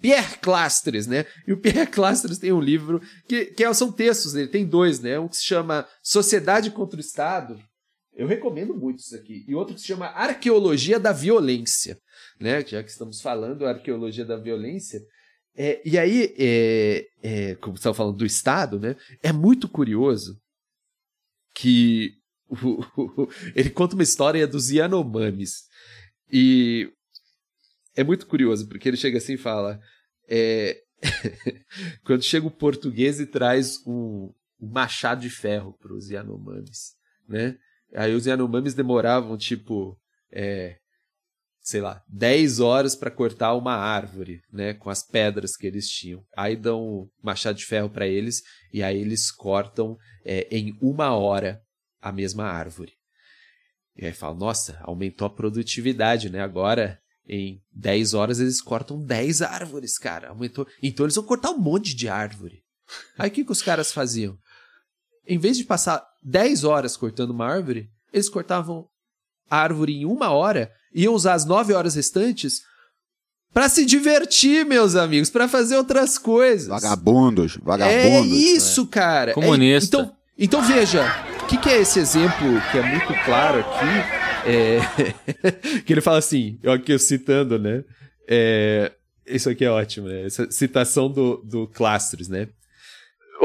Pierre 0.02 0.36
Clastres, 0.36 1.06
né? 1.06 1.24
E 1.48 1.54
o 1.54 1.56
Pierre 1.56 1.86
Clastres 1.86 2.36
tem 2.36 2.52
um 2.52 2.60
livro 2.60 3.00
que, 3.26 3.46
que 3.46 3.64
é, 3.64 3.72
são 3.72 3.90
textos 3.90 4.34
dele, 4.34 4.48
tem 4.48 4.66
dois, 4.66 5.00
né? 5.00 5.18
Um 5.18 5.28
que 5.28 5.38
se 5.38 5.46
chama 5.46 5.86
Sociedade 6.02 6.70
contra 6.70 6.98
o 6.98 7.00
Estado. 7.00 7.58
Eu 8.16 8.26
recomendo 8.26 8.74
muito 8.74 9.00
isso 9.00 9.14
aqui. 9.14 9.44
E 9.46 9.54
outro 9.54 9.74
que 9.74 9.80
se 9.82 9.86
chama 9.86 10.06
Arqueologia 10.06 10.98
da 10.98 11.12
Violência, 11.12 12.00
né? 12.40 12.64
Já 12.64 12.82
que 12.82 12.90
estamos 12.90 13.20
falando 13.20 13.66
Arqueologia 13.66 14.24
da 14.24 14.38
Violência. 14.38 15.02
É, 15.54 15.82
e 15.84 15.98
aí, 15.98 16.34
é, 16.38 17.06
é, 17.22 17.54
como 17.56 17.76
estava 17.76 17.94
falando 17.94 18.16
do 18.16 18.24
Estado, 18.24 18.80
né? 18.80 18.96
É 19.22 19.32
muito 19.32 19.68
curioso 19.68 20.40
que 21.54 22.14
ele 23.54 23.68
conta 23.68 23.94
uma 23.94 24.02
história 24.02 24.46
dos 24.46 24.70
Yanomamis. 24.70 25.64
E 26.32 26.90
é 27.94 28.02
muito 28.02 28.26
curioso, 28.26 28.66
porque 28.66 28.88
ele 28.88 28.96
chega 28.96 29.18
assim 29.18 29.34
e 29.34 29.38
fala: 29.38 29.78
é... 30.26 30.82
quando 32.02 32.22
chega 32.22 32.46
o 32.46 32.50
português 32.50 33.20
e 33.20 33.26
traz 33.26 33.86
um, 33.86 34.32
um 34.58 34.68
machado 34.70 35.20
de 35.20 35.28
ferro 35.28 35.74
para 35.74 35.92
os 35.92 36.08
Yanomamis, 36.08 36.94
né? 37.28 37.58
Aí 37.94 38.14
os 38.14 38.26
Yanomamis 38.26 38.74
demoravam 38.74 39.36
tipo, 39.36 39.98
é, 40.32 40.76
sei 41.60 41.80
lá, 41.80 42.02
10 42.08 42.60
horas 42.60 42.94
para 42.94 43.10
cortar 43.10 43.54
uma 43.54 43.74
árvore, 43.74 44.40
né, 44.52 44.74
com 44.74 44.90
as 44.90 45.02
pedras 45.04 45.56
que 45.56 45.66
eles 45.66 45.88
tinham. 45.88 46.24
Aí 46.36 46.56
dão 46.56 46.82
um 46.82 47.08
machado 47.22 47.58
de 47.58 47.64
ferro 47.64 47.90
para 47.90 48.06
eles 48.06 48.42
e 48.72 48.82
aí 48.82 49.00
eles 49.00 49.30
cortam 49.30 49.96
é, 50.24 50.46
em 50.50 50.76
uma 50.80 51.16
hora 51.16 51.60
a 52.00 52.12
mesma 52.12 52.44
árvore. 52.44 52.92
E 53.96 54.04
aí 54.04 54.12
fala, 54.12 54.34
nossa, 54.34 54.78
aumentou 54.82 55.26
a 55.26 55.30
produtividade, 55.30 56.28
né? 56.28 56.40
Agora, 56.40 57.00
em 57.26 57.60
10 57.72 58.14
horas, 58.14 58.38
eles 58.38 58.60
cortam 58.60 59.02
10 59.02 59.42
árvores, 59.42 59.98
cara. 59.98 60.28
Aumentou. 60.28 60.66
Então 60.82 61.06
eles 61.06 61.16
vão 61.16 61.24
cortar 61.24 61.50
um 61.50 61.58
monte 61.58 61.96
de 61.96 62.08
árvore. 62.08 62.62
Aí 63.18 63.28
o 63.28 63.32
que, 63.32 63.44
que 63.44 63.52
os 63.52 63.62
caras 63.62 63.92
faziam? 63.92 64.38
Em 65.26 65.38
vez 65.38 65.56
de 65.56 65.64
passar 65.64 66.06
10 66.22 66.64
horas 66.64 66.96
cortando 66.96 67.30
uma 67.30 67.46
árvore, 67.46 67.90
eles 68.12 68.28
cortavam 68.28 68.86
a 69.50 69.58
árvore 69.58 69.94
em 69.94 70.04
uma 70.04 70.30
hora 70.30 70.70
e 70.94 71.02
iam 71.02 71.14
usar 71.14 71.34
as 71.34 71.44
9 71.44 71.72
horas 71.72 71.94
restantes 71.94 72.62
para 73.52 73.68
se 73.68 73.86
divertir, 73.86 74.66
meus 74.66 74.94
amigos, 74.94 75.30
para 75.30 75.48
fazer 75.48 75.76
outras 75.76 76.18
coisas. 76.18 76.68
Vagabundos, 76.68 77.58
vagabundos. 77.62 77.96
É 77.96 78.20
isso, 78.20 78.82
né? 78.82 78.88
cara. 78.90 79.32
Comunista. 79.32 79.96
É, 79.96 80.00
então, 80.00 80.16
então 80.38 80.62
veja, 80.62 81.02
o 81.42 81.46
que, 81.46 81.56
que, 81.56 81.70
é 81.70 81.80
esse 81.80 81.98
exemplo 81.98 82.60
que 82.70 82.78
é 82.78 82.82
muito 82.82 83.24
claro 83.24 83.60
aqui? 83.60 84.48
É... 84.48 85.80
que 85.80 85.92
ele 85.92 86.02
fala 86.02 86.18
assim, 86.18 86.58
eu 86.62 86.70
aqui 86.70 86.92
eu 86.92 86.98
citando, 86.98 87.58
né? 87.58 87.82
É... 88.28 88.92
Isso 89.26 89.48
aqui 89.48 89.64
é 89.64 89.70
ótimo, 89.70 90.06
né? 90.06 90.26
Essa 90.26 90.50
citação 90.50 91.10
do, 91.10 91.38
do 91.38 91.66
Clastres, 91.66 92.28
né? 92.28 92.48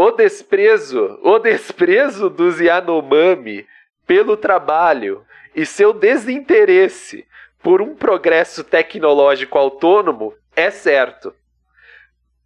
O 0.04 0.10
desprezo, 0.10 1.20
o 1.22 1.38
desprezo 1.38 2.28
dos 2.28 2.60
Yanomami 2.60 3.68
pelo 4.08 4.36
trabalho 4.36 5.24
e 5.56 5.64
seu 5.64 5.94
desinteresse 5.94 7.24
por 7.62 7.84
um 7.84 7.94
progresso 7.94 8.64
tecnológico 8.64 9.60
autônomo 9.60 10.34
é 10.56 10.72
certo. 10.72 11.32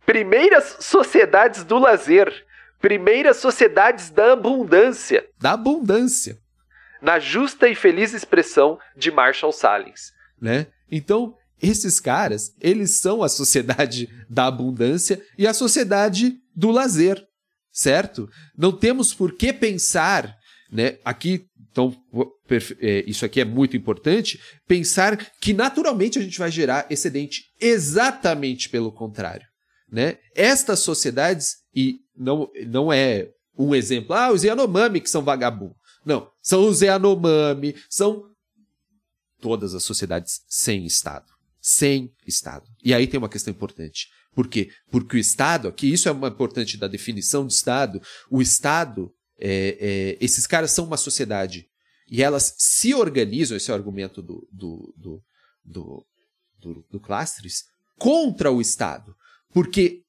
Primeiras 0.05 0.79
sociedades 0.81 1.63
do 1.63 1.79
lazer 1.79 2.45
primeiras 2.81 3.37
sociedades 3.37 4.09
da 4.09 4.33
abundância. 4.33 5.25
Da 5.39 5.53
abundância. 5.53 6.37
Na 7.01 7.19
justa 7.19 7.69
e 7.69 7.73
feliz 7.73 8.13
expressão 8.13 8.77
de 8.97 9.09
Marshall 9.11 9.53
Salins. 9.53 10.11
Né? 10.41 10.67
Então, 10.91 11.37
esses 11.61 12.01
caras, 12.01 12.53
eles 12.59 12.99
são 12.99 13.23
a 13.23 13.29
sociedade 13.29 14.09
da 14.29 14.47
abundância 14.47 15.25
e 15.37 15.47
a 15.47 15.53
sociedade 15.53 16.35
do 16.53 16.69
lazer, 16.69 17.25
certo? 17.75 18.29
Não 18.57 18.71
temos 18.71 19.13
por 19.13 19.33
que 19.33 19.51
pensar, 19.51 20.33
né? 20.71 20.97
Aqui, 21.03 21.45
então, 21.69 21.93
é, 22.79 23.03
isso 23.05 23.25
aqui 23.25 23.41
é 23.41 23.45
muito 23.45 23.75
importante, 23.75 24.39
pensar 24.65 25.17
que 25.41 25.53
naturalmente 25.53 26.17
a 26.17 26.21
gente 26.21 26.39
vai 26.39 26.49
gerar 26.49 26.87
excedente. 26.89 27.43
Exatamente 27.59 28.69
pelo 28.69 28.93
contrário. 28.93 29.45
Né? 29.91 30.17
Estas 30.33 30.79
sociedades, 30.79 31.57
e 31.75 31.99
não, 32.17 32.49
não 32.65 32.93
é 32.93 33.29
um 33.57 33.75
exemplo, 33.75 34.15
ah, 34.15 34.31
os 34.31 34.43
Yanomami 34.43 35.01
que 35.01 35.09
são 35.09 35.21
vagabundos. 35.21 35.75
Não, 36.05 36.29
são 36.41 36.67
os 36.67 36.81
Yanomami, 36.81 37.75
são 37.89 38.23
todas 39.41 39.75
as 39.75 39.83
sociedades 39.83 40.41
sem 40.47 40.85
Estado. 40.85 41.25
Sem 41.59 42.13
Estado. 42.25 42.65
E 42.83 42.93
aí 42.93 43.05
tem 43.05 43.17
uma 43.17 43.29
questão 43.29 43.51
importante. 43.51 44.07
Por 44.35 44.49
quê? 44.49 44.69
Porque 44.91 45.15
o 45.15 45.19
Estado, 45.19 45.69
aqui 45.69 45.91
isso 45.91 46.09
é 46.09 46.11
uma 46.11 46.27
importante 46.27 46.77
da 46.77 46.87
definição 46.87 47.47
de 47.47 47.53
Estado, 47.53 48.01
o 48.29 48.41
Estado, 48.41 49.09
é, 49.39 49.77
é, 49.79 50.17
esses 50.23 50.45
caras 50.45 50.71
são 50.71 50.85
uma 50.85 50.97
sociedade 50.97 51.67
e 52.11 52.21
elas 52.21 52.53
se 52.57 52.93
organizam, 52.93 53.55
esse 53.55 53.71
é 53.71 53.73
o 53.73 53.77
argumento 53.77 54.21
do, 54.21 54.47
do, 54.51 54.93
do, 54.97 55.23
do, 55.63 56.07
do, 56.59 56.85
do 56.91 56.99
Clastres, 56.99 57.63
contra 57.97 58.51
o 58.51 58.59
Estado. 58.59 59.15
Porque 59.53 60.03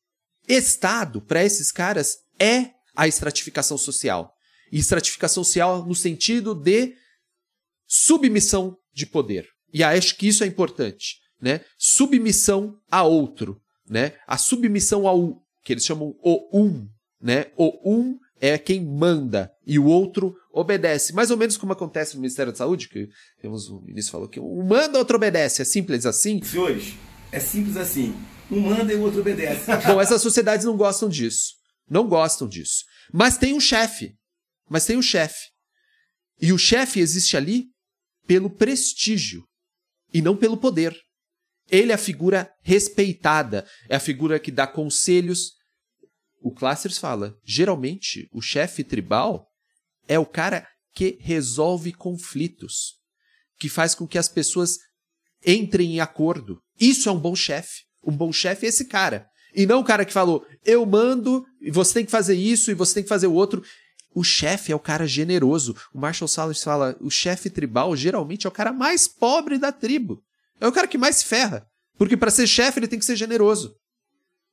Estado, 0.48 1.22
para 1.22 1.44
esses 1.44 1.70
caras, 1.70 2.18
é 2.38 2.72
a 2.96 3.06
estratificação 3.06 3.78
social. 3.78 4.34
E 4.72 4.78
estratificação 4.78 5.44
social 5.44 5.86
no 5.86 5.94
sentido 5.94 6.52
de 6.52 6.96
submissão 7.86 8.76
de 8.92 9.06
poder. 9.06 9.48
E 9.72 9.84
acho 9.84 10.16
que 10.16 10.26
isso 10.26 10.42
é 10.42 10.46
importante, 10.46 11.20
né? 11.40 11.64
Submissão 11.78 12.76
a 12.90 13.04
outro, 13.04 13.60
né? 13.88 14.12
A 14.26 14.36
submissão 14.36 15.06
ao 15.06 15.42
que 15.64 15.72
eles 15.72 15.84
chamam 15.84 16.14
o 16.22 16.60
um, 16.60 16.86
né? 17.20 17.46
O 17.56 17.72
um 17.84 18.18
é 18.40 18.58
quem 18.58 18.84
manda 18.84 19.50
e 19.66 19.78
o 19.78 19.84
outro 19.84 20.34
obedece. 20.52 21.12
Mais 21.12 21.30
ou 21.30 21.36
menos 21.36 21.56
como 21.56 21.72
acontece 21.72 22.14
no 22.14 22.20
Ministério 22.20 22.52
da 22.52 22.58
Saúde, 22.58 22.88
que 22.88 23.08
temos 23.40 23.68
um 23.68 23.80
ministro 23.82 24.12
falou 24.12 24.28
que 24.28 24.38
um 24.38 24.62
manda, 24.64 24.98
outro 24.98 25.16
obedece. 25.16 25.62
É 25.62 25.64
simples 25.64 26.04
assim? 26.06 26.42
Senhores, 26.42 26.94
é 27.32 27.40
simples 27.40 27.76
assim. 27.76 28.14
Um 28.50 28.60
manda 28.60 28.92
e 28.92 28.96
o 28.96 29.02
outro 29.02 29.20
obedece. 29.20 29.66
Bom, 29.86 30.00
essas 30.00 30.22
sociedades 30.22 30.64
não 30.64 30.76
gostam 30.76 31.08
disso. 31.08 31.54
Não 31.88 32.06
gostam 32.08 32.48
disso. 32.48 32.84
Mas 33.12 33.36
tem 33.38 33.54
um 33.54 33.60
chefe. 33.60 34.14
Mas 34.68 34.84
tem 34.84 34.96
um 34.96 35.02
chefe. 35.02 35.50
E 36.40 36.52
o 36.52 36.58
chefe 36.58 37.00
existe 37.00 37.36
ali 37.36 37.66
pelo 38.26 38.50
prestígio 38.50 39.44
e 40.12 40.20
não 40.20 40.36
pelo 40.36 40.56
poder. 40.56 40.94
Ele 41.70 41.92
é 41.92 41.94
a 41.94 41.98
figura 41.98 42.50
respeitada, 42.62 43.66
é 43.88 43.96
a 43.96 44.00
figura 44.00 44.38
que 44.38 44.50
dá 44.50 44.66
conselhos. 44.66 45.52
O 46.40 46.52
Classers 46.52 46.98
fala, 46.98 47.36
geralmente 47.44 48.28
o 48.32 48.40
chefe 48.40 48.84
tribal 48.84 49.48
é 50.06 50.18
o 50.18 50.26
cara 50.26 50.66
que 50.94 51.18
resolve 51.20 51.92
conflitos, 51.92 52.94
que 53.58 53.68
faz 53.68 53.94
com 53.94 54.06
que 54.06 54.18
as 54.18 54.28
pessoas 54.28 54.78
entrem 55.44 55.96
em 55.96 56.00
acordo. 56.00 56.60
Isso 56.80 57.08
é 57.08 57.12
um 57.12 57.18
bom 57.18 57.34
chefe. 57.34 57.82
Um 58.04 58.16
bom 58.16 58.32
chefe 58.32 58.66
é 58.66 58.68
esse 58.68 58.86
cara. 58.86 59.26
E 59.54 59.66
não 59.66 59.80
o 59.80 59.84
cara 59.84 60.04
que 60.04 60.12
falou, 60.12 60.46
eu 60.64 60.84
mando, 60.86 61.44
e 61.60 61.70
você 61.70 61.94
tem 61.94 62.04
que 62.04 62.10
fazer 62.10 62.34
isso, 62.34 62.70
e 62.70 62.74
você 62.74 62.94
tem 62.94 63.02
que 63.02 63.08
fazer 63.08 63.26
o 63.26 63.32
outro. 63.32 63.64
O 64.14 64.22
chefe 64.22 64.70
é 64.70 64.76
o 64.76 64.80
cara 64.80 65.06
generoso. 65.06 65.74
O 65.92 65.98
Marshall 65.98 66.28
Salas 66.28 66.62
fala, 66.62 66.96
o 67.00 67.10
chefe 67.10 67.50
tribal 67.50 67.96
geralmente 67.96 68.46
é 68.46 68.48
o 68.48 68.52
cara 68.52 68.72
mais 68.72 69.08
pobre 69.08 69.58
da 69.58 69.72
tribo. 69.72 70.22
É 70.60 70.66
o 70.66 70.72
cara 70.72 70.88
que 70.88 70.98
mais 70.98 71.16
se 71.16 71.24
ferra. 71.24 71.66
Porque 71.98 72.16
para 72.16 72.30
ser 72.30 72.46
chefe 72.46 72.78
ele 72.78 72.88
tem 72.88 72.98
que 72.98 73.04
ser 73.04 73.16
generoso. 73.16 73.74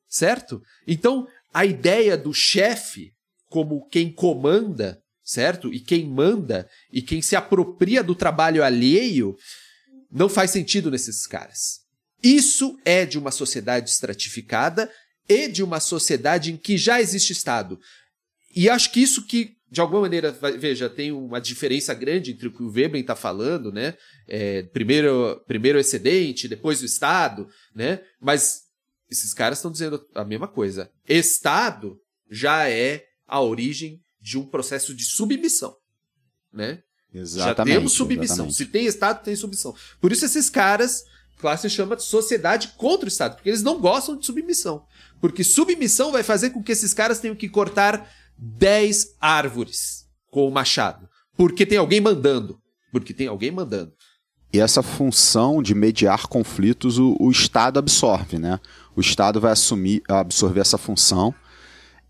Certo? 0.08 0.62
Então, 0.88 1.28
a 1.54 1.66
ideia 1.66 2.18
do 2.18 2.34
chefe 2.34 3.12
como 3.50 3.88
quem 3.90 4.12
comanda, 4.12 5.00
certo? 5.24 5.72
E 5.72 5.80
quem 5.80 6.10
manda 6.10 6.68
e 6.92 7.04
quem 7.04 7.22
se 7.22 7.36
apropria 7.36 8.04
do 8.04 8.16
trabalho 8.16 8.64
alheio 8.64 9.36
não 10.12 10.28
faz 10.28 10.50
sentido 10.50 10.90
nesses 10.90 11.28
caras. 11.28 11.82
Isso 12.24 12.80
é 12.84 13.06
de 13.06 13.20
uma 13.20 13.30
sociedade 13.30 13.92
estratificada 13.92 14.92
e 15.30 15.48
de 15.48 15.62
uma 15.62 15.80
sociedade 15.80 16.52
em 16.52 16.58
que 16.58 16.78
já 16.78 17.00
existe 17.00 17.32
Estado. 17.32 17.80
E 18.56 18.70
acho 18.70 18.92
que 18.92 19.02
isso 19.02 19.26
que, 19.26 19.56
de 19.74 19.82
alguma 19.82 20.02
maneira, 20.02 20.32
veja, 20.60 20.88
tem 20.88 21.12
uma 21.12 21.42
diferença 21.42 21.96
grande 21.96 22.32
entre 22.32 22.48
o 22.48 22.52
que 22.52 22.62
o 22.62 22.70
Weber 22.70 23.02
está 23.02 23.16
falando, 23.16 23.72
né? 23.72 23.98
É, 24.28 24.62
primeiro, 24.62 25.44
primeiro 25.48 25.80
o 25.80 25.82
excedente, 25.82 26.48
depois 26.48 26.80
o 26.84 26.86
Estado, 26.86 27.50
né? 27.74 28.00
Mas 28.22 28.66
esses 29.10 29.34
caras 29.34 29.58
estão 29.58 29.72
dizendo 29.72 30.06
a 30.14 30.24
mesma 30.24 30.48
coisa. 30.48 30.92
Estado 31.10 32.00
já 32.30 32.70
é 32.70 33.04
a 33.28 33.42
origem 33.42 34.00
de 34.22 34.38
um 34.38 34.46
processo 34.46 34.94
de 34.94 35.06
submissão, 35.06 35.76
né? 36.54 36.84
Exatamente. 37.12 37.74
Já 37.74 37.80
temos 37.80 37.94
submissão. 37.94 38.36
exatamente. 38.36 38.56
Se 38.56 38.66
tem 38.68 38.86
Estado, 38.86 39.24
tem 39.24 39.36
submissão. 39.36 39.76
Por 40.00 40.12
isso 40.12 40.24
esses 40.24 40.52
caras, 40.52 41.04
classe 41.40 41.68
chama 41.68 41.96
de 41.96 42.04
sociedade 42.04 42.76
contra 42.78 43.06
o 43.06 43.08
Estado, 43.08 43.38
porque 43.38 43.50
eles 43.50 43.64
não 43.64 43.80
gostam 43.80 44.16
de 44.16 44.24
submissão. 44.24 44.86
Porque 45.20 45.44
submissão 45.44 46.12
vai 46.12 46.22
fazer 46.22 46.52
com 46.52 46.62
que 46.62 46.72
esses 46.72 46.94
caras 46.94 47.20
tenham 47.20 47.36
que 47.36 47.50
cortar 47.50 48.08
10 48.38 49.16
árvores 49.20 50.06
com 50.30 50.48
o 50.48 50.52
machado. 50.52 51.08
Porque 51.36 51.66
tem 51.66 51.78
alguém 51.78 52.02
mandando. 52.02 52.60
Porque 52.92 53.14
tem 53.14 53.28
alguém 53.28 53.52
mandando. 53.52 53.94
E 54.52 54.60
essa 54.60 54.84
função 54.84 55.64
de 55.64 55.74
mediar 55.74 56.28
conflitos 56.28 57.00
o, 57.00 57.18
o 57.20 57.32
Estado 57.32 57.80
absorve, 57.80 58.38
né? 58.38 58.60
O 58.96 59.02
Estado 59.02 59.42
vai 59.42 59.52
assumir, 59.52 60.04
absorver 60.08 60.60
essa 60.60 60.78
função 60.78 61.34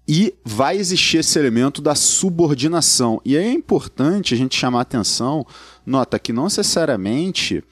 e 0.06 0.36
vai 0.44 0.78
existir 0.78 1.18
esse 1.18 1.40
elemento 1.40 1.82
da 1.82 1.96
subordinação. 1.96 3.22
E 3.24 3.38
aí 3.38 3.46
é 3.46 3.52
importante 3.52 4.34
a 4.34 4.38
gente 4.38 4.58
chamar 4.58 4.82
atenção, 4.82 5.48
nota 5.86 6.20
que 6.20 6.34
não 6.34 6.44
necessariamente 6.44 7.64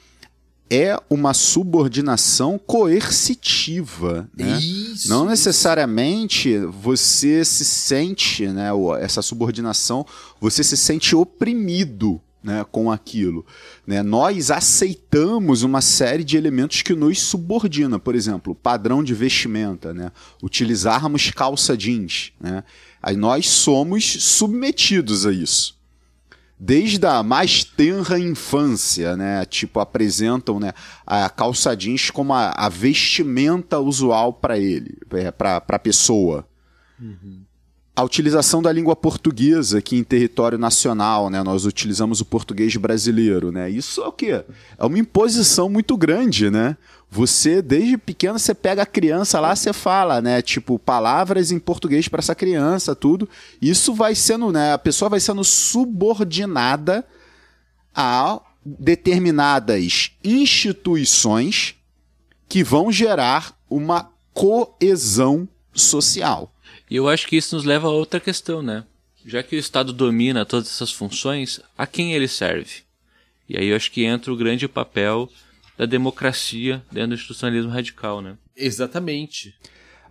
é 0.72 0.98
uma 1.10 1.34
subordinação 1.34 2.58
coercitiva. 2.58 4.30
Né? 4.34 4.58
Isso. 4.58 5.10
Não 5.10 5.26
necessariamente 5.26 6.58
você 6.60 7.44
se 7.44 7.66
sente, 7.66 8.48
né, 8.48 8.70
essa 9.02 9.22
subordinação, 9.22 10.06
você 10.40 10.64
se 10.64 10.78
sente 10.78 11.14
oprimido 11.14 12.22
né, 12.42 12.66
com 12.72 12.90
aquilo. 12.90 13.46
Né? 13.86 14.02
Nós 14.02 14.50
aceitamos 14.50 15.62
uma 15.62 15.82
série 15.82 16.24
de 16.24 16.38
elementos 16.38 16.82
que 16.82 16.96
nos 16.96 17.22
subordina, 17.22 18.00
por 18.00 18.16
exemplo, 18.16 18.56
padrão 18.56 19.04
de 19.04 19.14
vestimenta, 19.14 19.94
né? 19.94 20.10
utilizarmos 20.42 21.32
calça 21.32 21.76
jeans. 21.76 22.32
Né? 22.40 22.64
Aí 23.04 23.18
nós 23.18 23.50
somos 23.50 24.06
submetidos 24.06 25.26
a 25.26 25.34
isso 25.34 25.81
desde 26.64 27.04
a 27.08 27.24
mais 27.24 27.64
tenra 27.64 28.20
infância, 28.20 29.18
né? 29.18 29.44
Tipo, 29.46 29.80
apresentam 29.80 30.60
né, 30.60 30.74
a 31.08 31.28
calça 31.28 31.76
jeans 31.76 32.12
como 32.12 32.34
a, 32.34 32.52
a 32.52 32.70
vestimenta 32.70 33.80
usual 33.80 34.32
para 34.32 34.60
ele, 34.60 34.96
para 35.36 35.64
a 35.68 35.80
pessoa. 35.80 36.48
A 37.96 38.04
utilização 38.04 38.62
da 38.62 38.72
língua 38.72 38.96
portuguesa 38.96 39.80
aqui 39.80 39.98
em 39.98 40.04
território 40.04 40.60
nacional, 40.60 41.32
né? 41.32 41.42
Nós 41.42 41.66
utilizamos 41.66 42.22
o 42.22 42.26
português 42.26 42.76
brasileiro, 42.76 43.52
né? 43.52 43.68
Isso 43.68 44.00
é 44.02 44.08
o 44.08 44.12
quê? 44.12 44.46
É 44.78 44.86
uma 44.86 45.00
imposição 45.00 45.68
muito 45.68 45.98
grande, 45.98 46.52
né? 46.52 46.78
Você, 47.14 47.62
desde 47.62 47.98
pequeno, 47.98 48.40
você 48.40 48.56
pega 48.56 48.84
a 48.84 48.86
criança 48.86 49.38
lá, 49.42 49.54
você 49.54 49.74
fala, 49.74 50.22
né? 50.22 50.42
Tipo, 50.42 50.80
palavras 50.80 51.52
em 51.52 51.60
português 51.60 52.08
para 52.08 52.20
essa 52.20 52.34
criança, 52.34 52.96
tudo. 52.96 53.28
Isso 53.62 53.94
vai 53.94 54.16
sendo, 54.16 54.50
né? 54.50 54.72
A 54.72 54.78
pessoa 54.78 55.10
vai 55.10 55.20
sendo 55.20 55.44
subordinada 55.44 57.06
a 57.94 58.40
determinadas 58.64 60.10
instituições 60.24 61.76
que 62.48 62.64
vão 62.64 62.90
gerar 62.90 63.60
uma 63.70 64.10
coesão 64.34 65.46
social. 65.74 66.50
E 66.90 66.96
eu 66.96 67.10
acho 67.10 67.28
que 67.28 67.36
isso 67.36 67.58
nos 67.58 67.66
leva 67.66 67.90
a 67.90 67.92
outra 67.92 68.22
questão, 68.22 68.62
né? 68.62 68.86
Já 69.26 69.44
que 69.44 69.58
o 69.58 69.60
Estado 69.60 69.92
domina 69.92 70.46
todas 70.46 70.70
essas 70.70 70.94
funções, 70.94 71.60
a 71.78 71.86
quem 71.86 72.14
ele 72.14 72.30
serve? 72.30 72.84
E 73.50 73.58
aí 73.58 73.68
eu 73.68 73.76
acho 73.76 73.92
que 73.92 74.06
entra 74.06 74.32
o 74.32 74.38
grande 74.38 74.66
papel 74.66 75.30
da 75.82 75.88
democracia 75.88 76.86
dentro 76.92 77.08
do 77.08 77.14
institucionalismo 77.16 77.72
radical, 77.72 78.22
né? 78.22 78.38
Exatamente. 78.56 79.56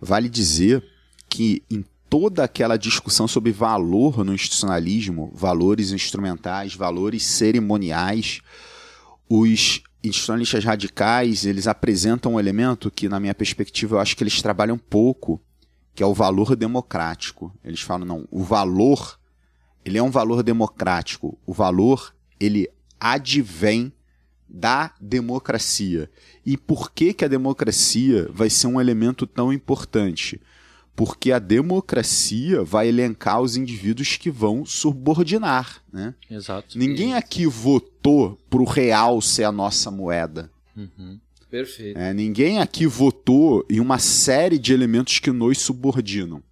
Vale 0.01 0.27
dizer 0.27 0.83
que 1.29 1.63
em 1.71 1.85
toda 2.09 2.43
aquela 2.43 2.75
discussão 2.75 3.25
sobre 3.25 3.53
valor 3.53 4.25
no 4.25 4.33
institucionalismo, 4.33 5.31
valores 5.33 5.93
instrumentais, 5.93 6.75
valores 6.75 7.23
cerimoniais, 7.23 8.41
os 9.29 9.81
institucionalistas 10.03 10.65
radicais, 10.65 11.45
eles 11.45 11.67
apresentam 11.67 12.33
um 12.33 12.39
elemento 12.39 12.91
que, 12.91 13.07
na 13.07 13.17
minha 13.17 13.33
perspectiva, 13.33 13.95
eu 13.95 13.99
acho 14.01 14.17
que 14.17 14.23
eles 14.23 14.41
trabalham 14.41 14.77
pouco, 14.77 15.41
que 15.95 16.03
é 16.03 16.05
o 16.05 16.13
valor 16.13 16.53
democrático. 16.53 17.49
Eles 17.63 17.79
falam, 17.79 18.05
não, 18.05 18.27
o 18.29 18.43
valor, 18.43 19.17
ele 19.85 19.97
é 19.97 20.03
um 20.03 20.11
valor 20.11 20.43
democrático. 20.43 21.39
O 21.45 21.53
valor, 21.53 22.13
ele 22.41 22.67
advém 22.99 23.93
da 24.51 24.93
democracia. 24.99 26.09
E 26.45 26.57
por 26.57 26.91
que, 26.91 27.13
que 27.13 27.23
a 27.23 27.27
democracia 27.27 28.27
vai 28.31 28.49
ser 28.49 28.67
um 28.67 28.81
elemento 28.81 29.25
tão 29.25 29.53
importante? 29.53 30.39
Porque 30.95 31.31
a 31.31 31.39
democracia 31.39 32.63
vai 32.63 32.89
elencar 32.89 33.41
os 33.41 33.55
indivíduos 33.55 34.17
que 34.17 34.29
vão 34.29 34.65
subordinar. 34.65 35.81
Né? 35.91 36.13
Exato. 36.29 36.77
Ninguém 36.77 37.15
aqui 37.15 37.45
votou 37.45 38.37
para 38.49 38.61
o 38.61 38.65
real 38.65 39.21
ser 39.21 39.45
a 39.45 39.51
nossa 39.51 39.89
moeda. 39.89 40.51
Uhum. 40.75 41.19
Perfeito. 41.49 41.97
É, 41.97 42.13
ninguém 42.13 42.59
aqui 42.59 42.85
votou 42.85 43.65
em 43.69 43.79
uma 43.79 43.99
série 43.99 44.57
de 44.57 44.73
elementos 44.73 45.19
que 45.19 45.31
nos 45.31 45.59
subordinam. 45.59 46.43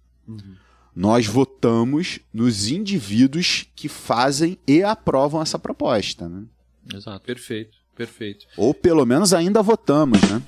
Nós 0.94 1.26
votamos 1.26 2.20
nos 2.32 2.68
indivíduos 2.68 3.66
que 3.74 3.88
fazem 3.88 4.58
e 4.66 4.82
aprovam 4.82 5.40
essa 5.40 5.58
proposta. 5.58 6.28
Né? 6.28 6.44
Exato. 6.94 7.24
Perfeito. 7.24 7.79
Perfeito. 8.00 8.46
Ou 8.56 8.72
pelo 8.72 9.04
menos 9.04 9.34
ainda 9.34 9.60
votamos. 9.60 10.18
Né? 10.22 10.42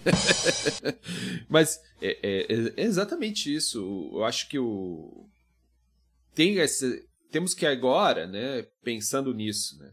Mas 1.50 1.78
é, 2.00 2.18
é- 2.22 2.72
é 2.78 2.82
exatamente 2.82 3.54
isso. 3.54 4.10
Eu 4.14 4.24
acho 4.24 4.48
que 4.48 4.58
o 4.58 5.28
tem 6.34 6.56
esse, 6.56 7.06
temos 7.30 7.52
que 7.52 7.66
agora, 7.66 8.26
né, 8.26 8.62
pensando 8.82 9.34
nisso, 9.34 9.76
né? 9.78 9.90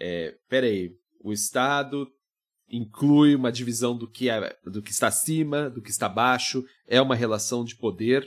É, 0.00 0.36
peraí, 0.48 0.92
o 1.20 1.32
Estado 1.32 2.06
inclui 2.70 3.34
uma 3.34 3.50
divisão 3.50 3.98
do 3.98 4.08
que, 4.08 4.30
é, 4.30 4.56
do 4.64 4.80
que 4.80 4.92
está 4.92 5.08
acima, 5.08 5.68
do 5.68 5.82
que 5.82 5.90
está 5.90 6.06
abaixo, 6.06 6.64
é 6.86 7.02
uma 7.02 7.16
relação 7.16 7.64
de 7.64 7.74
poder. 7.74 8.24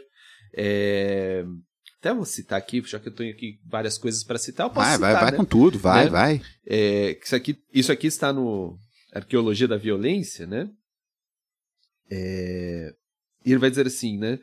É... 0.54 1.46
Até 2.04 2.14
vou 2.14 2.26
citar 2.26 2.60
aqui, 2.60 2.84
já 2.86 3.00
que 3.00 3.08
eu 3.08 3.16
tenho 3.16 3.34
aqui 3.34 3.58
várias 3.66 3.98
coisas 3.98 4.26
para 4.26 4.38
citar, 4.38 4.66
eu 4.66 4.70
posso 4.70 4.86
Vai, 4.86 4.96
citar, 4.98 5.14
vai, 5.14 5.22
vai 5.22 5.32
né? 5.32 5.38
com 5.38 5.46
tudo, 5.46 5.80
vai, 5.80 6.04
Né? 6.04 6.10
vai. 6.10 6.42
É, 6.68 7.18
isso, 7.24 7.34
aqui, 7.34 7.58
isso 7.74 7.94
aqui 7.94 8.08
está 8.08 8.34
no 8.34 8.78
Arqueologia 9.14 9.70
da 9.70 9.78
Violência, 9.78 10.46
né? 10.46 10.68
É, 12.12 12.92
e 13.46 13.52
ele 13.52 13.58
vai 13.58 13.70
dizer 13.70 13.88
assim, 13.88 14.18
né? 14.18 14.38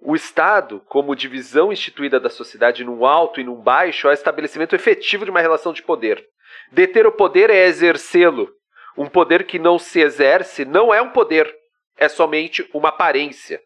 O 0.00 0.16
Estado, 0.16 0.80
como 0.88 1.14
divisão 1.14 1.70
instituída 1.70 2.18
da 2.18 2.30
sociedade 2.30 2.82
num 2.82 3.04
alto 3.04 3.42
e 3.42 3.44
num 3.44 3.60
baixo, 3.60 4.06
é 4.06 4.10
o 4.10 4.14
estabelecimento 4.14 4.74
efetivo 4.74 5.26
de 5.26 5.30
uma 5.30 5.42
relação 5.42 5.74
de 5.74 5.82
poder. 5.82 6.24
Deter 6.72 7.06
o 7.06 7.12
poder 7.12 7.50
é 7.50 7.66
exercê-lo. 7.66 8.48
Um 8.96 9.06
poder 9.06 9.44
que 9.44 9.58
não 9.58 9.78
se 9.78 10.00
exerce 10.00 10.64
não 10.64 10.94
é 10.94 11.02
um 11.02 11.10
poder, 11.10 11.54
é 11.98 12.08
somente 12.08 12.66
uma 12.72 12.88
aparência. 12.88 13.60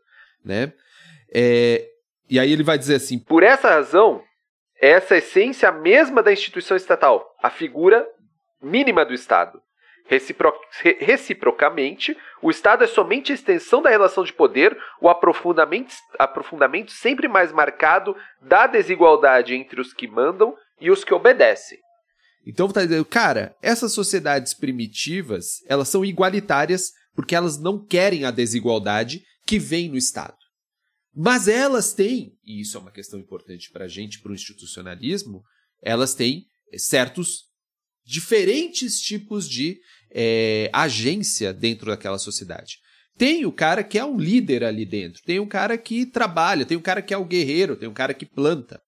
Né? 0.45 0.73
É, 1.33 1.93
e 2.29 2.39
aí 2.39 2.53
ele 2.53 2.63
vai 2.63 2.79
dizer 2.79 2.97
assim: 2.97 3.19
por 3.19 3.43
essa 3.43 3.69
razão, 3.71 4.23
essa 4.81 5.15
é 5.15 5.19
essência 5.19 5.71
mesma 5.73 6.23
da 6.23 6.33
instituição 6.33 6.77
estatal, 6.77 7.25
a 7.43 7.51
figura 7.51 8.07
mínima 8.63 9.05
do 9.05 9.15
Estado. 9.15 9.61
Recipro 10.09 10.53
re- 10.83 10.99
reciprocamente, 11.01 12.17
o 12.41 12.49
Estado 12.49 12.85
é 12.85 12.87
somente 12.87 13.33
a 13.33 13.35
extensão 13.35 13.83
da 13.83 13.91
relação 13.91 14.23
de 14.23 14.33
poder, 14.33 14.77
o 15.01 15.09
aprofundamento, 15.09 15.93
aprofundamento 16.17 16.93
sempre 16.93 17.27
mais 17.27 17.51
marcado 17.51 18.15
da 18.41 18.69
desigualdade 18.69 19.55
entre 19.55 19.81
os 19.81 19.93
que 19.93 20.07
mandam 20.07 20.55
e 20.81 20.93
os 20.93 21.03
que 21.03 21.13
obedecem. 21.13 21.79
Então 22.47 22.69
tá 22.69 22.83
dizendo, 22.85 23.05
cara, 23.05 23.57
essas 23.61 23.93
sociedades 23.93 24.55
primitivas, 24.55 25.57
elas 25.69 25.89
são 25.89 26.05
igualitárias 26.05 26.93
porque 27.13 27.35
elas 27.35 27.59
não 27.59 27.85
querem 27.85 28.25
a 28.25 28.31
desigualdade 28.31 29.23
que 29.45 29.59
vem 29.59 29.89
no 29.89 29.97
Estado. 29.97 30.37
Mas 31.19 31.49
elas 31.49 31.95
têm, 31.95 32.37
e 32.45 32.61
isso 32.61 32.77
é 32.77 32.81
uma 32.81 32.91
questão 32.91 33.19
importante 33.19 33.71
para 33.71 33.87
a 33.87 33.89
gente, 33.89 34.21
para 34.21 34.33
o 34.33 34.35
institucionalismo, 34.35 35.43
elas 35.83 36.15
têm 36.15 36.45
certos 36.77 37.45
diferentes 38.05 39.01
tipos 39.01 39.49
de 39.49 39.81
eh, 40.11 40.69
agência 40.75 41.55
dentro 41.55 41.87
daquela 41.87 42.19
sociedade. 42.19 42.77
Tem 43.17 43.47
o 43.47 43.53
cara 43.53 43.83
que 43.83 43.99
é 43.99 44.05
um 44.05 44.19
líder 44.19 44.63
ali 44.63 44.85
dentro, 44.85 45.23
tem 45.23 45.41
um 45.41 45.49
cara 45.49 45.79
que 45.79 46.05
trabalha, 46.05 46.67
tem 46.67 46.77
um 46.77 46.83
cara 46.83 47.01
que 47.01 47.15
é 47.15 47.17
o 47.17 47.25
guerreiro, 47.25 47.77
tem 47.77 47.89
um 47.89 47.95
cara 47.95 48.13
que 48.13 48.27
planta. 48.27 48.79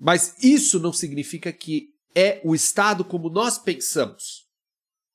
Mas 0.00 0.42
isso 0.42 0.80
não 0.80 0.92
significa 0.92 1.52
que 1.52 1.90
é 2.12 2.40
o 2.42 2.56
Estado 2.56 3.04
como 3.04 3.30
nós 3.30 3.56
pensamos, 3.56 4.48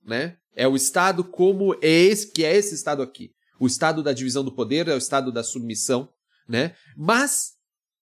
né? 0.02 0.38
É 0.56 0.66
o 0.66 0.78
Estado 0.78 1.26
como 1.26 1.74
é 1.82 1.90
esse 1.90 2.32
que 2.32 2.46
é 2.46 2.56
esse 2.56 2.74
Estado 2.74 3.02
aqui. 3.02 3.32
O 3.60 3.68
Estado 3.68 4.02
da 4.02 4.14
divisão 4.14 4.46
do 4.46 4.56
poder 4.56 4.88
é 4.88 4.94
o 4.96 4.98
Estado 4.98 5.30
da 5.30 5.44
submissão, 5.44 6.10
né? 6.48 6.76
Mas 6.98 7.54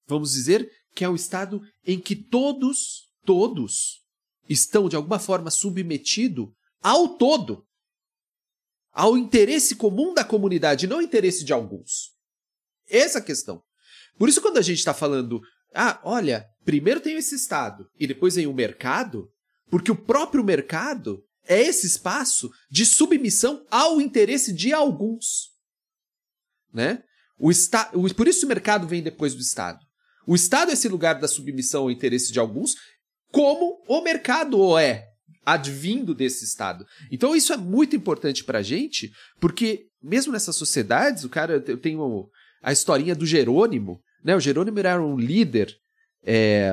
vamos 0.07 0.33
dizer 0.33 0.69
que 0.95 1.03
é 1.03 1.09
o 1.09 1.15
Estado 1.15 1.61
em 1.85 1.99
que 1.99 2.15
todos, 2.15 3.09
todos 3.25 4.03
estão 4.47 4.89
de 4.89 4.95
alguma 4.95 5.19
forma 5.19 5.51
submetidos 5.51 6.49
ao 6.81 7.17
todo, 7.17 7.65
ao 8.91 9.17
interesse 9.17 9.75
comum 9.75 10.13
da 10.13 10.23
comunidade, 10.23 10.87
não 10.87 11.01
interesse 11.01 11.43
de 11.43 11.53
alguns. 11.53 12.11
Essa 12.87 13.19
é 13.19 13.21
a 13.21 13.25
questão. 13.25 13.63
Por 14.17 14.27
isso, 14.27 14.41
quando 14.41 14.57
a 14.57 14.61
gente 14.61 14.79
está 14.79 14.93
falando, 14.93 15.39
ah, 15.73 16.01
olha, 16.03 16.45
primeiro 16.65 16.99
tem 16.99 17.15
esse 17.15 17.35
Estado 17.35 17.89
e 17.97 18.07
depois 18.07 18.35
vem 18.35 18.47
o 18.47 18.53
mercado, 18.53 19.31
porque 19.69 19.91
o 19.91 19.95
próprio 19.95 20.43
mercado 20.43 21.23
é 21.45 21.61
esse 21.61 21.87
espaço 21.87 22.51
de 22.69 22.85
submissão 22.85 23.65
ao 23.69 24.01
interesse 24.01 24.51
de 24.51 24.73
alguns. 24.73 25.49
Né? 26.73 27.03
O 27.39 27.49
esta... 27.51 27.89
o- 27.93 28.13
Por 28.13 28.27
isso 28.27 28.45
o 28.45 28.49
mercado 28.49 28.87
vem 28.87 29.01
depois 29.01 29.33
do 29.33 29.41
Estado. 29.41 29.79
O 30.27 30.35
Estado 30.35 30.69
é 30.71 30.73
esse 30.73 30.87
lugar 30.87 31.15
da 31.19 31.27
submissão 31.27 31.83
ao 31.83 31.91
interesse 31.91 32.31
de 32.31 32.39
alguns, 32.39 32.75
como 33.31 33.81
o 33.87 34.01
mercado 34.01 34.59
o 34.59 34.77
é, 34.77 35.05
advindo 35.45 36.13
desse 36.13 36.43
Estado. 36.45 36.85
Então 37.11 37.35
isso 37.35 37.51
é 37.53 37.57
muito 37.57 37.95
importante 37.95 38.43
pra 38.43 38.61
gente, 38.61 39.11
porque 39.39 39.85
mesmo 40.01 40.31
nessas 40.33 40.55
sociedades, 40.55 41.23
o 41.23 41.29
cara, 41.29 41.63
eu 41.67 41.77
tenho 41.77 42.29
a 42.61 42.71
historinha 42.71 43.15
do 43.15 43.25
Jerônimo, 43.25 43.99
né? 44.23 44.35
O 44.35 44.39
Jerônimo 44.39 44.77
era 44.79 45.01
um 45.01 45.17
líder 45.17 45.73
é, 46.23 46.71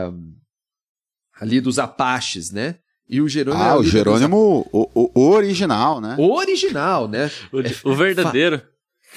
ali 1.40 1.60
dos 1.60 1.78
Apaches, 1.78 2.50
né? 2.50 2.76
E 3.08 3.20
o 3.20 3.28
Jerônimo 3.28 3.62
Ah, 3.62 3.76
o 3.76 3.82
dos 3.82 3.90
Jerônimo, 3.90 4.68
o, 4.72 4.90
o- 4.94 5.12
o 5.14 5.30
original, 5.30 6.00
né? 6.00 6.16
o 6.18 6.32
original, 6.34 7.06
né? 7.08 7.30
O, 7.52 7.90
o 7.90 7.94
verdadeiro. 7.94 8.62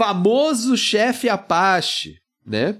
Famoso 0.03 0.77
chefe 0.77 1.27
Apache, 1.27 2.15
né? 2.45 2.79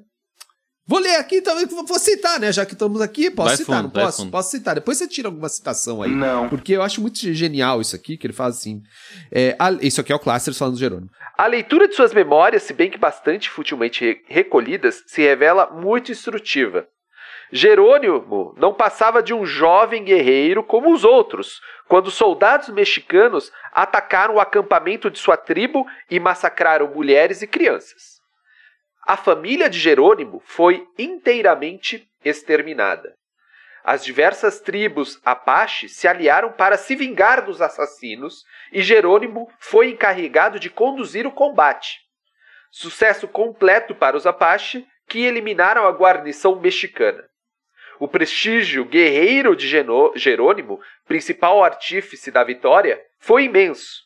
Vou 0.88 1.00
ler 1.00 1.18
aqui, 1.18 1.36
então, 1.36 1.54
vou 1.68 2.00
citar, 2.00 2.40
né? 2.40 2.50
Já 2.50 2.66
que 2.66 2.72
estamos 2.72 3.02
aqui, 3.02 3.30
posso 3.30 3.50
Vai 3.50 3.58
citar, 3.58 3.76
fundo, 3.76 3.84
não 3.84 3.90
posso? 4.06 4.18
fundo. 4.20 4.32
Posso 4.32 4.52
citar. 4.52 4.74
Depois 4.76 4.98
você 4.98 5.06
tira 5.06 5.28
alguma 5.28 5.50
citação 5.50 6.02
aí. 6.02 6.10
Não. 6.12 6.48
Porque 6.48 6.72
eu 6.72 6.82
acho 6.82 7.02
muito 7.02 7.20
genial 7.34 7.82
isso 7.82 7.94
aqui, 7.94 8.16
que 8.16 8.26
ele 8.26 8.34
faz 8.34 8.56
assim. 8.56 8.82
É, 9.30 9.54
a- 9.60 9.74
isso 9.82 10.00
aqui 10.00 10.14
é 10.14 10.16
o 10.16 10.20
Clásteres 10.20 10.58
falando 10.58 10.76
do 10.76 10.80
Jerônimo. 10.80 11.10
A 11.38 11.46
leitura 11.46 11.90
de 11.90 11.94
suas 11.96 12.14
memórias, 12.14 12.64
se 12.64 12.72
bem 12.74 12.90
que 12.90 12.98
bastante 12.98 13.50
futilmente 13.50 14.04
re- 14.04 14.22
recolhidas, 14.30 15.04
se 15.06 15.22
revela 15.22 15.70
muito 15.70 16.12
instrutiva. 16.14 16.88
Jerônimo 17.52 18.54
não 18.58 18.74
passava 18.74 19.24
de 19.24 19.34
um 19.34 19.44
jovem 19.44 20.04
guerreiro 20.04 20.64
como 20.64 20.94
os 20.94 21.04
outros, 21.04 21.60
quando 21.88 22.12
soldados 22.12 22.70
mexicanos 22.70 23.52
atacaram 23.72 24.36
o 24.36 24.40
acampamento 24.40 25.10
de 25.10 25.18
sua 25.18 25.36
tribo 25.36 25.86
e 26.10 26.20
massacraram 26.20 26.88
mulheres 26.88 27.42
e 27.42 27.48
crianças. 27.48 28.20
A 29.08 29.18
família 29.18 29.68
de 29.68 29.80
Jerônimo 29.80 30.40
foi 30.46 30.88
inteiramente 30.98 32.08
exterminada. 32.24 33.16
As 33.84 34.06
diversas 34.06 34.60
tribos 34.60 35.20
Apache 35.26 35.90
se 35.90 36.08
aliaram 36.08 36.52
para 36.52 36.78
se 36.78 36.96
vingar 36.96 37.44
dos 37.44 37.60
assassinos 37.60 38.44
e 38.72 38.84
Jerônimo 38.84 39.52
foi 39.58 39.90
encarregado 39.90 40.60
de 40.60 40.70
conduzir 40.70 41.26
o 41.26 41.32
combate. 41.32 41.98
Sucesso 42.70 43.28
completo 43.28 43.96
para 43.96 44.16
os 44.16 44.28
Apache, 44.28 44.86
que 45.08 45.26
eliminaram 45.26 45.88
a 45.88 45.92
guarnição 45.92 46.60
mexicana. 46.60 47.28
O 48.00 48.08
prestígio 48.08 48.86
guerreiro 48.86 49.54
de 49.56 49.68
Jerônimo, 50.16 50.80
principal 51.06 51.62
artífice 51.62 52.32
da 52.32 52.46
vitória, 52.46 53.02
foi 53.20 53.44
imenso. 53.44 54.04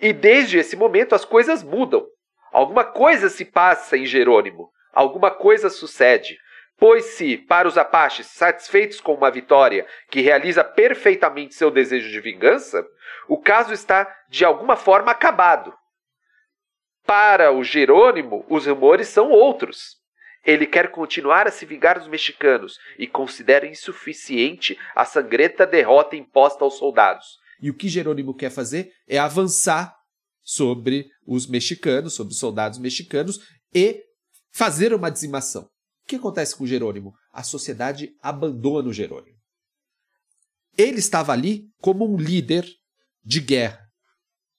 E 0.00 0.12
desde 0.12 0.58
esse 0.58 0.76
momento 0.76 1.14
as 1.14 1.24
coisas 1.24 1.62
mudam. 1.62 2.04
Alguma 2.52 2.84
coisa 2.84 3.28
se 3.28 3.44
passa 3.44 3.96
em 3.96 4.04
Jerônimo, 4.04 4.70
alguma 4.92 5.30
coisa 5.30 5.70
sucede. 5.70 6.36
Pois 6.76 7.04
se, 7.06 7.36
para 7.36 7.68
os 7.68 7.76
Apaches, 7.78 8.26
satisfeitos 8.26 9.00
com 9.00 9.14
uma 9.14 9.30
vitória 9.30 9.86
que 10.10 10.20
realiza 10.20 10.64
perfeitamente 10.64 11.54
seu 11.54 11.70
desejo 11.70 12.10
de 12.10 12.20
vingança, 12.20 12.84
o 13.28 13.38
caso 13.40 13.72
está 13.72 14.12
de 14.28 14.44
alguma 14.44 14.76
forma 14.76 15.12
acabado. 15.12 15.72
Para 17.04 17.52
o 17.52 17.62
Jerônimo, 17.62 18.44
os 18.48 18.66
rumores 18.66 19.08
são 19.08 19.30
outros. 19.30 19.97
Ele 20.48 20.66
quer 20.66 20.90
continuar 20.90 21.46
a 21.46 21.50
se 21.50 21.66
vingar 21.66 21.98
dos 21.98 22.08
mexicanos 22.08 22.78
e 22.98 23.06
considera 23.06 23.66
insuficiente 23.66 24.78
a 24.96 25.04
sangrenta 25.04 25.66
derrota 25.66 26.16
imposta 26.16 26.64
aos 26.64 26.78
soldados. 26.78 27.36
E 27.60 27.68
o 27.68 27.76
que 27.76 27.86
Jerônimo 27.86 28.34
quer 28.34 28.48
fazer 28.48 28.90
é 29.06 29.18
avançar 29.18 29.94
sobre 30.42 31.06
os 31.26 31.46
mexicanos, 31.46 32.14
sobre 32.14 32.32
os 32.32 32.38
soldados 32.38 32.78
mexicanos 32.78 33.38
e 33.74 34.02
fazer 34.50 34.94
uma 34.94 35.10
dizimação. 35.10 35.64
O 35.64 36.08
que 36.08 36.16
acontece 36.16 36.56
com 36.56 36.66
Jerônimo? 36.66 37.12
A 37.30 37.42
sociedade 37.42 38.08
abandona 38.22 38.88
o 38.88 38.92
Jerônimo. 38.92 39.36
Ele 40.78 40.98
estava 40.98 41.34
ali 41.34 41.66
como 41.82 42.10
um 42.10 42.16
líder 42.16 42.66
de 43.22 43.42
guerra. 43.42 43.86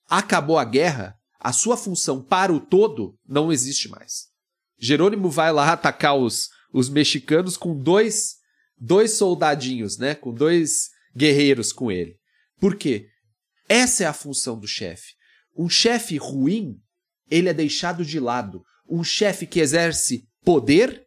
Acabou 0.08 0.60
a 0.60 0.66
guerra, 0.66 1.16
a 1.40 1.52
sua 1.52 1.76
função 1.76 2.24
para 2.24 2.54
o 2.54 2.60
todo 2.60 3.18
não 3.26 3.52
existe 3.52 3.90
mais. 3.90 4.29
Jerônimo 4.80 5.30
vai 5.30 5.52
lá 5.52 5.74
atacar 5.74 6.18
os, 6.18 6.50
os 6.74 6.90
mexicanos 6.90 7.58
com 7.58 7.76
dois, 7.76 8.36
dois 8.78 9.12
soldadinhos, 9.14 9.98
né? 9.98 10.16
Com 10.16 10.34
dois 10.34 10.90
guerreiros 11.16 11.74
com 11.74 11.92
ele. 11.92 12.16
Por 12.60 12.76
quê? 12.76 13.08
Essa 13.68 14.04
é 14.04 14.08
a 14.08 14.14
função 14.14 14.60
do 14.60 14.68
chefe. 14.68 15.14
Um 15.58 15.70
chefe 15.70 16.18
ruim, 16.18 16.76
ele 17.30 17.50
é 17.50 17.54
deixado 17.54 18.06
de 18.06 18.20
lado. 18.20 18.64
Um 18.90 19.04
chefe 19.04 19.46
que 19.46 19.60
exerce 19.60 20.24
poder 20.44 21.04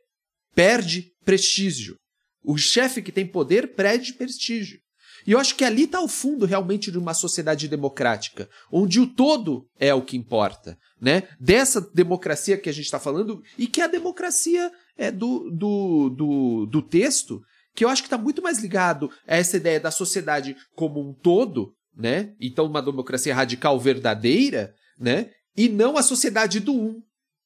perde 0.54 1.10
prestígio. 1.24 1.96
O 2.44 2.58
chefe 2.58 3.00
que 3.00 3.12
tem 3.12 3.26
poder 3.26 3.74
perde 3.74 4.12
prestígio. 4.14 4.78
E 5.26 5.32
eu 5.32 5.38
acho 5.38 5.56
que 5.56 5.64
ali 5.64 5.84
está 5.84 6.00
o 6.00 6.08
fundo 6.08 6.46
realmente 6.46 6.90
de 6.90 6.98
uma 6.98 7.14
sociedade 7.14 7.68
democrática, 7.68 8.48
onde 8.70 9.00
o 9.00 9.06
todo 9.06 9.66
é 9.78 9.94
o 9.94 10.02
que 10.02 10.16
importa, 10.16 10.78
né? 11.00 11.24
Dessa 11.38 11.80
democracia 11.80 12.58
que 12.58 12.68
a 12.68 12.72
gente 12.72 12.84
está 12.84 12.98
falando 12.98 13.42
e 13.58 13.66
que 13.66 13.80
a 13.80 13.86
democracia 13.86 14.70
é 14.96 15.10
do, 15.10 15.50
do, 15.50 16.10
do, 16.10 16.66
do 16.66 16.82
texto, 16.82 17.40
que 17.74 17.84
eu 17.84 17.88
acho 17.88 18.02
que 18.02 18.06
está 18.06 18.18
muito 18.18 18.42
mais 18.42 18.58
ligado 18.58 19.10
a 19.26 19.36
essa 19.36 19.56
ideia 19.56 19.80
da 19.80 19.90
sociedade 19.90 20.56
como 20.74 21.00
um 21.00 21.12
todo 21.12 21.74
né? 21.96 22.32
Então 22.40 22.66
uma 22.66 22.82
democracia 22.82 23.34
radical 23.34 23.78
verdadeira, 23.78 24.74
né? 24.98 25.30
E 25.56 25.68
não 25.68 25.96
a 25.96 26.02
sociedade 26.02 26.60
do 26.60 26.72
um, 26.72 27.02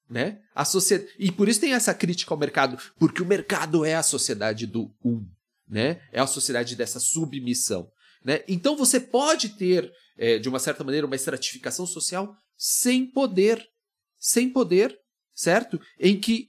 né? 0.08 0.38
A 0.54 0.64
sociedade 0.64 1.10
e 1.18 1.32
por 1.32 1.48
isso 1.48 1.60
tem 1.60 1.72
essa 1.72 1.92
crítica 1.92 2.32
ao 2.32 2.38
mercado, 2.38 2.78
porque 2.98 3.22
o 3.22 3.26
mercado 3.26 3.84
é 3.84 3.94
a 3.94 4.02
sociedade 4.02 4.66
do 4.66 4.90
um, 5.04 5.24
né? 5.68 6.00
É 6.12 6.20
a 6.20 6.26
sociedade 6.26 6.76
dessa 6.76 7.00
submissão, 7.00 7.90
né? 8.24 8.42
Então 8.48 8.76
você 8.76 9.00
pode 9.00 9.50
ter 9.50 9.90
é, 10.16 10.38
de 10.38 10.48
uma 10.48 10.58
certa 10.58 10.84
maneira 10.84 11.06
uma 11.06 11.16
estratificação 11.16 11.86
social 11.86 12.34
sem 12.56 13.06
poder, 13.06 13.64
sem 14.18 14.50
poder, 14.50 14.96
certo? 15.34 15.80
Em 15.98 16.18
que 16.18 16.48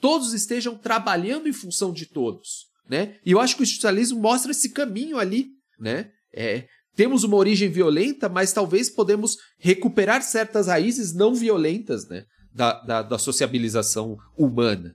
todos 0.00 0.32
estejam 0.32 0.76
trabalhando 0.76 1.48
em 1.48 1.52
função 1.52 1.92
de 1.92 2.06
todos, 2.06 2.66
né? 2.88 3.18
E 3.24 3.32
eu 3.32 3.40
acho 3.40 3.56
que 3.56 3.62
o 3.62 3.64
institucionalismo 3.64 4.20
mostra 4.20 4.50
esse 4.50 4.70
caminho 4.70 5.18
ali, 5.18 5.48
né? 5.78 6.10
É, 6.32 6.66
temos 6.96 7.24
uma 7.24 7.36
origem 7.36 7.68
violenta, 7.68 8.28
mas 8.28 8.52
talvez 8.52 8.88
podemos 8.88 9.36
recuperar 9.58 10.22
certas 10.22 10.66
raízes 10.66 11.12
não 11.12 11.34
violentas, 11.34 12.08
né? 12.08 12.24
Da, 12.52 12.80
da, 12.84 13.02
da 13.02 13.18
sociabilização 13.18 14.16
humana. 14.36 14.94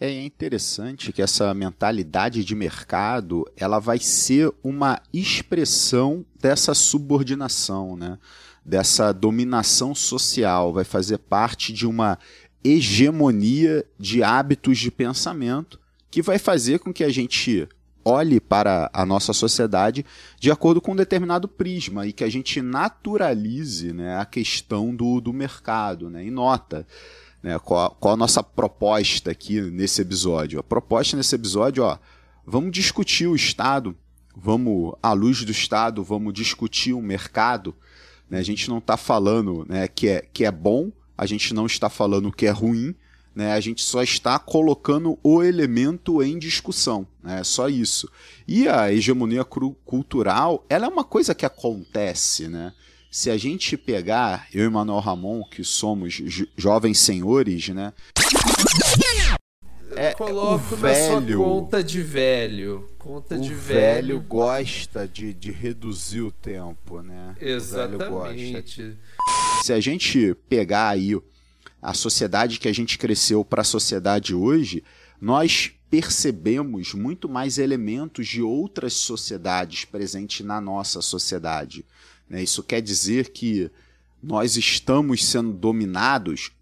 É 0.00 0.24
interessante 0.24 1.12
que 1.12 1.20
essa 1.20 1.52
mentalidade 1.52 2.44
de 2.44 2.54
mercado 2.54 3.44
ela 3.56 3.80
vai 3.80 3.98
ser 3.98 4.52
uma 4.62 5.02
expressão 5.12 6.24
dessa 6.40 6.72
subordinação, 6.72 7.96
né? 7.96 8.16
dessa 8.64 9.12
dominação 9.12 9.94
social, 9.96 10.72
vai 10.72 10.84
fazer 10.84 11.18
parte 11.18 11.72
de 11.72 11.84
uma 11.84 12.16
hegemonia 12.62 13.84
de 13.98 14.22
hábitos 14.22 14.78
de 14.78 14.90
pensamento 14.90 15.80
que 16.10 16.22
vai 16.22 16.38
fazer 16.38 16.78
com 16.78 16.92
que 16.92 17.02
a 17.02 17.08
gente 17.08 17.66
olhe 18.04 18.40
para 18.40 18.88
a 18.92 19.04
nossa 19.04 19.32
sociedade 19.32 20.04
de 20.38 20.50
acordo 20.50 20.80
com 20.80 20.92
um 20.92 20.96
determinado 20.96 21.48
prisma 21.48 22.06
e 22.06 22.12
que 22.12 22.24
a 22.24 22.28
gente 22.28 22.62
naturalize 22.62 23.92
né, 23.92 24.16
a 24.16 24.24
questão 24.24 24.94
do, 24.94 25.20
do 25.20 25.32
mercado. 25.32 26.08
Né? 26.08 26.24
E 26.26 26.30
nota, 26.30 26.86
né, 27.42 27.58
qual, 27.58 27.96
qual 28.00 28.14
a 28.14 28.16
nossa 28.16 28.42
proposta 28.42 29.30
aqui 29.30 29.60
nesse 29.60 30.02
episódio? 30.02 30.58
A 30.58 30.62
proposta 30.62 31.16
nesse 31.16 31.34
episódio, 31.34 31.84
ó, 31.84 31.98
vamos 32.46 32.72
discutir 32.72 33.26
o 33.26 33.36
Estado, 33.36 33.96
vamos, 34.36 34.94
à 35.02 35.12
luz 35.12 35.44
do 35.44 35.52
Estado, 35.52 36.02
vamos 36.02 36.32
discutir 36.32 36.92
o 36.92 37.02
mercado. 37.02 37.74
Né? 38.28 38.38
A 38.38 38.42
gente 38.42 38.68
não 38.68 38.78
está 38.78 38.96
falando 38.96 39.64
né, 39.68 39.88
que, 39.88 40.08
é, 40.08 40.20
que 40.32 40.44
é 40.44 40.50
bom, 40.50 40.90
a 41.16 41.26
gente 41.26 41.52
não 41.54 41.66
está 41.66 41.88
falando 41.88 42.32
que 42.32 42.46
é 42.46 42.50
ruim, 42.50 42.94
né? 43.38 43.52
A 43.52 43.60
gente 43.60 43.82
só 43.82 44.02
está 44.02 44.36
colocando 44.36 45.16
o 45.22 45.44
elemento 45.44 46.20
em 46.24 46.36
discussão, 46.40 47.06
né? 47.22 47.44
Só 47.44 47.68
isso. 47.68 48.10
E 48.48 48.66
a 48.68 48.92
hegemonia 48.92 49.44
cultural, 49.44 50.66
ela 50.68 50.86
é 50.86 50.88
uma 50.88 51.04
coisa 51.04 51.36
que 51.36 51.46
acontece, 51.46 52.48
né? 52.48 52.72
Se 53.10 53.30
a 53.30 53.36
gente 53.38 53.76
pegar 53.76 54.46
eu 54.52 54.66
e 54.66 54.68
Manuel 54.68 55.00
Ramon, 55.00 55.42
que 55.44 55.64
somos 55.64 56.14
jo 56.14 56.46
jovens 56.56 56.98
senhores, 56.98 57.68
né? 57.68 57.92
É, 59.96 60.12
Coloco 60.12 60.74
o 60.74 60.76
velho, 60.76 61.38
conta 61.38 61.82
de 61.82 62.02
velho. 62.02 62.88
Conta 62.98 63.34
o 63.36 63.40
de 63.40 63.54
velho. 63.54 64.18
velho 64.18 64.20
gosta 64.20 65.08
de, 65.08 65.32
de 65.32 65.50
reduzir 65.50 66.20
o 66.20 66.30
tempo, 66.30 67.00
né? 67.00 67.34
Exatamente. 67.40 68.96
Se 69.64 69.72
a 69.72 69.80
gente 69.80 70.36
pegar 70.48 70.90
aí 70.90 71.18
a 71.80 71.94
sociedade 71.94 72.60
que 72.60 72.68
a 72.68 72.72
gente 72.72 72.98
cresceu 72.98 73.44
para 73.44 73.62
a 73.62 73.64
sociedade 73.64 74.34
hoje, 74.34 74.84
nós 75.20 75.72
percebemos 75.90 76.92
muito 76.92 77.28
mais 77.28 77.58
elementos 77.58 78.26
de 78.26 78.42
outras 78.42 78.94
sociedades 78.94 79.84
presentes 79.84 80.44
na 80.44 80.60
nossa 80.60 81.00
sociedade. 81.00 81.84
Né? 82.28 82.42
Isso 82.42 82.62
quer 82.62 82.82
dizer 82.82 83.30
que 83.30 83.70
nós 84.22 84.56
estamos 84.56 85.24
sendo 85.24 85.52
dominados, 85.52 86.52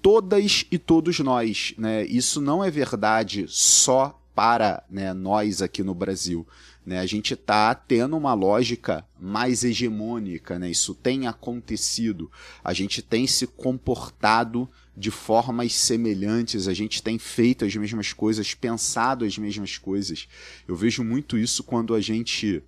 todas 0.00 0.64
e 0.70 0.78
todos 0.78 1.18
nós. 1.20 1.74
Né? 1.76 2.04
Isso 2.06 2.40
não 2.40 2.64
é 2.64 2.70
verdade 2.70 3.44
só 3.48 4.18
para 4.34 4.82
né, 4.88 5.12
nós 5.12 5.60
aqui 5.60 5.82
no 5.82 5.94
Brasil. 5.94 6.46
Né? 6.84 6.98
A 6.98 7.06
gente 7.06 7.34
está 7.34 7.74
tendo 7.74 8.16
uma 8.16 8.34
lógica 8.34 9.04
mais 9.20 9.62
hegemônica, 9.62 10.58
né? 10.58 10.70
isso 10.70 10.94
tem 10.94 11.26
acontecido. 11.26 12.30
A 12.62 12.72
gente 12.72 13.00
tem 13.00 13.26
se 13.26 13.46
comportado 13.46 14.68
de 14.96 15.10
formas 15.10 15.74
semelhantes, 15.74 16.68
a 16.68 16.74
gente 16.74 17.02
tem 17.02 17.18
feito 17.18 17.64
as 17.64 17.74
mesmas 17.74 18.12
coisas, 18.12 18.52
pensado 18.52 19.24
as 19.24 19.38
mesmas 19.38 19.78
coisas. 19.78 20.28
Eu 20.66 20.76
vejo 20.76 21.02
muito 21.02 21.38
isso 21.38 21.62
quando 21.62 21.94
a 21.94 22.00
gente 22.00 22.62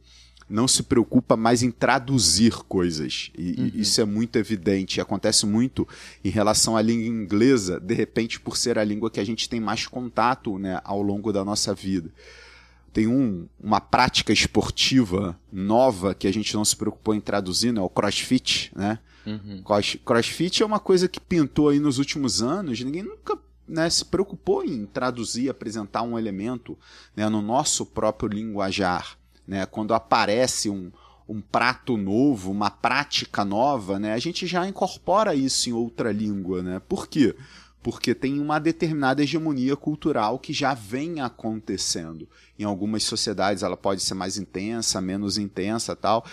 não 0.49 0.69
se 0.69 0.83
preocupa 0.83 1.37
mais 1.37 1.63
em 1.63 1.71
traduzir 1.71 2.53
coisas. 2.69 3.31
E, 3.37 3.55
uhum. 3.59 3.71
isso 3.75 4.01
é 4.01 4.05
muito 4.05 4.37
evidente. 4.37 5.01
Acontece 5.01 5.45
muito 5.45 5.89
em 6.25 6.31
relação 6.31 6.77
à 6.77 6.83
língua 6.83 7.07
inglesa, 7.07 7.81
de 7.81 7.95
repente, 7.95 8.39
por 8.39 8.57
ser 8.57 8.79
a 8.79 8.85
língua 8.85 9.11
que 9.11 9.21
a 9.21 9.25
gente 9.25 9.49
tem 9.49 9.61
mais 9.61 9.87
contato 9.87 10.59
né, 10.59 10.81
ao 10.85 11.03
longo 11.03 11.33
da 11.33 11.45
nossa 11.45 11.75
vida 11.75 12.11
tem 12.95 13.09
um, 13.09 13.49
uma 13.61 13.81
prática 13.81 14.33
esportiva 14.33 15.37
nova 15.53 16.15
que 16.15 16.29
a 16.29 16.33
gente 16.33 16.55
não 16.55 16.65
se 16.65 16.77
preocupou 16.77 17.13
em 17.13 17.21
traduzir, 17.21 17.73
né? 17.73 17.81
O 17.81 17.89
crossfit, 17.89 18.71
né? 18.75 19.01
Uhum. 19.27 19.63
Cross, 19.65 19.97
crossfit 20.05 20.63
é 20.63 20.67
uma 20.67 20.79
coisa 20.79 21.09
que 21.09 21.19
pintou 21.19 21.71
aí 21.71 21.81
nos 21.81 21.99
últimos 21.99 22.41
anos, 22.41 22.81
ninguém 22.81 23.03
nunca 23.03 23.37
né, 23.67 23.91
se 23.91 24.05
preocupou 24.05 24.65
em 24.65 24.87
traduzir, 24.87 25.51
apresentar 25.51 26.03
um 26.03 26.17
elemento 26.17 26.79
né, 27.17 27.29
no 27.29 27.43
nosso 27.43 27.85
próprio 27.85 28.29
linguajar. 28.29 29.19
Né? 29.45 29.67
Quando 29.67 29.93
aparece 29.93 30.71
um, 30.71 30.93
um 31.29 31.41
prato 31.41 31.97
novo, 31.97 32.53
uma 32.53 32.71
prática 32.71 33.45
nova, 33.45 33.99
né, 33.99 34.13
a 34.13 34.19
gente 34.19 34.47
já 34.47 34.69
incorpora 34.69 35.35
isso 35.35 35.69
em 35.69 35.73
outra 35.73 36.13
língua. 36.13 36.63
Né? 36.63 36.81
Por 36.87 37.09
quê? 37.09 37.35
porque 37.35 37.41
tem 38.15 38.41
uma 38.41 38.59
determinada 38.59 39.23
hegemonia 39.23 39.77
cultural 39.77 40.39
que 40.39 40.53
já 40.53 40.73
vem 40.73 41.21
acontecendo. 41.21 42.27
Em 42.59 42.65
algumas 42.65 43.03
sociedades 43.03 43.63
ela 43.63 43.77
pode 43.77 44.03
ser 44.03 44.15
mais 44.15 44.39
intensa, 44.39 45.01
menos 45.01 45.37
intensa, 45.37 45.95
tal. 45.95 46.25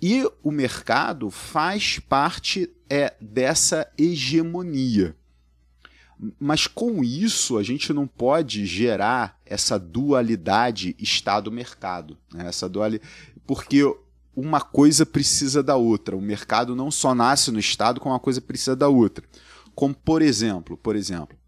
E 0.00 0.26
o 0.42 0.50
mercado 0.50 1.30
faz 1.30 1.98
parte 1.98 2.70
é 2.88 3.14
dessa 3.20 3.86
hegemonia. 3.98 5.14
Mas 6.38 6.66
com 6.66 7.04
isso 7.04 7.58
a 7.58 7.62
gente 7.62 7.92
não 7.92 8.06
pode 8.06 8.64
gerar 8.64 9.38
essa 9.44 9.78
dualidade 9.78 10.96
Estado-mercado, 10.98 12.16
né? 12.32 12.46
essa 12.46 12.68
dualidade, 12.68 13.10
porque 13.46 13.82
uma 14.34 14.60
coisa 14.60 15.04
precisa 15.04 15.62
da 15.62 15.76
outra. 15.76 16.16
O 16.16 16.20
mercado 16.20 16.74
não 16.74 16.90
só 16.90 17.14
nasce 17.14 17.50
no 17.50 17.58
Estado, 17.58 18.00
como 18.00 18.14
uma 18.14 18.20
coisa 18.20 18.40
precisa 18.40 18.74
da 18.74 18.88
outra. 18.88 19.24
Como 19.74 19.94
por 19.94 20.22
exemplo, 20.22 20.76
por 20.76 20.96
exemplo, 20.96 21.38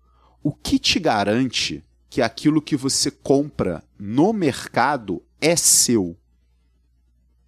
o 0.42 0.52
que 0.52 0.78
te 0.78 0.98
garante 0.98 1.84
que 2.08 2.22
aquilo 2.22 2.62
que 2.62 2.76
você 2.76 3.10
compra 3.10 3.82
no 3.98 4.32
mercado 4.32 5.22
é 5.40 5.56
seu? 5.56 6.16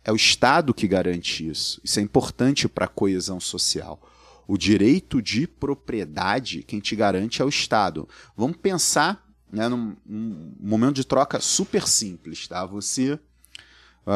É 0.05 0.13
o 0.13 0.17
Estado 0.17 0.73
que 0.73 0.89
garante 0.89 1.47
isso. 1.47 1.81
Isso 1.85 1.99
é 2.01 2.03
importante 2.03 2.69
para 2.69 2.87
a 2.87 2.89
coesão 2.89 3.39
social. 3.39 4.01
O 4.47 4.57
direito 4.57 5.21
de 5.21 5.47
propriedade, 5.47 6.63
quem 6.63 6.81
te 6.81 6.97
garante 6.97 7.43
é 7.43 7.45
o 7.45 7.49
Estado. 7.49 8.09
Vamos 8.37 8.57
pensar 8.57 9.27
né, 9.53 9.69
num, 9.69 9.95
num 10.07 10.55
momento 10.61 10.97
de 10.97 11.05
troca 11.05 11.41
super 11.41 11.87
simples, 11.87 12.49
tá? 12.49 12.65
Você 12.65 13.19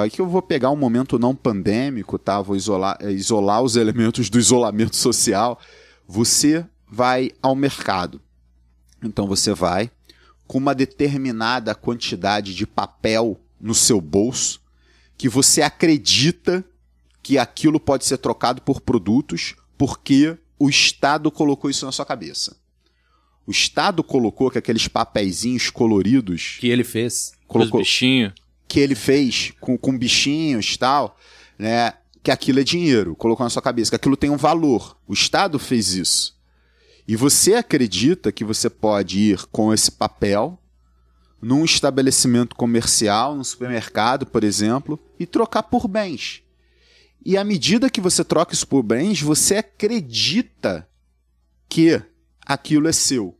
Aqui 0.00 0.20
eu 0.22 0.26
vou 0.26 0.40
pegar 0.40 0.70
um 0.70 0.76
momento 0.76 1.18
não 1.18 1.36
pandêmico, 1.36 2.18
tá? 2.18 2.40
Vou 2.40 2.56
isolar, 2.56 2.96
isolar 3.02 3.62
os 3.62 3.76
elementos 3.76 4.30
do 4.30 4.38
isolamento 4.38 4.96
social 4.96 5.60
você 6.06 6.66
vai 6.86 7.30
ao 7.42 7.54
mercado. 7.54 8.20
Então 9.02 9.26
você 9.26 9.54
vai 9.54 9.90
com 10.46 10.58
uma 10.58 10.74
determinada 10.74 11.74
quantidade 11.74 12.54
de 12.54 12.66
papel 12.66 13.40
no 13.60 13.74
seu 13.74 14.00
bolso 14.00 14.60
que 15.16 15.28
você 15.28 15.62
acredita 15.62 16.64
que 17.22 17.38
aquilo 17.38 17.78
pode 17.78 18.04
ser 18.04 18.18
trocado 18.18 18.60
por 18.60 18.80
produtos 18.80 19.54
porque 19.78 20.36
o 20.58 20.68
Estado 20.68 21.30
colocou 21.30 21.70
isso 21.70 21.86
na 21.86 21.92
sua 21.92 22.04
cabeça. 22.04 22.56
O 23.46 23.50
Estado 23.50 24.04
colocou 24.04 24.50
que 24.50 24.58
aqueles 24.58 24.86
papeizinhos 24.88 25.70
coloridos. 25.70 26.58
Que 26.60 26.68
ele 26.68 26.84
fez. 26.84 27.32
Colocou. 27.46 27.80
bichinhos. 27.80 28.32
Que 28.68 28.80
ele 28.80 28.94
fez 28.94 29.52
com, 29.60 29.76
com 29.76 29.96
bichinhos 29.96 30.74
e 30.74 30.78
tal. 30.78 31.16
Né? 31.58 31.92
Que 32.22 32.30
aquilo 32.30 32.60
é 32.60 32.64
dinheiro, 32.64 33.16
colocou 33.16 33.44
na 33.44 33.50
sua 33.50 33.62
cabeça, 33.62 33.90
que 33.90 33.96
aquilo 33.96 34.16
tem 34.16 34.30
um 34.30 34.36
valor. 34.36 34.96
O 35.06 35.12
Estado 35.12 35.58
fez 35.58 35.94
isso. 35.94 36.40
E 37.06 37.16
você 37.16 37.54
acredita 37.54 38.30
que 38.30 38.44
você 38.44 38.70
pode 38.70 39.18
ir 39.18 39.46
com 39.46 39.74
esse 39.74 39.90
papel 39.90 40.58
num 41.40 41.64
estabelecimento 41.64 42.54
comercial, 42.54 43.34
num 43.34 43.42
supermercado, 43.42 44.24
por 44.24 44.44
exemplo, 44.44 44.98
e 45.18 45.26
trocar 45.26 45.64
por 45.64 45.88
bens. 45.88 46.42
E 47.24 47.36
à 47.36 47.42
medida 47.42 47.90
que 47.90 48.00
você 48.00 48.24
troca 48.24 48.54
isso 48.54 48.66
por 48.66 48.84
bens, 48.84 49.20
você 49.20 49.56
acredita 49.56 50.88
que 51.68 52.00
aquilo 52.44 52.86
é 52.86 52.92
seu. 52.92 53.36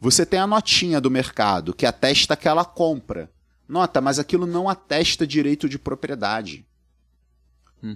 Você 0.00 0.24
tem 0.24 0.38
a 0.38 0.46
notinha 0.46 1.00
do 1.00 1.10
mercado 1.10 1.74
que 1.74 1.86
atesta 1.86 2.34
aquela 2.34 2.64
compra. 2.64 3.30
Nota, 3.68 4.00
mas 4.00 4.18
aquilo 4.18 4.46
não 4.46 4.68
atesta 4.68 5.26
direito 5.26 5.68
de 5.68 5.78
propriedade. 5.78 6.66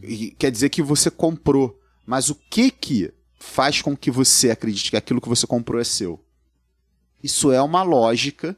E 0.03 0.31
quer 0.39 0.51
dizer 0.51 0.69
que 0.71 0.83
você 0.83 1.11
comprou. 1.11 1.81
Mas 2.05 2.29
o 2.31 2.35
que 2.35 2.71
que 2.71 3.13
faz 3.39 3.81
com 3.83 3.97
que 3.97 4.11
você 4.11 4.51
acredite 4.51 4.91
que 4.91 4.97
aquilo 4.97 5.21
que 5.21 5.29
você 5.29 5.47
comprou 5.47 5.81
é 5.81 5.85
seu? 5.85 6.23
Isso 7.23 7.53
é 7.53 7.61
uma 7.63 7.83
lógica 7.83 8.57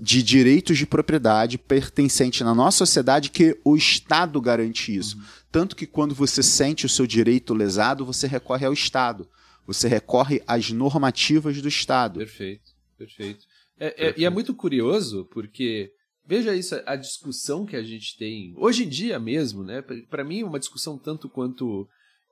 de 0.00 0.22
direitos 0.22 0.76
de 0.76 0.86
propriedade 0.86 1.56
pertencente 1.56 2.42
na 2.42 2.54
nossa 2.54 2.78
sociedade 2.78 3.30
que 3.30 3.58
o 3.64 3.76
Estado 3.76 4.40
garante 4.40 4.94
isso. 4.94 5.18
Tanto 5.52 5.76
que 5.76 5.86
quando 5.86 6.14
você 6.14 6.42
sente 6.42 6.84
o 6.84 6.88
seu 6.88 7.06
direito 7.06 7.54
lesado, 7.54 8.04
você 8.04 8.26
recorre 8.26 8.66
ao 8.66 8.72
Estado. 8.72 9.28
Você 9.66 9.86
recorre 9.88 10.42
às 10.46 10.70
normativas 10.70 11.62
do 11.62 11.68
Estado. 11.68 12.18
Perfeito, 12.18 12.72
perfeito. 12.98 13.46
É, 13.78 14.08
é- 14.08 14.14
e 14.18 14.24
é 14.24 14.30
muito 14.30 14.52
curioso 14.54 15.26
porque 15.32 15.92
veja 16.26 16.54
isso, 16.54 16.80
a 16.86 16.96
discussão 16.96 17.66
que 17.66 17.76
a 17.76 17.82
gente 17.82 18.16
tem 18.16 18.54
hoje 18.56 18.84
em 18.84 18.88
dia 18.88 19.18
mesmo, 19.18 19.62
né? 19.62 19.82
Para 20.08 20.24
mim, 20.24 20.42
uma 20.42 20.58
discussão 20.58 20.98
tanto 20.98 21.28
quanto 21.28 21.88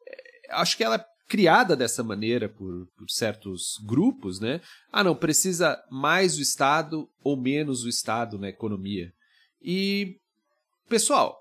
é, 0.07 0.55
acho 0.55 0.77
que 0.77 0.85
ela 0.85 0.97
é 0.97 1.05
criada 1.29 1.75
dessa 1.75 2.03
maneira 2.03 2.49
por, 2.49 2.87
por 2.97 3.09
certos 3.09 3.79
grupos, 3.87 4.39
né? 4.39 4.61
Ah, 4.91 5.03
não 5.03 5.17
precisa 5.17 5.83
mais 5.91 6.37
o 6.37 6.43
Estado 6.43 7.09
ou 7.23 7.37
menos 7.37 7.85
o 7.85 7.89
Estado 7.89 8.39
na 8.39 8.49
economia. 8.49 9.13
E 9.63 10.17
pessoal, 10.89 11.39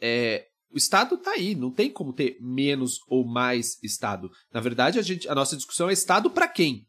é, 0.00 0.46
o 0.72 0.76
Estado 0.76 1.14
está 1.14 1.32
aí, 1.32 1.54
não 1.54 1.70
tem 1.70 1.90
como 1.90 2.12
ter 2.12 2.36
menos 2.40 2.98
ou 3.08 3.24
mais 3.24 3.78
Estado. 3.82 4.30
Na 4.52 4.60
verdade, 4.60 4.98
a, 4.98 5.02
gente, 5.02 5.28
a 5.28 5.34
nossa 5.34 5.56
discussão 5.56 5.88
é 5.88 5.92
Estado 5.92 6.30
para 6.30 6.48
quem? 6.48 6.86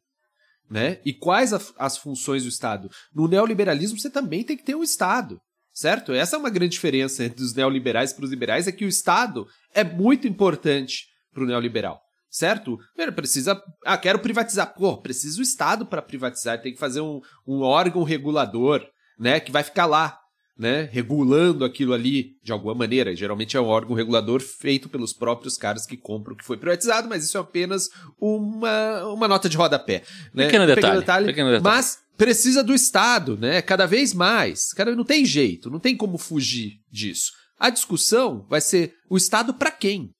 Né? 0.70 0.99
E 1.05 1.13
quais 1.13 1.53
a- 1.53 1.61
as 1.78 1.97
funções 1.97 2.43
do 2.43 2.49
Estado? 2.49 2.89
No 3.13 3.28
neoliberalismo, 3.28 3.99
você 3.99 4.09
também 4.09 4.43
tem 4.43 4.57
que 4.57 4.63
ter 4.63 4.76
um 4.76 4.82
Estado, 4.82 5.39
certo? 5.72 6.11
Essa 6.11 6.36
é 6.36 6.39
uma 6.39 6.49
grande 6.49 6.72
diferença 6.72 7.24
entre 7.24 7.43
os 7.43 7.53
neoliberais 7.53 8.11
para 8.11 8.26
os 8.26 8.32
liberais, 8.32 8.68
é 8.68 8.72
que 8.72 8.86
o 8.86 8.89
Estado 8.89 9.45
é 9.74 9.84
muito 9.84 10.28
importante 10.28 11.05
para 11.32 11.43
o 11.43 11.45
neoliberal, 11.45 12.01
certo? 12.32 12.80
Primeiro, 12.95 13.13
precisa... 13.13 13.61
Ah, 13.86 13.97
quero 13.97 14.18
privatizar. 14.20 14.74
Pô, 14.74 14.97
precisa 14.97 15.39
o 15.39 15.43
Estado 15.43 15.86
para 15.86 16.01
privatizar, 16.01 16.59
tem 16.61 16.74
que 16.74 16.80
fazer 16.80 17.01
um, 17.01 17.22
um 17.47 17.61
órgão 17.61 18.01
regulador, 18.03 18.84
né, 19.20 19.39
que 19.39 19.51
vai 19.51 19.63
ficar 19.63 19.86
lá, 19.86 20.18
né, 20.58 20.89
regulando 20.91 21.66
aquilo 21.66 21.93
ali 21.93 22.38
de 22.41 22.51
alguma 22.51 22.74
maneira. 22.74 23.16
Geralmente 23.16 23.58
é 23.58 23.62
um 23.62 23.66
órgão 23.66 23.95
regulador 23.95 24.41
feito 24.41 24.88
pelos 24.88 25.14
próprios 25.14 25.58
caras 25.58 25.86
que 25.86 25.97
compram 25.97 26.34
o 26.34 26.38
que 26.38 26.45
foi 26.45 26.58
privatizado, 26.58 27.10
mas 27.10 27.26
isso 27.26 27.38
é 27.38 27.41
apenas 27.41 27.89
uma, 28.20 29.06
uma 29.08 29.28
nota 29.28 29.49
de 29.49 29.58
rodapé. 29.58 30.03
Né? 30.34 30.45
Pequeno 30.45 30.66
detalhe, 30.66 31.28
pequeno 31.28 31.49
detalhe. 31.51 31.64
Mas 31.64 31.99
precisa 32.18 32.64
do 32.64 32.74
Estado, 32.74 33.38
né? 33.38 33.62
Cada 33.62 33.86
vez 33.86 34.14
mais. 34.14 34.72
Cada, 34.74 34.95
não 34.95 35.03
tem 35.03 35.26
jeito, 35.26 35.70
não 35.70 35.80
tem 35.80 35.95
como 35.95 36.18
fugir 36.18 36.74
disso. 36.89 37.32
A 37.60 37.70
discussão 37.70 38.45
vai 38.49 38.62
ser 38.62 38.93
o 39.10 39.18
Estado 39.18 39.53
para 39.53 39.72
quem? 39.72 40.12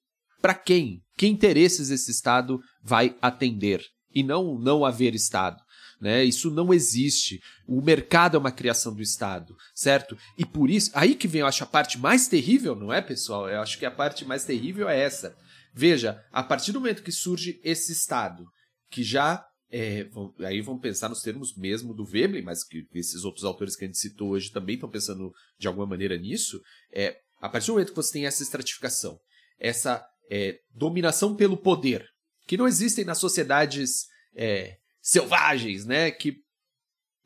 Para 0.42 0.54
quem? 0.54 1.02
Que 1.18 1.28
interesses 1.28 1.90
esse 1.90 2.12
Estado 2.12 2.60
vai 2.84 3.16
atender? 3.22 3.82
E 4.14 4.24
não 4.24 4.58
não 4.60 4.86
haver 4.86 5.16
Estado. 5.16 5.58
Né? 6.00 6.24
Isso 6.24 6.52
não 6.52 6.74
existe. 6.74 7.41
O 7.68 7.82
mercado 7.82 8.36
é 8.36 8.39
uma 8.39 8.52
criação 8.52 8.93
do 8.93 9.02
Estado, 9.02 9.56
certo? 9.74 10.18
E 10.38 10.46
por 10.46 10.70
isso, 10.70 10.91
aí 10.93 11.16
que 11.16 11.28
vem, 11.28 11.41
eu 11.41 11.48
acho, 11.48 11.64
a 11.64 11.68
parte 11.68 11.98
mais 11.98 12.28
terrível, 12.28 12.76
não 12.76 12.91
é, 12.91 13.02
pessoal? 13.02 13.50
Eu 13.50 13.62
acho 13.62 13.80
que 13.80 13.86
a 13.86 13.91
parte 13.91 14.26
mais 14.26 14.43
terrível 14.43 14.89
é 14.89 15.00
essa. 15.00 15.36
Veja, 15.74 16.24
a 16.32 16.43
partir 16.43 16.72
do 16.72 16.80
momento 16.80 17.04
que 17.04 17.12
surge 17.12 17.60
esse 17.64 17.91
Estado, 17.91 18.46
que 18.89 19.04
já. 19.04 19.46
é, 19.72 20.08
aí 20.46 20.62
vamos 20.62 20.82
pensar 20.82 21.10
nos 21.10 21.22
termos 21.22 21.56
mesmo 21.58 21.93
do 21.93 22.06
Veblen, 22.06 22.43
mas 22.43 22.64
que 22.64 22.86
esses 22.93 23.24
outros 23.26 23.43
autores 23.43 23.76
que 23.76 23.84
a 23.84 23.88
gente 23.88 23.98
citou 23.98 24.30
hoje 24.30 24.52
também 24.52 24.76
estão 24.76 24.89
pensando 24.89 25.34
de 25.60 25.68
alguma 25.68 25.86
maneira 25.86 26.18
nisso. 26.18 26.62
É, 26.93 27.18
a 27.41 27.50
partir 27.50 27.68
do 27.68 27.74
momento 27.74 27.89
que 27.89 27.96
você 27.96 28.14
tem 28.14 28.26
essa 28.26 28.43
estratificação, 28.43 29.20
essa 29.60 30.06
é, 30.30 30.60
dominação 30.74 31.36
pelo 31.36 31.58
poder, 31.58 32.06
que 32.48 32.58
não 32.58 32.68
existem 32.68 33.04
nas 33.04 33.18
sociedades 33.18 34.06
é, 34.36 34.78
selvagens, 35.06 35.86
né? 35.86 36.10
Que 36.10 36.38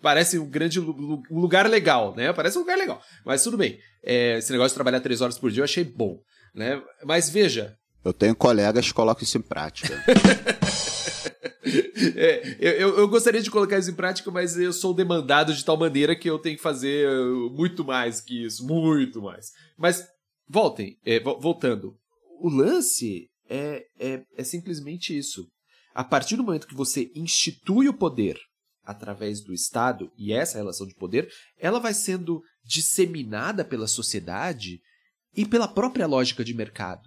parece 0.02 0.38
um 0.38 0.50
grande 0.50 0.80
lu- 0.80 0.92
lu- 0.92 1.24
um 1.32 1.40
lugar 1.40 1.68
legal, 1.70 2.14
né? 2.16 2.32
Parece 2.34 2.58
um 2.58 2.62
lugar 2.62 2.78
legal, 2.78 3.02
mas 3.26 3.42
tudo 3.44 3.58
bem. 3.58 3.80
É, 4.04 4.38
esse 4.38 4.52
negócio 4.52 4.70
de 4.72 4.76
trabalhar 4.76 5.00
três 5.00 5.22
horas 5.22 5.38
por 5.40 5.50
dia 5.50 5.62
eu 5.62 5.66
achei 5.66 5.84
bom, 5.84 6.20
né? 6.54 6.82
Mas 7.06 7.30
veja, 7.30 7.76
Eu 8.04 8.14
tenho 8.14 8.36
colegas 8.36 8.88
que 8.88 8.94
colocam 8.94 9.24
isso 9.24 9.38
em 9.38 9.42
prática. 9.42 9.94
é, 12.16 12.56
eu, 12.60 12.98
eu- 12.98 13.08
gostaria 13.08 13.42
de 13.42 13.52
colocar 13.52 13.78
isso 13.78 13.92
em 13.92 13.96
prática, 13.96 14.32
mas 14.32 14.58
eu 14.58 14.72
sou 14.74 14.94
demandado 14.94 15.54
de 15.54 15.64
tal 15.64 15.78
maneira 15.78 16.16
que 16.16 16.30
eu 16.30 16.40
tenho 16.40 16.56
que 16.58 16.62
fazer 16.64 17.08
uh, 17.10 17.50
muito 17.52 17.84
mais 17.84 18.22
que 18.22 18.46
isso, 18.46 18.66
muito 18.66 19.22
mais. 19.22 19.48
Mas 19.78 20.06
voltem, 20.48 20.98
é, 21.06 21.20
vo- 21.20 21.40
voltando. 21.40 21.94
O 22.42 22.50
lance 22.50 23.28
é, 23.50 23.84
é, 24.00 24.22
é 24.38 24.44
simplesmente 24.44 25.18
isso. 25.18 25.46
A 26.00 26.04
partir 26.06 26.38
do 26.38 26.46
momento 26.46 26.66
que 26.66 26.74
você 26.74 27.12
institui 27.14 27.90
o 27.90 27.94
poder 27.94 28.40
através 28.86 29.42
do 29.42 29.54
Estado 29.54 30.10
e 30.18 30.32
essa 30.32 30.58
relação 30.58 30.88
de 30.88 30.96
poder, 30.96 31.30
ela 31.58 31.78
vai 31.78 31.94
sendo 31.94 32.42
disseminada 32.64 33.66
pela 33.66 33.86
sociedade 33.86 34.80
e 35.36 35.46
pela 35.46 35.68
própria 35.68 36.08
lógica 36.08 36.42
de 36.42 36.54
mercado. 36.54 37.04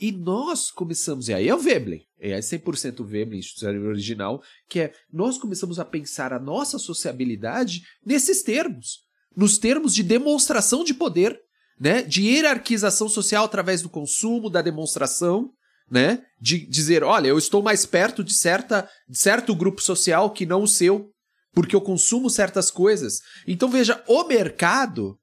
E 0.00 0.10
nós 0.10 0.70
começamos, 0.70 1.28
e 1.28 1.34
aí 1.34 1.46
é 1.46 1.54
o 1.54 1.58
Veblen, 1.58 2.06
é 2.18 2.38
100% 2.38 3.00
o 3.00 3.04
Veblen, 3.04 3.38
institucionalismo 3.38 3.88
original, 3.90 4.42
que 4.66 4.80
é, 4.80 4.94
nós 5.12 5.36
começamos 5.36 5.78
a 5.78 5.84
pensar 5.84 6.32
a 6.32 6.40
nossa 6.40 6.78
sociabilidade 6.78 7.82
nesses 8.02 8.42
termos, 8.42 9.00
nos 9.36 9.58
termos 9.58 9.94
de 9.94 10.02
demonstração 10.02 10.84
de 10.84 10.94
poder, 10.94 11.38
né, 11.78 12.00
de 12.00 12.22
hierarquização 12.22 13.10
social 13.10 13.44
através 13.44 13.82
do 13.82 13.90
consumo, 13.90 14.48
da 14.48 14.62
demonstração, 14.62 15.52
né, 15.92 16.22
de 16.40 16.66
dizer, 16.66 17.04
olha, 17.04 17.28
eu 17.28 17.36
estou 17.36 17.62
mais 17.62 17.84
perto 17.84 18.24
de, 18.24 18.32
certa, 18.32 18.88
de 19.06 19.18
certo 19.18 19.54
grupo 19.54 19.82
social 19.82 20.30
que 20.30 20.46
não 20.46 20.62
o 20.62 20.66
seu, 20.68 21.10
porque 21.52 21.76
eu 21.76 21.82
consumo 21.82 22.30
certas 22.30 22.70
coisas. 22.70 23.20
Então 23.46 23.68
veja, 23.68 24.02
o 24.08 24.24
mercado, 24.24 25.18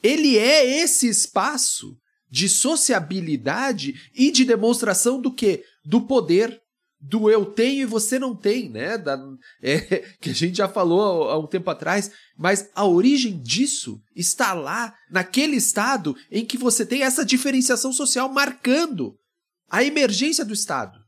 ele 0.00 0.38
é 0.38 0.64
esse 0.82 1.08
espaço 1.08 1.96
de 2.30 2.48
sociabilidade 2.48 3.94
e 4.14 4.30
de 4.30 4.44
demonstração 4.44 5.20
do 5.20 5.34
quê? 5.34 5.64
Do 5.84 6.02
poder, 6.02 6.60
do 7.00 7.28
eu 7.28 7.44
tenho 7.44 7.82
e 7.82 7.84
você 7.84 8.20
não 8.20 8.36
tem, 8.36 8.70
né? 8.70 8.96
Da, 8.96 9.18
é, 9.60 10.04
que 10.20 10.30
a 10.30 10.34
gente 10.34 10.58
já 10.58 10.68
falou 10.68 11.28
há 11.28 11.36
um 11.36 11.48
tempo 11.48 11.68
atrás, 11.68 12.12
mas 12.38 12.70
a 12.72 12.86
origem 12.86 13.42
disso 13.42 14.00
está 14.14 14.54
lá, 14.54 14.94
naquele 15.10 15.56
estado 15.56 16.16
em 16.30 16.46
que 16.46 16.56
você 16.56 16.86
tem 16.86 17.02
essa 17.02 17.24
diferenciação 17.24 17.92
social 17.92 18.32
marcando 18.32 19.18
a 19.72 19.82
emergência 19.82 20.44
do 20.44 20.52
Estado, 20.52 20.98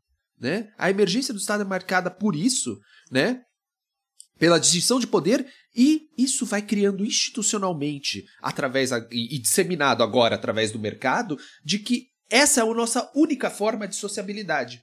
né? 0.41 0.71
A 0.79 0.89
emergência 0.89 1.35
do 1.35 1.39
Estado 1.39 1.61
é 1.61 1.67
marcada 1.67 2.11
por 2.11 2.35
isso, 2.35 2.81
né? 3.13 3.43
Pela 4.39 4.59
distinção 4.59 4.99
de 4.99 5.07
poder 5.07 5.47
e 5.77 6.09
isso 6.17 6.47
vai 6.47 6.63
criando 6.63 7.05
institucionalmente 7.05 8.25
através 8.43 8.91
a- 8.91 9.07
e, 9.13 9.37
e 9.37 9.39
disseminado 9.39 10.03
agora 10.03 10.35
através 10.35 10.73
do 10.73 10.79
mercado 10.79 11.39
de 11.65 11.79
que 11.79 12.07
essa 12.31 12.61
é 12.61 12.65
a 12.65 12.75
nossa 12.75 13.11
única 13.15 13.51
forma 13.51 13.87
de 13.87 13.95
sociabilidade. 13.97 14.81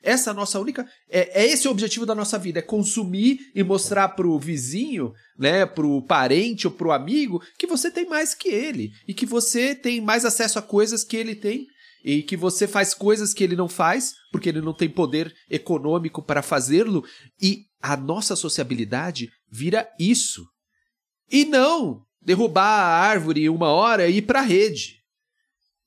Essa 0.00 0.30
é 0.30 0.32
a 0.32 0.34
nossa 0.34 0.60
única 0.60 0.86
é, 1.10 1.42
é 1.42 1.46
esse 1.46 1.66
o 1.66 1.70
objetivo 1.70 2.06
da 2.06 2.14
nossa 2.14 2.38
vida, 2.38 2.60
é 2.60 2.62
consumir 2.62 3.38
e 3.54 3.62
mostrar 3.64 4.10
pro 4.10 4.38
vizinho, 4.38 5.12
né, 5.36 5.66
pro 5.66 6.02
parente 6.02 6.66
ou 6.66 6.72
pro 6.72 6.92
amigo 6.92 7.42
que 7.58 7.66
você 7.66 7.90
tem 7.90 8.06
mais 8.06 8.32
que 8.34 8.48
ele 8.48 8.90
e 9.08 9.12
que 9.12 9.26
você 9.26 9.74
tem 9.74 10.00
mais 10.00 10.24
acesso 10.24 10.58
a 10.58 10.62
coisas 10.62 11.02
que 11.02 11.16
ele 11.16 11.34
tem 11.34 11.66
e 12.04 12.22
que 12.22 12.36
você 12.36 12.68
faz 12.68 12.92
coisas 12.92 13.32
que 13.32 13.42
ele 13.42 13.56
não 13.56 13.68
faz, 13.68 14.12
porque 14.30 14.50
ele 14.50 14.60
não 14.60 14.74
tem 14.74 14.88
poder 14.88 15.34
econômico 15.50 16.22
para 16.22 16.42
fazê-lo, 16.42 17.02
e 17.40 17.64
a 17.80 17.96
nossa 17.96 18.36
sociabilidade 18.36 19.30
vira 19.50 19.88
isso. 19.98 20.44
E 21.32 21.46
não 21.46 22.02
derrubar 22.20 22.62
a 22.62 22.98
árvore 23.00 23.48
uma 23.48 23.68
hora 23.68 24.08
e 24.08 24.18
ir 24.18 24.22
para 24.22 24.40
a 24.40 24.42
rede. 24.42 25.02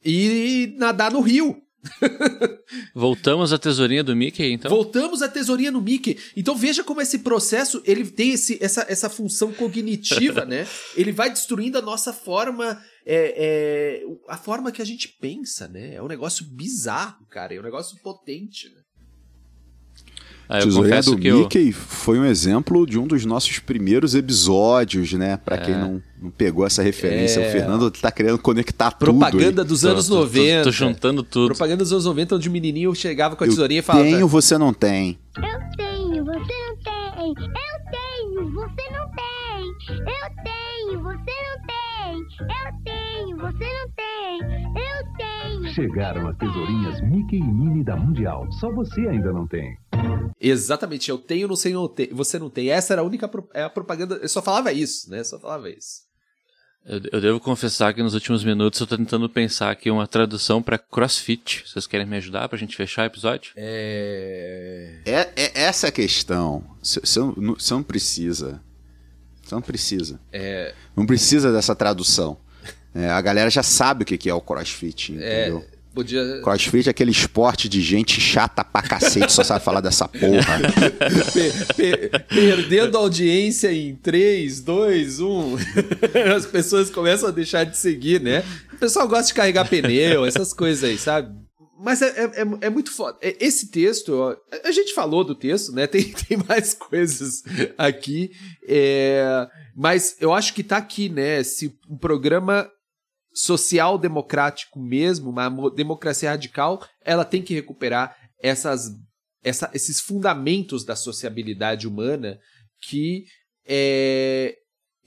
E 0.04 0.74
nadar 0.78 1.12
no 1.12 1.22
rio. 1.22 1.62
Voltamos 2.94 3.54
à 3.54 3.58
tesourinha 3.58 4.04
do 4.04 4.16
Mickey, 4.16 4.52
então. 4.52 4.70
Voltamos 4.70 5.22
à 5.22 5.30
tesourinha 5.30 5.72
no 5.72 5.82
Mickey. 5.82 6.18
Então 6.36 6.56
veja 6.56 6.84
como 6.84 7.02
esse 7.02 7.20
processo 7.20 7.82
ele 7.86 8.06
tem 8.06 8.32
esse, 8.32 8.58
essa, 8.62 8.86
essa 8.90 9.10
função 9.10 9.52
cognitiva, 9.54 10.44
né? 10.46 10.68
Ele 10.96 11.12
vai 11.12 11.30
destruindo 11.30 11.78
a 11.78 11.82
nossa 11.82 12.12
forma, 12.12 12.82
é, 13.10 14.02
é, 14.04 14.04
a 14.28 14.36
forma 14.36 14.72
que 14.72 14.82
a 14.82 14.86
gente 14.86 15.08
pensa, 15.22 15.68
né? 15.68 15.96
É 15.96 16.02
um 16.02 16.08
negócio 16.08 16.46
bizarro, 16.46 17.26
cara. 17.30 17.54
É 17.56 17.60
um 17.60 17.64
negócio 17.64 17.98
potente. 18.04 18.68
Né? 18.68 18.82
Ah, 20.50 20.60
eu 20.60 20.64
Tesourinha 20.66 20.96
confesso 20.96 21.12
do 21.16 21.22
que 21.22 21.28
eu, 21.28 21.40
Mickey 21.40 21.72
foi 21.74 22.18
um 22.20 22.26
exemplo 22.26 22.86
de 22.86 22.98
um 22.98 23.06
dos 23.06 23.26
nossos 23.26 23.60
primeiros 23.60 24.16
episódios, 24.16 25.12
né? 25.14 25.36
Pra 25.38 25.58
quem 25.58 25.74
não, 25.76 26.02
não 26.22 26.32
pegou 26.32 26.66
essa 26.66 26.82
referência, 26.82 27.42
É. 27.42 27.50
o 27.50 27.52
Fernando 27.52 27.92
tá 27.92 28.10
querendo 28.12 28.38
conectar 28.40 28.92
Propaganda 28.92 29.62
tudo. 29.64 29.68
dos 29.70 29.82
tô- 29.82 29.90
anos 29.90 30.08
tô- 30.08 30.14
tô- 30.16 30.20
90. 30.22 30.64
Tô, 30.64 30.72
juntando 30.72 31.24
tudo. 31.24 31.48
Propaganda 31.48 31.84
dos 31.84 31.92
anos 31.92 32.06
90, 32.06 32.36
onde 32.36 32.48
o 32.48 32.52
menininho 32.52 32.94
chegava 32.96 33.36
com 33.36 33.44
a 33.44 33.48
Eu 33.48 33.52
tesourinha 33.52 33.80
e 33.80 33.84
falava. 33.84 34.06
tenho, 34.06 34.28
você 34.28 34.58
não 34.58 34.74
tem. 34.74 35.20
Eu 35.36 35.44
tenho, 35.78 36.24
você 36.26 36.40
não 36.40 36.78
tem. 36.78 37.28
Eu 37.28 37.36
tenho, 37.92 38.52
você 38.52 38.90
não 38.92 39.12
tem. 39.12 39.98
Eu 40.00 40.44
tenho, 40.44 41.04
você 41.04 41.32
não 41.42 41.66
tem. 41.66 41.67
Eu 42.40 42.84
tenho, 42.84 43.38
você 43.38 43.66
não 43.66 43.92
tem. 43.96 44.64
Eu 44.76 45.16
tenho, 45.18 45.74
Chegaram 45.74 46.28
as 46.28 46.38
tesourinhas 46.38 47.02
Mickey 47.02 47.38
e 47.38 47.42
Minnie 47.44 47.84
da 47.84 47.96
Mundial. 47.96 48.52
Só 48.52 48.72
você 48.72 49.02
ainda 49.08 49.32
não 49.32 49.48
tem. 49.48 49.78
Exatamente, 50.40 51.10
eu 51.10 51.18
tenho, 51.18 51.48
não 51.48 51.56
sei, 51.56 51.74
não 51.74 51.88
tem, 51.88 52.10
você 52.12 52.38
não 52.38 52.50
tem. 52.50 52.70
Essa 52.70 52.94
era 52.94 53.02
a 53.02 53.06
única 53.06 53.28
pro, 53.28 53.48
é 53.54 53.64
a 53.64 53.70
propaganda. 53.70 54.16
Eu 54.16 54.30
só 54.30 54.42
falava 54.42 54.72
isso, 54.72 55.10
né? 55.10 55.24
Só 55.24 55.40
falava 55.40 55.70
isso. 55.70 56.08
Eu, 56.86 57.02
eu 57.12 57.22
devo 57.22 57.40
confessar 57.40 57.94
que 57.94 58.02
nos 58.02 58.14
últimos 58.14 58.46
minutos 58.46 58.80
eu 58.80 58.88
tô 58.88 58.96
tentando 58.96 59.28
pensar 59.30 59.72
aqui 59.72 59.92
uma 59.92 60.08
tradução 60.08 60.64
pra 60.64 60.78
crossfit. 60.78 61.64
Vocês 61.68 61.86
querem 61.86 62.06
me 62.06 62.16
ajudar 62.18 62.48
pra 62.48 62.58
gente 62.58 62.78
fechar 62.78 63.04
o 63.04 63.08
episódio? 63.08 63.52
É. 63.58 65.02
É, 65.06 65.20
é 65.36 65.64
essa 65.64 65.88
é 65.88 65.90
a 65.90 65.92
questão. 65.92 66.64
Você 66.82 67.20
não, 67.20 67.56
você 67.56 67.74
não 67.74 67.84
precisa. 67.84 68.62
Você 69.48 69.56
não 69.56 69.62
precisa. 69.62 70.20
É. 70.32 70.74
Não 70.96 71.06
precisa 71.06 71.52
dessa 71.52 71.74
tradução. 71.76 72.38
É, 72.94 73.10
a 73.10 73.22
galera 73.22 73.50
já 73.50 73.64
sabe 73.64 74.04
o 74.04 74.06
que 74.06 74.30
é 74.30 74.34
o 74.34 74.42
crossfit, 74.42 75.14
entendeu? 75.14 75.64
Podia. 75.94 76.42
Crossfit 76.44 76.88
é 76.88 76.92
aquele 76.92 77.10
esporte 77.12 77.68
de 77.70 77.82
gente 77.82 78.20
chata 78.22 78.64
pra 78.64 78.82
cacete, 78.84 79.32
só 79.32 79.44
sabe 79.44 79.64
falar 79.64 79.82
dessa 79.82 80.08
porra. 80.08 80.60
Pe- 81.34 81.74
pe- 81.76 82.10
perdendo 82.28 82.98
audiência 82.98 83.72
em 83.72 83.96
3, 83.96 84.62
2, 84.62 85.20
1. 85.20 85.56
As 86.36 86.46
pessoas 86.46 86.90
começam 86.90 87.30
a 87.30 87.32
deixar 87.32 87.64
de 87.64 87.78
seguir, 87.78 88.22
né? 88.22 88.44
O 88.74 88.78
pessoal 88.78 89.08
gosta 89.08 89.28
de 89.28 89.34
carregar 89.34 89.68
pneu, 89.68 90.24
essas 90.26 90.54
coisas 90.54 90.84
aí, 90.84 90.98
sabe? 91.00 91.34
Mas 91.80 92.02
é, 92.02 92.08
é, 92.08 92.24
é- 92.42 92.66
é 92.68 92.70
muito 92.70 92.92
foda. 92.92 93.18
É- 93.22 93.38
Esse 93.46 93.70
texto, 93.70 94.14
a 94.64 94.72
gente 94.72 94.94
falou 94.94 95.24
do 95.24 95.36
texto, 95.36 95.72
né? 95.72 95.86
Tem, 95.88 96.12
tem 96.12 96.38
mais 96.48 96.74
coisas 96.74 97.44
aqui. 97.78 98.32
é, 98.68 99.48
mas 99.76 100.16
eu 100.20 100.34
acho 100.34 100.54
que 100.54 100.64
tá 100.64 100.78
aqui, 100.78 101.08
né? 101.10 101.44
Se 101.44 101.78
um 101.90 101.98
programa 101.98 102.70
social-democrático 103.34 104.80
mesmo, 104.80 105.30
uma 105.30 105.50
mo- 105.50 105.70
democracia 105.70 106.32
radical, 106.32 106.84
ela 107.04 107.24
tem 107.24 107.42
que 107.44 107.54
recuperar 107.54 108.16
essas, 108.42 108.90
essa- 109.44 109.70
esses 109.74 110.00
fundamentos 110.00 110.84
da 110.84 110.96
sociabilidade 110.96 111.88
humana 111.88 112.40
que 112.82 113.26
é, 113.70 114.56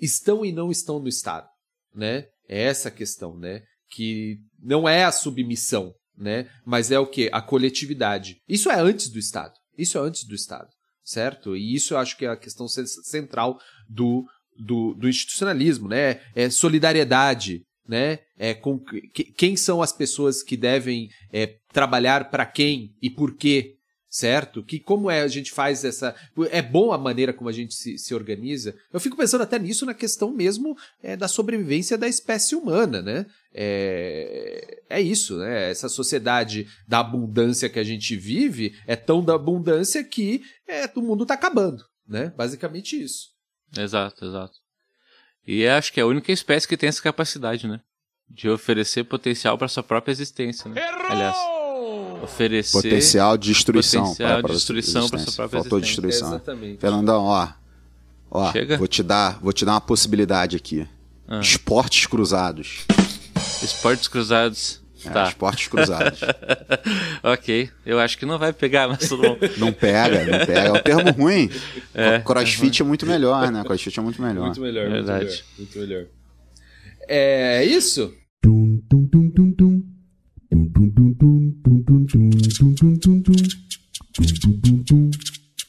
estão 0.00 0.44
e 0.44 0.52
não 0.52 0.70
estão 0.70 1.00
no 1.00 1.08
Estado, 1.08 1.48
né? 1.94 2.26
É 2.48 2.62
essa 2.64 2.88
a 2.88 2.92
questão, 2.92 3.36
né? 3.36 3.62
Que 3.90 4.38
não 4.62 4.88
é 4.88 5.04
a 5.04 5.12
submissão, 5.12 5.92
né? 6.20 6.48
Mas 6.64 6.90
é 6.90 6.98
o 6.98 7.06
que? 7.06 7.28
A 7.32 7.40
coletividade. 7.40 8.36
Isso 8.48 8.70
é 8.70 8.78
antes 8.78 9.08
do 9.08 9.18
Estado. 9.18 9.54
Isso 9.76 9.96
é 9.96 10.00
antes 10.02 10.24
do 10.24 10.34
Estado, 10.34 10.68
certo? 11.02 11.56
E 11.56 11.74
isso 11.74 11.94
eu 11.94 11.98
acho 11.98 12.16
que 12.16 12.26
é 12.26 12.28
a 12.28 12.36
questão 12.36 12.68
ce- 12.68 12.86
central 13.04 13.58
do, 13.88 14.24
do, 14.58 14.94
do 14.94 15.08
institucionalismo, 15.08 15.88
né? 15.88 16.20
É 16.34 16.50
solidariedade, 16.50 17.62
né? 17.88 18.18
É 18.38 18.52
com 18.54 18.78
que- 18.78 19.24
quem 19.32 19.56
são 19.56 19.80
as 19.80 19.92
pessoas 19.92 20.42
que 20.42 20.56
devem 20.56 21.08
é, 21.32 21.56
trabalhar 21.72 22.30
para 22.30 22.44
quem 22.44 22.94
e 23.00 23.08
por 23.08 23.36
quê, 23.36 23.76
certo? 24.10 24.64
Que 24.64 24.80
como 24.80 25.08
é 25.08 25.22
a 25.22 25.28
gente 25.28 25.52
faz 25.52 25.84
essa 25.84 26.16
é 26.50 26.60
bom 26.60 26.92
a 26.92 26.98
maneira 26.98 27.32
como 27.32 27.48
a 27.48 27.52
gente 27.52 27.72
se, 27.74 27.96
se 27.96 28.12
organiza. 28.12 28.74
Eu 28.92 28.98
fico 28.98 29.16
pensando 29.16 29.42
até 29.42 29.56
nisso 29.56 29.86
na 29.86 29.94
questão 29.94 30.32
mesmo 30.32 30.76
é, 31.00 31.16
da 31.16 31.28
sobrevivência 31.28 31.96
da 31.96 32.08
espécie 32.08 32.56
humana, 32.56 33.00
né? 33.00 33.24
É, 33.54 34.82
é 34.90 35.00
isso, 35.00 35.38
né? 35.38 35.70
Essa 35.70 35.88
sociedade 35.88 36.66
da 36.88 36.98
abundância 36.98 37.68
que 37.68 37.78
a 37.78 37.84
gente 37.84 38.16
vive 38.16 38.74
é 38.84 38.96
tão 38.96 39.24
da 39.24 39.34
abundância 39.34 40.02
que 40.02 40.42
é, 40.66 40.90
o 40.96 41.02
mundo 41.02 41.24
tá 41.24 41.34
acabando, 41.34 41.84
né? 42.06 42.32
Basicamente 42.36 43.00
isso. 43.00 43.28
Exato, 43.78 44.24
exato. 44.24 44.58
E 45.46 45.62
eu 45.62 45.72
acho 45.72 45.92
que 45.92 46.00
é 46.00 46.02
a 46.02 46.06
única 46.06 46.32
espécie 46.32 46.66
que 46.66 46.76
tem 46.76 46.88
essa 46.88 47.00
capacidade, 47.00 47.68
né? 47.68 47.80
De 48.28 48.48
oferecer 48.48 49.04
potencial 49.04 49.56
para 49.56 49.68
sua 49.68 49.82
própria 49.82 50.12
existência, 50.12 50.68
né? 50.68 50.80
Aliás, 51.08 51.36
oferecer 52.22 52.72
Potencial 52.72 53.36
de 53.38 53.48
destruição. 53.52 54.02
Potencial 54.02 54.40
pra 54.40 54.48
de 54.50 54.54
destruição 54.56 55.00
existência. 55.02 55.26
sua 55.26 55.34
própria 55.34 55.60
Faltou 55.62 55.80
destruição. 55.80 56.28
Exatamente. 56.28 56.80
Fernandão, 56.80 57.24
ó. 57.24 57.48
Ó, 58.30 58.52
Chega. 58.52 58.76
vou 58.78 58.86
te 58.86 59.02
dar, 59.02 59.38
vou 59.40 59.52
te 59.52 59.64
dar 59.64 59.72
uma 59.72 59.80
possibilidade 59.80 60.56
aqui. 60.56 60.86
Ah. 61.26 61.40
Esportes 61.40 62.06
cruzados. 62.06 62.86
esportes 63.62 64.08
cruzados. 64.08 64.80
É, 65.04 65.08
Tá. 65.08 65.28
Esportes 65.28 65.66
cruzados. 65.68 66.20
ok. 67.24 67.70
Eu 67.86 67.98
acho 67.98 68.18
que 68.18 68.26
não 68.26 68.38
vai 68.38 68.52
pegar, 68.52 68.86
mas 68.86 69.08
tudo 69.08 69.22
bom. 69.22 69.38
Não 69.56 69.72
pega, 69.72 70.26
não 70.26 70.44
pega. 70.46 70.60
É 70.60 70.72
um 70.72 70.82
termo 70.82 71.10
ruim. 71.12 71.50
É, 71.94 72.18
Crossfit 72.18 72.82
é 72.82 72.84
muito 72.84 73.06
melhor, 73.06 73.50
né? 73.50 73.64
Crossfit 73.64 73.98
é 73.98 74.02
muito 74.02 74.20
melhor. 74.20 74.44
Muito 74.44 74.60
melhor, 74.60 74.90
Verdade. 74.90 75.24
muito 75.24 75.26
melhor. 75.26 75.44
Muito 75.58 75.78
melhor. 75.78 76.06
É 77.08 77.64
isso? 77.64 78.12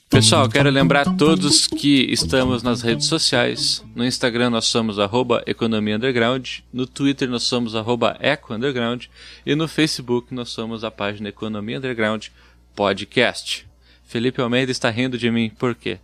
Pessoal, 0.09 0.49
quero 0.49 0.69
lembrar 0.69 1.07
a 1.07 1.13
todos 1.13 1.67
que 1.67 2.11
estamos 2.11 2.63
nas 2.63 2.81
redes 2.81 3.05
sociais. 3.07 3.83
No 3.95 4.05
Instagram 4.05 4.49
nós 4.49 4.65
somos 4.65 4.99
arroba 4.99 5.43
Economia 5.45 5.95
Underground, 5.95 6.59
no 6.73 6.85
Twitter 6.87 7.29
nós 7.29 7.43
somos 7.43 7.75
arroba 7.75 8.17
Eco 8.19 8.53
Underground 8.53 9.05
e 9.45 9.55
no 9.55 9.67
Facebook 9.67 10.33
nós 10.33 10.49
somos 10.49 10.83
a 10.83 10.91
página 10.91 11.29
Economia 11.29 11.77
Underground 11.77 12.27
Podcast. 12.75 13.65
Felipe 14.03 14.41
Almeida 14.41 14.71
está 14.71 14.89
rindo 14.89 15.17
de 15.17 15.29
mim, 15.31 15.49
por 15.57 15.75
quê? 15.75 15.99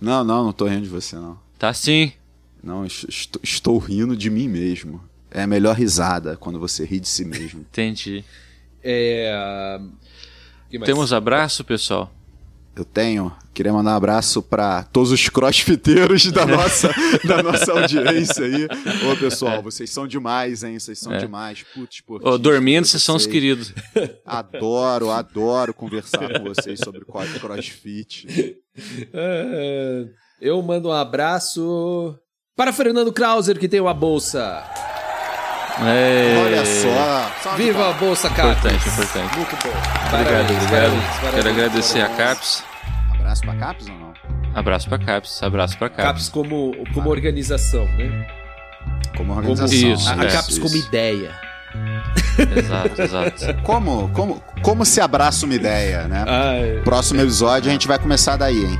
Não, 0.00 0.22
não, 0.22 0.44
não 0.44 0.52
tô 0.52 0.66
rindo 0.66 0.82
de 0.82 0.88
você, 0.88 1.16
não. 1.16 1.38
Tá 1.58 1.72
sim. 1.72 2.12
Não, 2.62 2.84
est- 2.84 3.04
est- 3.08 3.38
estou 3.42 3.78
rindo 3.78 4.16
de 4.16 4.28
mim 4.28 4.48
mesmo. 4.48 5.02
É 5.30 5.42
a 5.42 5.46
melhor 5.46 5.74
risada 5.76 6.36
quando 6.36 6.58
você 6.58 6.84
ri 6.84 7.00
de 7.00 7.08
si 7.08 7.24
mesmo. 7.24 7.60
Entendi. 7.60 8.24
É... 8.82 9.78
mais? 10.72 10.84
Temos 10.84 11.12
abraço, 11.12 11.64
pessoal? 11.64 12.12
Eu 12.78 12.84
tenho. 12.84 13.32
Queria 13.52 13.72
mandar 13.72 13.94
um 13.94 13.96
abraço 13.96 14.40
para 14.40 14.84
todos 14.84 15.10
os 15.10 15.28
crossfiteiros 15.28 16.30
da 16.30 16.46
nossa, 16.46 16.94
da 17.24 17.42
nossa 17.42 17.72
audiência 17.72 18.44
aí. 18.44 18.68
Ô, 19.10 19.16
pessoal, 19.16 19.60
vocês 19.60 19.90
são 19.90 20.06
demais, 20.06 20.62
hein? 20.62 20.78
Vocês 20.78 20.96
são 21.00 21.12
É. 21.12 21.18
demais. 21.18 21.64
Putz, 21.74 22.00
Ô, 22.22 22.38
dormindo, 22.38 22.86
vocês 22.86 23.02
são 23.02 23.16
os 23.16 23.26
queridos. 23.26 23.74
Adoro, 24.24 25.10
adoro 25.10 25.74
conversar 25.74 26.32
com 26.38 26.44
vocês 26.54 26.78
sobre 26.78 27.04
crossfit. 27.04 28.56
É, 29.12 30.04
Eu 30.40 30.62
mando 30.62 30.88
um 30.88 30.92
abraço 30.92 32.16
para 32.56 32.72
Fernando 32.72 33.12
Krauser, 33.12 33.58
que 33.58 33.68
tem 33.68 33.80
uma 33.80 33.92
bolsa. 33.94 34.62
É... 35.80 36.42
Olha 36.44 36.64
só. 36.64 37.48
uma 37.48 37.56
Viva 37.56 37.90
a 37.90 37.92
bolsa, 37.94 38.28
Caps! 38.30 38.58
Importante, 38.58 38.88
importante. 38.88 39.36
Muito 39.36 39.50
bom. 39.50 39.68
Obrigado, 39.68 40.10
Parabéns, 40.10 40.50
obrigado. 40.50 40.70
parabéns, 40.70 41.04
Quero 41.20 41.20
parabéns, 41.32 41.46
agradecer 41.56 42.00
a 42.00 42.08
parabéns. 42.08 42.67
Abraço 43.28 43.42
pra 43.42 43.54
Caps 43.56 43.88
ou 43.88 43.94
não? 43.94 44.14
Abraço 44.54 44.88
pra 44.88 44.98
Caps, 44.98 45.42
abraço 45.42 45.76
pra 45.76 45.90
Caps. 45.90 46.04
Caps 46.04 46.28
como, 46.30 46.72
como 46.94 47.10
organização, 47.10 47.84
né? 47.84 48.26
Como 49.14 49.34
Como, 49.34 49.50
organização. 49.50 49.92
Isso, 49.92 50.08
a, 50.08 50.14
a 50.14 50.24
é, 50.24 50.30
Caps 50.30 50.48
isso. 50.48 50.60
como 50.62 50.74
ideia. 50.74 51.34
Exato, 52.56 53.02
exato. 53.02 53.54
Como, 53.62 54.08
como, 54.14 54.42
como 54.62 54.84
se 54.86 55.00
abraça 55.02 55.44
uma 55.44 55.54
ideia, 55.54 56.08
né? 56.08 56.24
Ah, 56.26 56.54
é. 56.54 56.80
Próximo 56.80 57.20
episódio 57.20 57.68
a 57.68 57.72
gente 57.72 57.86
vai 57.86 57.98
começar 57.98 58.36
daí, 58.36 58.64
hein? 58.64 58.78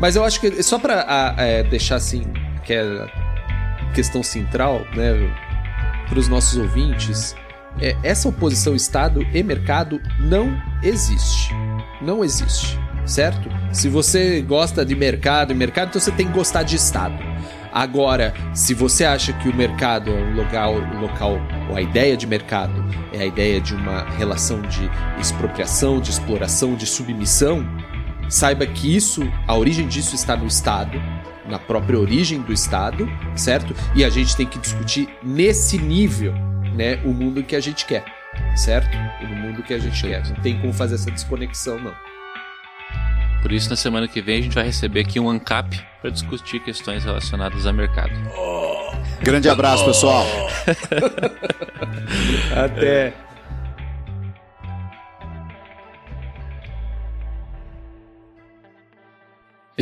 Mas 0.00 0.16
eu 0.16 0.24
acho 0.24 0.40
que 0.40 0.62
só 0.62 0.78
pra 0.78 1.04
ah, 1.06 1.34
é, 1.36 1.62
deixar 1.62 1.96
assim, 1.96 2.24
que 2.64 2.72
é 2.72 2.80
a 2.80 3.92
questão 3.92 4.22
central, 4.22 4.86
né, 4.94 5.12
para 6.08 6.18
os 6.18 6.28
nossos 6.28 6.56
ouvintes, 6.56 7.36
é, 7.80 7.94
essa 8.02 8.28
oposição 8.28 8.74
Estado 8.74 9.22
e 9.34 9.42
mercado 9.42 10.00
não 10.18 10.56
existe. 10.82 11.52
Não 12.00 12.24
existe, 12.24 12.78
certo? 13.04 13.48
Se 13.72 13.88
você 13.88 14.40
gosta 14.42 14.84
de 14.84 14.94
mercado 14.94 15.52
e 15.52 15.54
mercado, 15.54 15.88
então 15.88 16.00
você 16.00 16.10
tem 16.10 16.26
que 16.26 16.32
gostar 16.32 16.62
de 16.62 16.76
Estado. 16.76 17.14
Agora, 17.72 18.34
se 18.52 18.74
você 18.74 19.02
acha 19.04 19.32
que 19.32 19.48
o 19.48 19.56
mercado 19.56 20.10
é 20.10 20.14
um 20.14 20.34
local, 20.34 20.74
um 20.74 21.00
local, 21.00 21.40
ou 21.70 21.76
a 21.76 21.80
ideia 21.80 22.16
de 22.16 22.26
mercado 22.26 22.84
é 23.12 23.22
a 23.22 23.26
ideia 23.26 23.60
de 23.62 23.74
uma 23.74 24.04
relação 24.10 24.60
de 24.60 24.90
expropriação, 25.18 25.98
de 25.98 26.10
exploração, 26.10 26.74
de 26.74 26.84
submissão, 26.84 27.66
saiba 28.28 28.66
que 28.66 28.94
isso, 28.94 29.22
a 29.46 29.56
origem 29.56 29.88
disso 29.88 30.14
está 30.14 30.36
no 30.36 30.46
Estado, 30.46 31.00
na 31.48 31.58
própria 31.58 31.98
origem 31.98 32.42
do 32.42 32.52
Estado, 32.52 33.08
certo? 33.34 33.74
E 33.94 34.04
a 34.04 34.10
gente 34.10 34.36
tem 34.36 34.46
que 34.46 34.58
discutir 34.58 35.08
nesse 35.22 35.78
nível, 35.78 36.34
né, 36.74 37.00
o 37.04 37.08
mundo 37.08 37.42
que 37.42 37.56
a 37.56 37.60
gente 37.60 37.86
quer, 37.86 38.04
certo? 38.54 38.96
O 39.22 39.26
mundo 39.28 39.62
que 39.62 39.72
a 39.72 39.78
gente 39.78 40.02
quer. 40.02 40.26
Não 40.28 40.36
tem 40.36 40.60
como 40.60 40.74
fazer 40.74 40.96
essa 40.96 41.10
desconexão, 41.10 41.78
não. 41.78 42.11
Por 43.42 43.50
isso, 43.50 43.68
na 43.68 43.76
semana 43.76 44.06
que 44.06 44.22
vem, 44.22 44.38
a 44.38 44.42
gente 44.42 44.54
vai 44.54 44.64
receber 44.64 45.00
aqui 45.00 45.18
um 45.18 45.28
ANCAP 45.28 45.78
para 46.00 46.10
discutir 46.10 46.60
questões 46.60 47.04
relacionadas 47.04 47.66
ao 47.66 47.72
mercado. 47.72 48.12
Grande 49.20 49.48
abraço, 49.48 49.84
pessoal. 49.84 50.24
Até. 52.56 53.12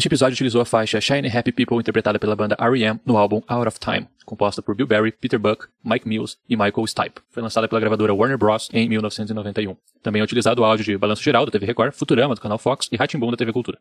Este 0.01 0.09
episódio 0.09 0.33
utilizou 0.33 0.63
a 0.63 0.65
faixa 0.65 0.99
Shiny 0.99 1.29
Happy 1.29 1.53
People 1.53 1.77
interpretada 1.77 2.19
pela 2.19 2.35
banda 2.35 2.57
R.E.M. 2.59 2.99
no 3.05 3.19
álbum 3.19 3.43
Out 3.47 3.69
of 3.69 3.79
Time, 3.79 4.09
composta 4.25 4.63
por 4.63 4.75
Bill 4.75 4.87
Berry, 4.87 5.13
Peter 5.13 5.39
Buck, 5.39 5.67
Mike 5.85 6.09
Mills 6.09 6.39
e 6.49 6.57
Michael 6.57 6.87
Stipe. 6.87 7.21
Foi 7.29 7.43
lançada 7.43 7.69
pela 7.69 7.79
gravadora 7.79 8.15
Warner 8.15 8.39
Bros. 8.39 8.71
em 8.73 8.89
1991. 8.89 9.77
Também 10.03 10.21
é 10.21 10.25
utilizado 10.25 10.63
o 10.63 10.65
áudio 10.65 10.87
de 10.87 10.97
Balanço 10.97 11.23
Geral 11.23 11.45
da 11.45 11.53
TV 11.53 11.67
Record, 11.67 11.93
Futurama 11.93 12.35
do 12.35 12.41
canal 12.41 12.57
Fox 12.57 12.89
e 12.91 12.97
Ratimbun 12.97 13.31
da 13.31 13.37
TV 13.37 13.53
Cultura. 13.53 13.79